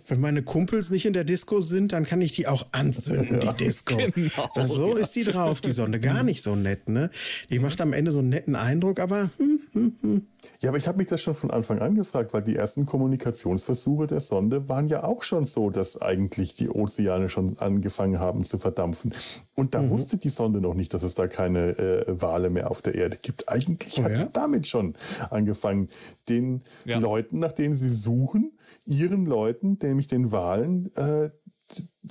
[0.07, 3.53] Wenn meine Kumpels nicht in der Disco sind, dann kann ich die auch anzünden, ja.
[3.53, 3.97] die Disco.
[3.97, 5.03] Genau, also so ja.
[5.03, 5.99] ist die drauf, die Sonne.
[5.99, 7.09] Gar nicht so nett, ne?
[7.49, 10.27] Die macht am Ende so einen netten Eindruck, aber hm, hm, hm.
[10.61, 14.07] Ja, aber ich habe mich das schon von Anfang an gefragt, weil die ersten Kommunikationsversuche
[14.07, 18.57] der Sonde waren ja auch schon so, dass eigentlich die Ozeane schon angefangen haben zu
[18.57, 19.13] verdampfen.
[19.55, 19.89] Und da mhm.
[19.89, 23.17] wusste die Sonde noch nicht, dass es da keine äh, Wale mehr auf der Erde
[23.21, 23.49] gibt.
[23.49, 24.25] Eigentlich oh, hat ja?
[24.25, 24.95] damit schon
[25.29, 25.87] angefangen,
[26.29, 26.54] den
[26.85, 26.97] ja.
[26.99, 31.29] Leuten, nach denen sie suchen, ihren Leuten, nämlich den Walen, äh,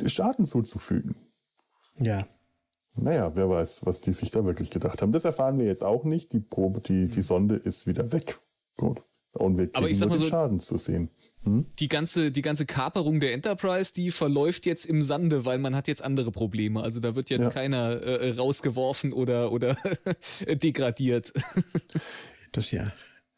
[0.07, 1.17] Schaden zuzufügen.
[1.99, 2.27] Ja.
[2.97, 5.13] Naja, wer weiß, was die sich da wirklich gedacht haben.
[5.13, 6.33] Das erfahren wir jetzt auch nicht.
[6.33, 7.23] Die Probe, die, die hm.
[7.23, 8.41] Sonde ist wieder weg.
[8.77, 9.03] Gut.
[9.33, 11.11] Und wir kriegen nur den so, Schaden zu sehen.
[11.43, 11.67] Hm?
[11.81, 15.89] Die ganze, die ganze Kaperung der Enterprise, die verläuft jetzt im Sande, weil man hat
[15.89, 16.83] jetzt andere Probleme.
[16.83, 17.51] Also da wird jetzt ja.
[17.51, 19.77] keiner äh, rausgeworfen oder, oder
[20.49, 21.33] degradiert.
[22.53, 22.93] Das ja.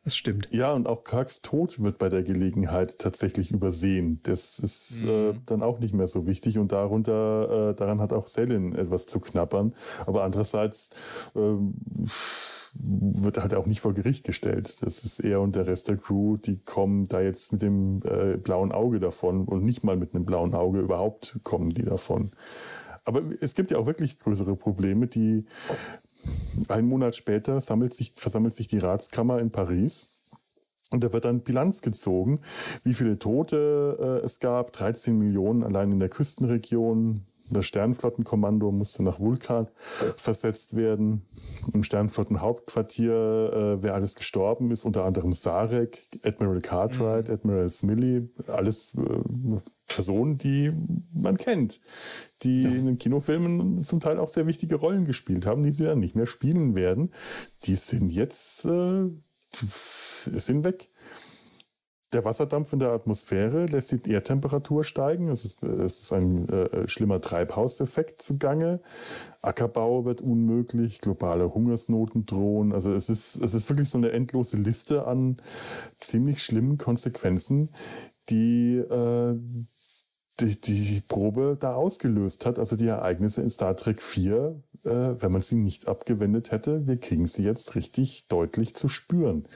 [0.06, 0.46] Das stimmt.
[0.52, 4.20] Ja, und auch Kirks Tod wird bei der Gelegenheit tatsächlich übersehen.
[4.22, 5.30] Das ist äh, mhm.
[5.30, 9.06] äh, dann auch nicht mehr so wichtig und darunter, äh, daran hat auch Selin etwas
[9.06, 9.74] zu knappern.
[10.06, 10.90] Aber andererseits
[11.34, 11.40] äh,
[12.78, 14.80] wird er halt auch nicht vor Gericht gestellt.
[14.86, 18.36] Das ist er und der Rest der Crew, die kommen da jetzt mit dem äh,
[18.36, 22.30] blauen Auge davon und nicht mal mit einem blauen Auge überhaupt kommen die davon.
[23.06, 25.44] Aber es gibt ja auch wirklich größere Probleme, die
[26.68, 30.10] einen Monat später sich, versammelt sich die Ratskammer in Paris.
[30.90, 32.40] Und da wird dann Bilanz gezogen,
[32.84, 39.05] wie viele Tote äh, es gab, 13 Millionen allein in der Küstenregion, das Sternflottenkommando musste
[39.05, 39.68] nach Vulkan
[40.16, 41.27] versetzt werden.
[41.73, 47.35] Im Sternflottenhauptquartier, äh, wer alles gestorben ist, unter anderem Sarek, Admiral Cartwright, mhm.
[47.35, 50.73] Admiral Smiley, alles äh, Personen, die
[51.12, 51.81] man kennt,
[52.43, 52.70] die ja.
[52.70, 56.16] in den Kinofilmen zum Teil auch sehr wichtige Rollen gespielt haben, die sie dann nicht
[56.16, 57.12] mehr spielen werden.
[57.64, 59.10] Die sind jetzt äh,
[59.52, 60.89] sind weg.
[62.12, 65.28] Der Wasserdampf in der Atmosphäre lässt die Erdtemperatur steigen.
[65.28, 68.80] Es ist, es ist ein äh, schlimmer Treibhauseffekt zugange.
[69.42, 72.72] Ackerbau wird unmöglich, globale Hungersnoten drohen.
[72.72, 75.38] Also es ist, es ist wirklich so eine endlose Liste an
[75.98, 77.70] ziemlich schlimmen Konsequenzen,
[78.28, 79.36] die äh,
[80.38, 82.60] die, die Probe da ausgelöst hat.
[82.60, 87.00] Also die Ereignisse in Star Trek 4, äh, wenn man sie nicht abgewendet hätte, wir
[87.00, 89.48] kriegen sie jetzt richtig deutlich zu spüren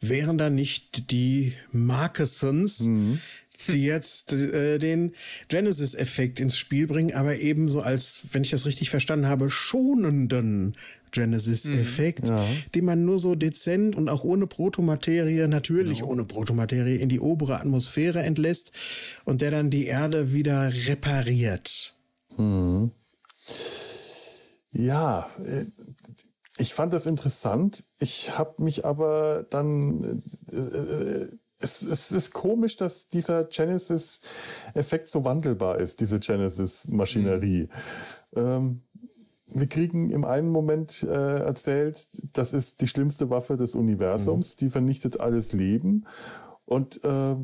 [0.00, 3.20] wären da nicht die Markesons, mhm.
[3.68, 5.14] die jetzt äh, den
[5.48, 10.76] Genesis-Effekt ins Spiel bringen, aber ebenso als, wenn ich das richtig verstanden habe, schonenden
[11.12, 12.28] Genesis-Effekt, mhm.
[12.28, 12.46] ja.
[12.74, 16.10] den man nur so dezent und auch ohne Protomaterie, natürlich genau.
[16.10, 18.72] ohne Protomaterie, in die obere Atmosphäre entlässt
[19.24, 21.96] und der dann die Erde wieder repariert.
[22.36, 22.90] Mhm.
[24.72, 25.64] Ja, äh,
[26.58, 27.84] ich fand das interessant.
[27.98, 30.20] Ich habe mich aber dann.
[30.50, 31.28] Äh, äh,
[31.58, 37.70] es, es ist komisch, dass dieser Genesis-Effekt so wandelbar ist, diese Genesis-Maschinerie.
[38.32, 38.40] Mhm.
[38.40, 38.82] Ähm,
[39.46, 44.58] wir kriegen im einen Moment äh, erzählt, das ist die schlimmste Waffe des Universums, mhm.
[44.58, 46.04] die vernichtet alles Leben.
[46.66, 47.36] Und äh,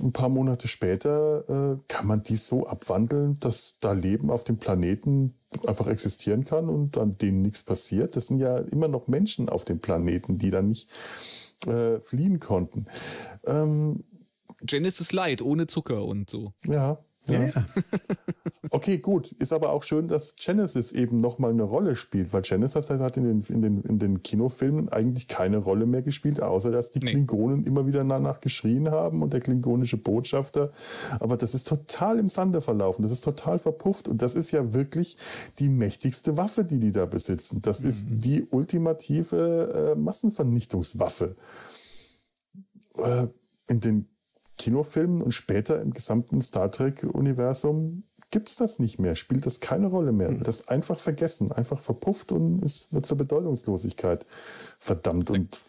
[0.00, 4.58] ein paar Monate später äh, kann man dies so abwandeln, dass da Leben auf dem
[4.58, 5.34] Planeten
[5.66, 8.16] einfach existieren kann und an denen nichts passiert.
[8.16, 10.90] Das sind ja immer noch Menschen auf dem Planeten, die dann nicht
[11.66, 12.86] äh, fliehen konnten.
[13.44, 14.04] Ähm,
[14.60, 16.52] Genesis Light ohne Zucker und so.
[16.66, 17.44] Ja, ja.
[17.44, 17.52] ja.
[18.74, 19.32] Okay, gut.
[19.32, 23.24] Ist aber auch schön, dass Genesis eben nochmal eine Rolle spielt, weil Genesis hat in
[23.24, 27.10] den, in, den, in den Kinofilmen eigentlich keine Rolle mehr gespielt, außer dass die nee.
[27.10, 30.70] Klingonen immer wieder danach geschrien haben und der klingonische Botschafter.
[31.20, 33.02] Aber das ist total im Sande verlaufen.
[33.02, 35.18] Das ist total verpufft und das ist ja wirklich
[35.58, 37.60] die mächtigste Waffe, die die da besitzen.
[37.60, 37.88] Das mhm.
[37.90, 41.36] ist die ultimative äh, Massenvernichtungswaffe.
[42.96, 43.26] Äh,
[43.68, 44.11] in den
[44.62, 49.88] Kinofilmen und später im gesamten Star Trek-Universum gibt es das nicht mehr, spielt das keine
[49.88, 50.30] Rolle mehr.
[50.30, 50.44] Mhm.
[50.44, 54.24] Das einfach vergessen, einfach verpufft und es wird zur Bedeutungslosigkeit
[54.78, 55.60] verdammt und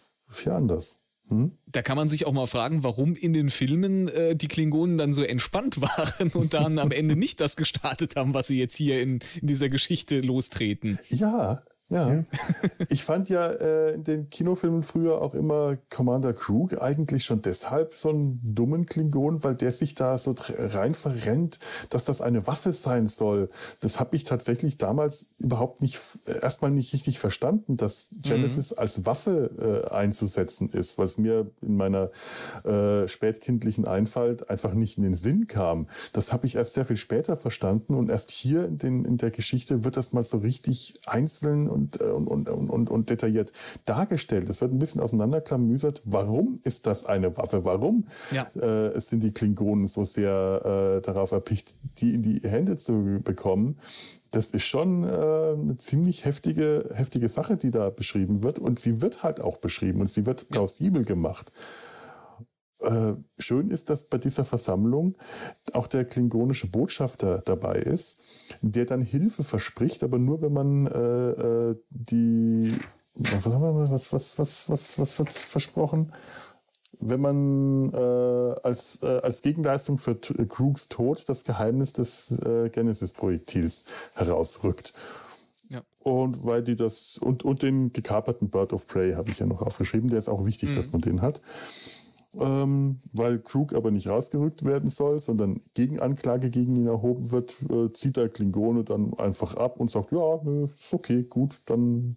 [0.46, 1.00] ja anders.
[1.30, 1.54] Hm?
[1.66, 5.14] Da kann man sich auch mal fragen, warum in den Filmen äh, die Klingonen dann
[5.14, 9.02] so entspannt waren und dann am Ende nicht das gestartet haben, was sie jetzt hier
[9.02, 11.00] in, in dieser Geschichte lostreten.
[11.10, 12.24] Ja, ja.
[12.90, 17.94] ich fand ja äh, in den Kinofilmen früher auch immer Commander Krug eigentlich schon deshalb
[17.94, 22.72] so einen dummen Klingon, weil der sich da so rein verrennt, dass das eine Waffe
[22.72, 23.50] sein soll.
[23.82, 28.80] Das habe ich tatsächlich damals überhaupt nicht, äh, erstmal nicht richtig verstanden, dass Genesis mhm.
[28.80, 32.12] als Waffe äh, einzusetzen ist, was mir in meiner
[32.64, 35.88] äh, spätkindlichen Einfalt einfach nicht in den Sinn kam.
[36.14, 39.32] Das habe ich erst sehr viel später verstanden und erst hier in, den, in der
[39.32, 43.52] Geschichte wird das mal so richtig einzeln und und, und, und, und, detailliert
[43.86, 44.50] dargestellt.
[44.50, 46.02] Es wird ein bisschen auseinanderklamüsert.
[46.06, 47.66] Warum ist das eine Waffe?
[47.66, 48.48] Warum ja.
[48.62, 53.78] äh, sind die Klingonen so sehr äh, darauf erpicht, die in die Hände zu bekommen?
[54.32, 58.58] Das ist schon äh, eine ziemlich heftige, heftige Sache, die da beschrieben wird.
[58.58, 61.08] Und sie wird halt auch beschrieben und sie wird plausibel ja.
[61.08, 61.52] gemacht.
[62.84, 65.16] Äh, schön ist, dass bei dieser Versammlung
[65.72, 68.22] auch der klingonische Botschafter dabei ist,
[68.62, 72.78] der dann Hilfe verspricht, aber nur wenn man äh, äh die
[73.16, 76.12] was haben wir was was was was was wird versprochen?
[77.00, 82.70] Wenn man äh, als, äh, als Gegenleistung für äh, Krooks Tod das Geheimnis des äh,
[82.70, 84.94] Genesis-Projektils herausrückt.
[85.70, 85.82] Ja.
[86.00, 89.62] Und weil die das und, und den gekaperten Bird of Prey habe ich ja noch
[89.62, 90.76] aufgeschrieben, der ist auch wichtig, mhm.
[90.76, 91.42] dass man den hat
[92.40, 97.92] ähm, weil Krug aber nicht rausgerückt werden soll, sondern Gegenanklage gegen ihn erhoben wird, äh,
[97.94, 102.16] zieht der Klingone dann einfach ab und sagt, ja, nö, okay, gut, dann,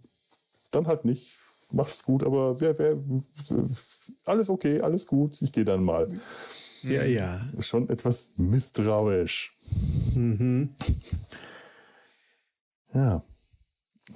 [0.71, 1.37] dann halt nicht,
[1.71, 2.97] mach's gut, aber wer, wer,
[4.25, 6.09] alles okay, alles gut, ich gehe dann mal.
[6.83, 7.41] Ja, ja.
[7.59, 9.55] Schon etwas misstrauisch.
[10.15, 10.75] Mhm.
[12.93, 13.23] Ja.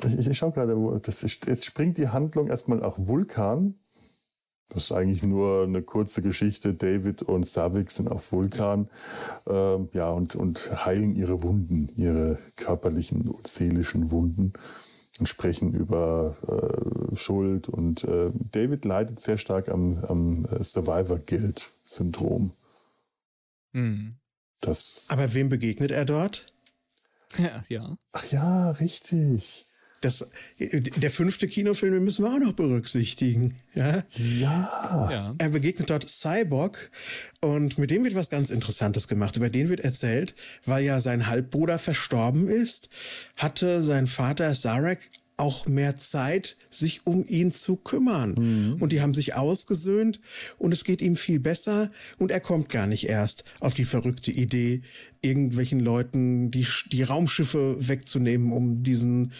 [0.05, 3.75] Ich, ich, ich schaue gerade, jetzt springt die Handlung erstmal auf Vulkan
[4.73, 6.73] Das ist eigentlich nur eine kurze Geschichte.
[6.73, 8.89] David und Savik sind auf Vulkan
[9.45, 14.53] äh, ja, und, und heilen ihre Wunden, ihre körperlichen und seelischen Wunden
[15.19, 17.67] und sprechen über äh, Schuld.
[17.67, 22.53] Und äh, David leidet sehr stark am, am Survivor-Guild-Syndrom.
[23.73, 24.15] Mhm.
[24.61, 26.53] Das Aber wem begegnet er dort?
[27.37, 27.97] Ja, ja.
[28.13, 29.67] Ach ja, richtig.
[30.01, 30.29] Das,
[30.59, 33.55] der fünfte Kinofilm, den müssen wir auch noch berücksichtigen.
[33.75, 34.03] Ja?
[34.17, 35.09] ja.
[35.11, 35.35] ja.
[35.37, 36.91] Er begegnet dort Cyborg
[37.39, 39.37] und mit dem wird was ganz Interessantes gemacht.
[39.37, 42.89] Über den wird erzählt, weil ja sein Halbbruder verstorben ist,
[43.35, 45.11] hatte sein Vater Zarek
[45.41, 48.35] auch mehr Zeit, sich um ihn zu kümmern.
[48.37, 48.81] Mhm.
[48.81, 50.21] Und die haben sich ausgesöhnt
[50.57, 54.31] und es geht ihm viel besser und er kommt gar nicht erst auf die verrückte
[54.31, 54.83] Idee,
[55.21, 59.33] irgendwelchen Leuten die, die Raumschiffe wegzunehmen, um diesen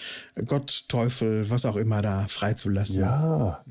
[0.46, 3.02] Gott, Teufel, was auch immer da freizulassen.
[3.02, 3.64] Ja.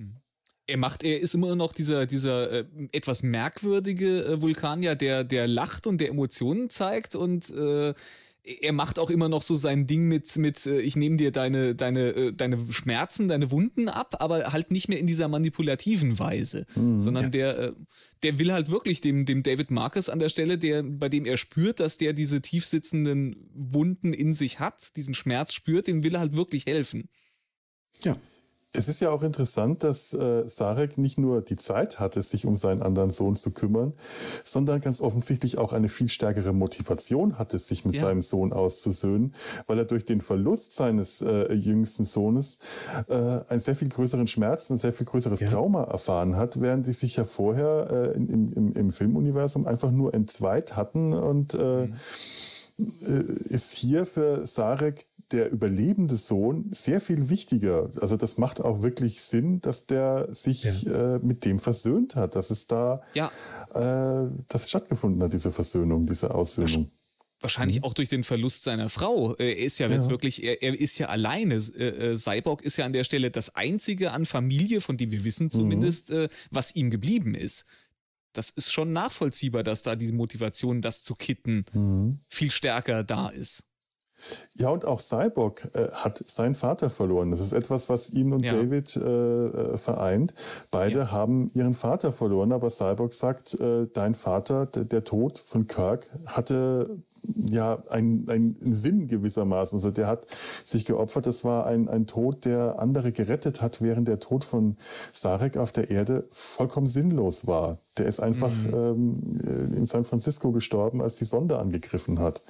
[0.67, 5.49] Er macht, er ist immer noch dieser, dieser äh, etwas merkwürdige äh, Vulkanier, der, der
[5.49, 7.95] lacht und der Emotionen zeigt und äh,
[8.43, 11.75] er macht auch immer noch so sein Ding mit, mit äh, ich nehme dir deine,
[11.75, 16.67] deine, äh, deine Schmerzen, deine Wunden ab, aber halt nicht mehr in dieser manipulativen Weise,
[16.75, 17.31] mhm, sondern ja.
[17.31, 17.73] der, äh,
[18.23, 21.37] der will halt wirklich dem, dem David Marcus an der Stelle, der, bei dem er
[21.37, 26.21] spürt, dass der diese tiefsitzenden Wunden in sich hat, diesen Schmerz spürt, dem will er
[26.21, 27.09] halt wirklich helfen.
[28.03, 28.17] Ja.
[28.73, 32.55] Es ist ja auch interessant, dass äh, Sarek nicht nur die Zeit hatte, sich um
[32.55, 33.95] seinen anderen Sohn zu kümmern,
[34.45, 38.03] sondern ganz offensichtlich auch eine viel stärkere Motivation hatte, sich mit ja.
[38.03, 39.35] seinem Sohn auszusöhnen,
[39.67, 42.59] weil er durch den Verlust seines äh, jüngsten Sohnes
[43.09, 43.15] äh,
[43.49, 45.49] einen sehr viel größeren Schmerz, ein sehr viel größeres ja.
[45.49, 50.15] Trauma erfahren hat, während die sich ja vorher äh, im, im, im Filmuniversum einfach nur
[50.15, 51.95] entzweit hatten und äh, mhm.
[53.03, 57.91] Äh, ist hier für Sarek der überlebende Sohn sehr viel wichtiger.
[58.01, 61.17] Also das macht auch wirklich Sinn, dass der sich ja.
[61.17, 63.31] äh, mit dem versöhnt hat, dass es da ja.
[63.75, 66.91] äh, das stattgefunden hat, diese Versöhnung, diese Aussöhnung.
[67.41, 67.85] Wahrscheinlich mhm.
[67.85, 69.35] auch durch den Verlust seiner Frau.
[69.37, 69.95] Er ist ja, ja.
[69.95, 71.55] jetzt wirklich, er, er, ist ja alleine.
[71.55, 75.25] Äh, äh, Cyborg ist ja an der Stelle das einzige an Familie, von dem wir
[75.25, 75.51] wissen mhm.
[75.51, 76.17] zumindest, mhm.
[76.17, 77.65] äh, was ihm geblieben ist.
[78.33, 82.21] Das ist schon nachvollziehbar, dass da diese Motivation, das zu kitten, mhm.
[82.29, 83.65] viel stärker da ist.
[84.55, 87.31] Ja, und auch Cyborg äh, hat seinen Vater verloren.
[87.31, 88.53] Das ist etwas, was ihn und ja.
[88.53, 90.35] David äh, äh, vereint.
[90.71, 91.11] Beide ja.
[91.13, 96.99] haben ihren Vater verloren, aber Cyborg sagt, äh, dein Vater, der Tod von Kirk, hatte
[97.51, 99.77] ja einen, einen Sinn gewissermaßen.
[99.77, 100.27] Also der hat
[100.65, 101.27] sich geopfert.
[101.27, 104.77] Das war ein, ein Tod, der andere gerettet hat, während der Tod von
[105.13, 107.79] Sarek auf der Erde vollkommen sinnlos war.
[107.99, 108.75] Der ist einfach mhm.
[109.43, 112.43] ähm, in San Francisco gestorben, als die Sonde angegriffen hat.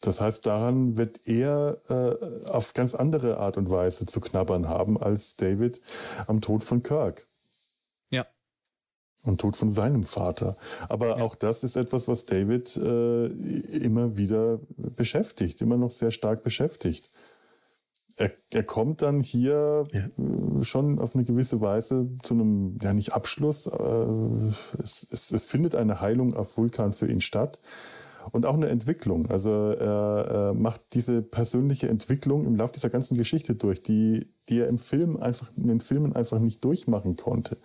[0.00, 5.00] Das heißt, daran wird er äh, auf ganz andere Art und Weise zu knabbern haben
[5.00, 5.82] als David
[6.26, 7.28] am Tod von Kirk.
[8.08, 8.26] Ja.
[9.22, 10.56] Am Tod von seinem Vater.
[10.88, 11.24] Aber ja.
[11.24, 14.60] auch das ist etwas, was David äh, immer wieder
[14.96, 17.10] beschäftigt, immer noch sehr stark beschäftigt.
[18.16, 20.00] Er, er kommt dann hier ja.
[20.00, 25.44] Äh, schon auf eine gewisse Weise zu einem, ja nicht Abschluss, äh, es, es, es
[25.44, 27.60] findet eine Heilung auf Vulkan für ihn statt
[28.32, 29.26] und auch eine Entwicklung.
[29.26, 34.60] Also er, er macht diese persönliche Entwicklung im Laufe dieser ganzen Geschichte durch, die, die
[34.60, 37.58] er im Film einfach, in den Filmen einfach nicht durchmachen konnte.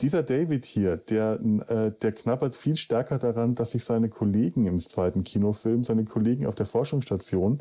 [0.00, 4.78] Dieser David hier, der, äh, der knabbert viel stärker daran, dass sich seine Kollegen im
[4.78, 7.60] zweiten Kinofilm, seine Kollegen auf der Forschungsstation,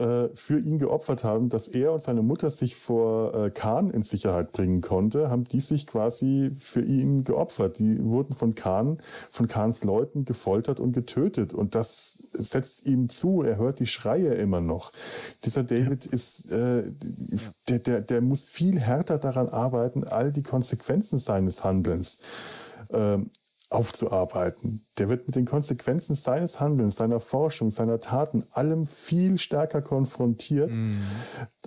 [0.00, 4.02] äh, für ihn geopfert haben, dass er und seine Mutter sich vor äh, Khan in
[4.02, 7.78] Sicherheit bringen konnte, haben die sich quasi für ihn geopfert.
[7.78, 8.98] Die wurden von Khan,
[9.30, 11.52] von Khans Leuten gefoltert und getötet.
[11.52, 13.42] Und das setzt ihm zu.
[13.42, 14.92] Er hört die Schreie immer noch.
[15.44, 16.92] Dieser David ist, äh,
[17.68, 22.18] der, der, der muss viel härter daran arbeiten, all die Konsequenzen seines Handelns
[22.92, 23.30] ähm,
[23.70, 24.84] aufzuarbeiten.
[24.98, 30.74] Der wird mit den Konsequenzen seines Handelns, seiner Forschung, seiner Taten, allem viel stärker konfrontiert.
[30.74, 30.98] Mhm.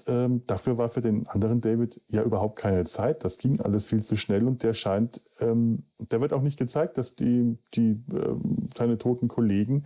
[0.06, 3.24] Ähm, dafür war für den anderen David ja überhaupt keine Zeit.
[3.24, 6.98] Das ging alles viel zu schnell und der scheint, ähm, der wird auch nicht gezeigt,
[6.98, 9.86] dass die, die ähm, seine toten Kollegen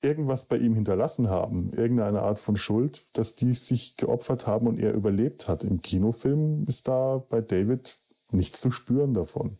[0.00, 4.78] irgendwas bei ihm hinterlassen haben, irgendeine Art von Schuld, dass die sich geopfert haben und
[4.78, 5.62] er überlebt hat.
[5.62, 7.98] Im Kinofilm ist da bei David
[8.30, 9.58] nichts zu spüren davon.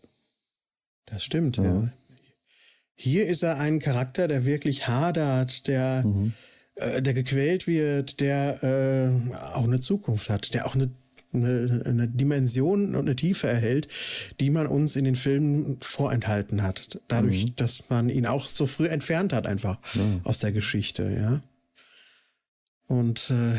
[1.11, 1.65] Das stimmt, ja.
[1.65, 1.93] ja.
[2.95, 6.33] Hier ist er ein Charakter, der wirklich hadert, der, mhm.
[6.75, 10.91] äh, der gequält wird, der äh, auch eine Zukunft hat, der auch eine,
[11.33, 13.87] eine, eine, Dimension und eine Tiefe erhält,
[14.41, 17.01] die man uns in den Filmen vorenthalten hat.
[17.07, 17.57] Dadurch, mhm.
[17.57, 20.21] dass man ihn auch so früh entfernt hat, einfach mhm.
[20.25, 21.43] aus der Geschichte, ja.
[22.89, 23.55] Und äh,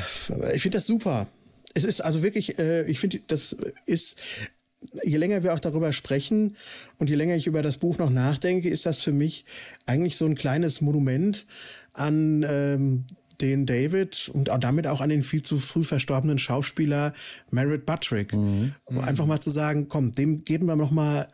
[0.53, 1.27] ich finde das super.
[1.75, 3.55] Es ist also wirklich, äh, ich finde, das
[3.85, 4.19] ist
[5.03, 6.55] je länger wir auch darüber sprechen
[6.97, 9.45] und je länger ich über das Buch noch nachdenke, ist das für mich
[9.85, 11.45] eigentlich so ein kleines Monument
[11.93, 13.05] an ähm,
[13.41, 17.13] den David und auch damit auch an den viel zu früh verstorbenen Schauspieler
[17.51, 18.33] Merritt Buttrick.
[18.33, 18.73] Mhm.
[18.87, 21.27] Einfach mal zu sagen, komm, dem geben wir noch mal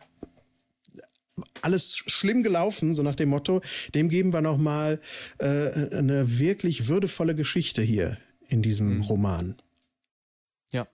[1.62, 3.60] alles schlimm gelaufen, so nach dem Motto,
[3.94, 5.00] dem geben wir noch mal
[5.38, 8.18] äh, eine wirklich würdevolle Geschichte hier
[8.48, 9.02] in diesem mhm.
[9.02, 9.56] Roman.
[10.72, 10.86] Ja.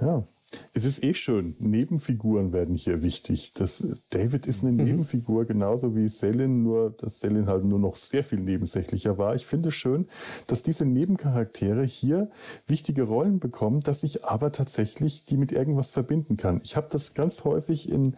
[0.00, 0.26] Ja.
[0.72, 1.56] Es ist eh schön.
[1.58, 3.52] Nebenfiguren werden hier wichtig.
[3.54, 4.84] Das, David ist eine mhm.
[4.84, 9.34] Nebenfigur, genauso wie Selin, nur dass Selin halt nur noch sehr viel nebensächlicher war.
[9.34, 10.06] Ich finde es schön,
[10.46, 12.30] dass diese Nebencharaktere hier
[12.66, 16.60] wichtige Rollen bekommen, dass ich aber tatsächlich die mit irgendwas verbinden kann.
[16.62, 18.14] Ich habe das ganz häufig in,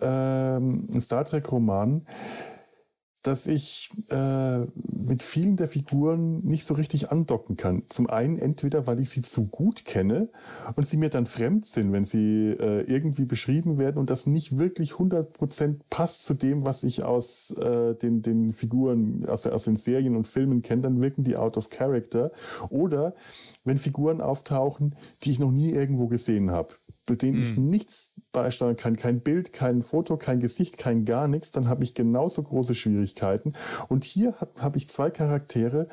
[0.00, 2.06] ähm, in Star Trek-Romanen
[3.26, 7.82] dass ich äh, mit vielen der Figuren nicht so richtig andocken kann.
[7.88, 10.28] Zum einen entweder, weil ich sie zu gut kenne
[10.76, 14.58] und sie mir dann fremd sind, wenn sie äh, irgendwie beschrieben werden und das nicht
[14.58, 19.76] wirklich 100% passt zu dem, was ich aus äh, den, den Figuren, aus, aus den
[19.76, 22.30] Serien und Filmen kenne, dann wirken die out of character.
[22.70, 23.14] Oder
[23.64, 26.74] wenn Figuren auftauchen, die ich noch nie irgendwo gesehen habe
[27.06, 27.68] bei denen ich hm.
[27.68, 31.94] nichts beisteuern kann, kein Bild, kein Foto, kein Gesicht, kein gar nichts, dann habe ich
[31.94, 33.52] genauso große Schwierigkeiten.
[33.88, 35.88] Und hier habe ich zwei Charaktere,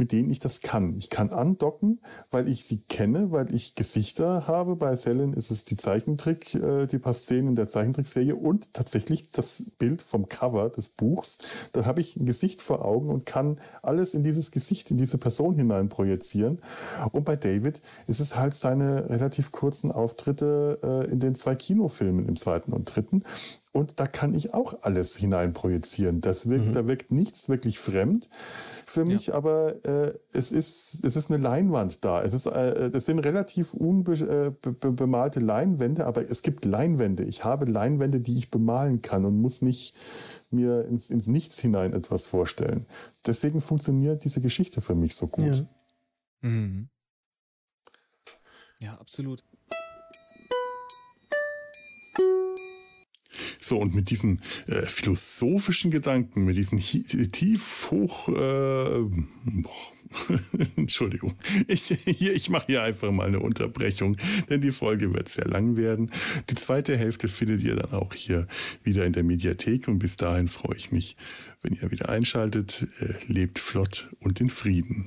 [0.00, 0.96] mit denen ich das kann.
[0.96, 2.00] Ich kann andocken,
[2.30, 4.74] weil ich sie kenne, weil ich Gesichter habe.
[4.74, 9.30] Bei Selin ist es die Zeichentrick, äh, die paar Szenen in der Zeichentrickserie und tatsächlich
[9.30, 11.68] das Bild vom Cover des Buchs.
[11.72, 15.18] Da habe ich ein Gesicht vor Augen und kann alles in dieses Gesicht, in diese
[15.18, 16.62] Person hinein projizieren.
[17.12, 22.26] Und bei David ist es halt seine relativ kurzen Auftritte äh, in den zwei Kinofilmen
[22.26, 23.22] im zweiten und dritten.
[23.72, 26.20] Und da kann ich auch alles hineinprojizieren.
[26.20, 26.72] Das wirkt, mhm.
[26.72, 28.28] Da wirkt nichts wirklich fremd
[28.84, 29.34] für mich, ja.
[29.34, 32.20] aber äh, es, ist, es ist eine Leinwand da.
[32.20, 37.22] Es, ist, äh, das sind relativ unbemalte äh, Leinwände, aber es gibt Leinwände.
[37.22, 39.94] Ich habe Leinwände, die ich bemalen kann und muss nicht
[40.50, 42.88] mir ins, ins Nichts hinein etwas vorstellen.
[43.24, 45.44] Deswegen funktioniert diese Geschichte für mich so gut.
[46.42, 46.88] Ja, mhm.
[48.80, 49.44] ja absolut.
[53.70, 58.98] So, und mit diesen äh, philosophischen Gedanken, mit diesen tief hoch, äh,
[60.74, 61.34] Entschuldigung,
[61.68, 64.16] ich, hier, ich mache hier einfach mal eine Unterbrechung,
[64.48, 66.10] denn die Folge wird sehr lang werden.
[66.48, 68.48] Die zweite Hälfte findet ihr dann auch hier
[68.82, 71.16] wieder in der Mediathek und bis dahin freue ich mich,
[71.62, 72.88] wenn ihr wieder einschaltet.
[72.98, 75.06] Äh, lebt flott und in Frieden.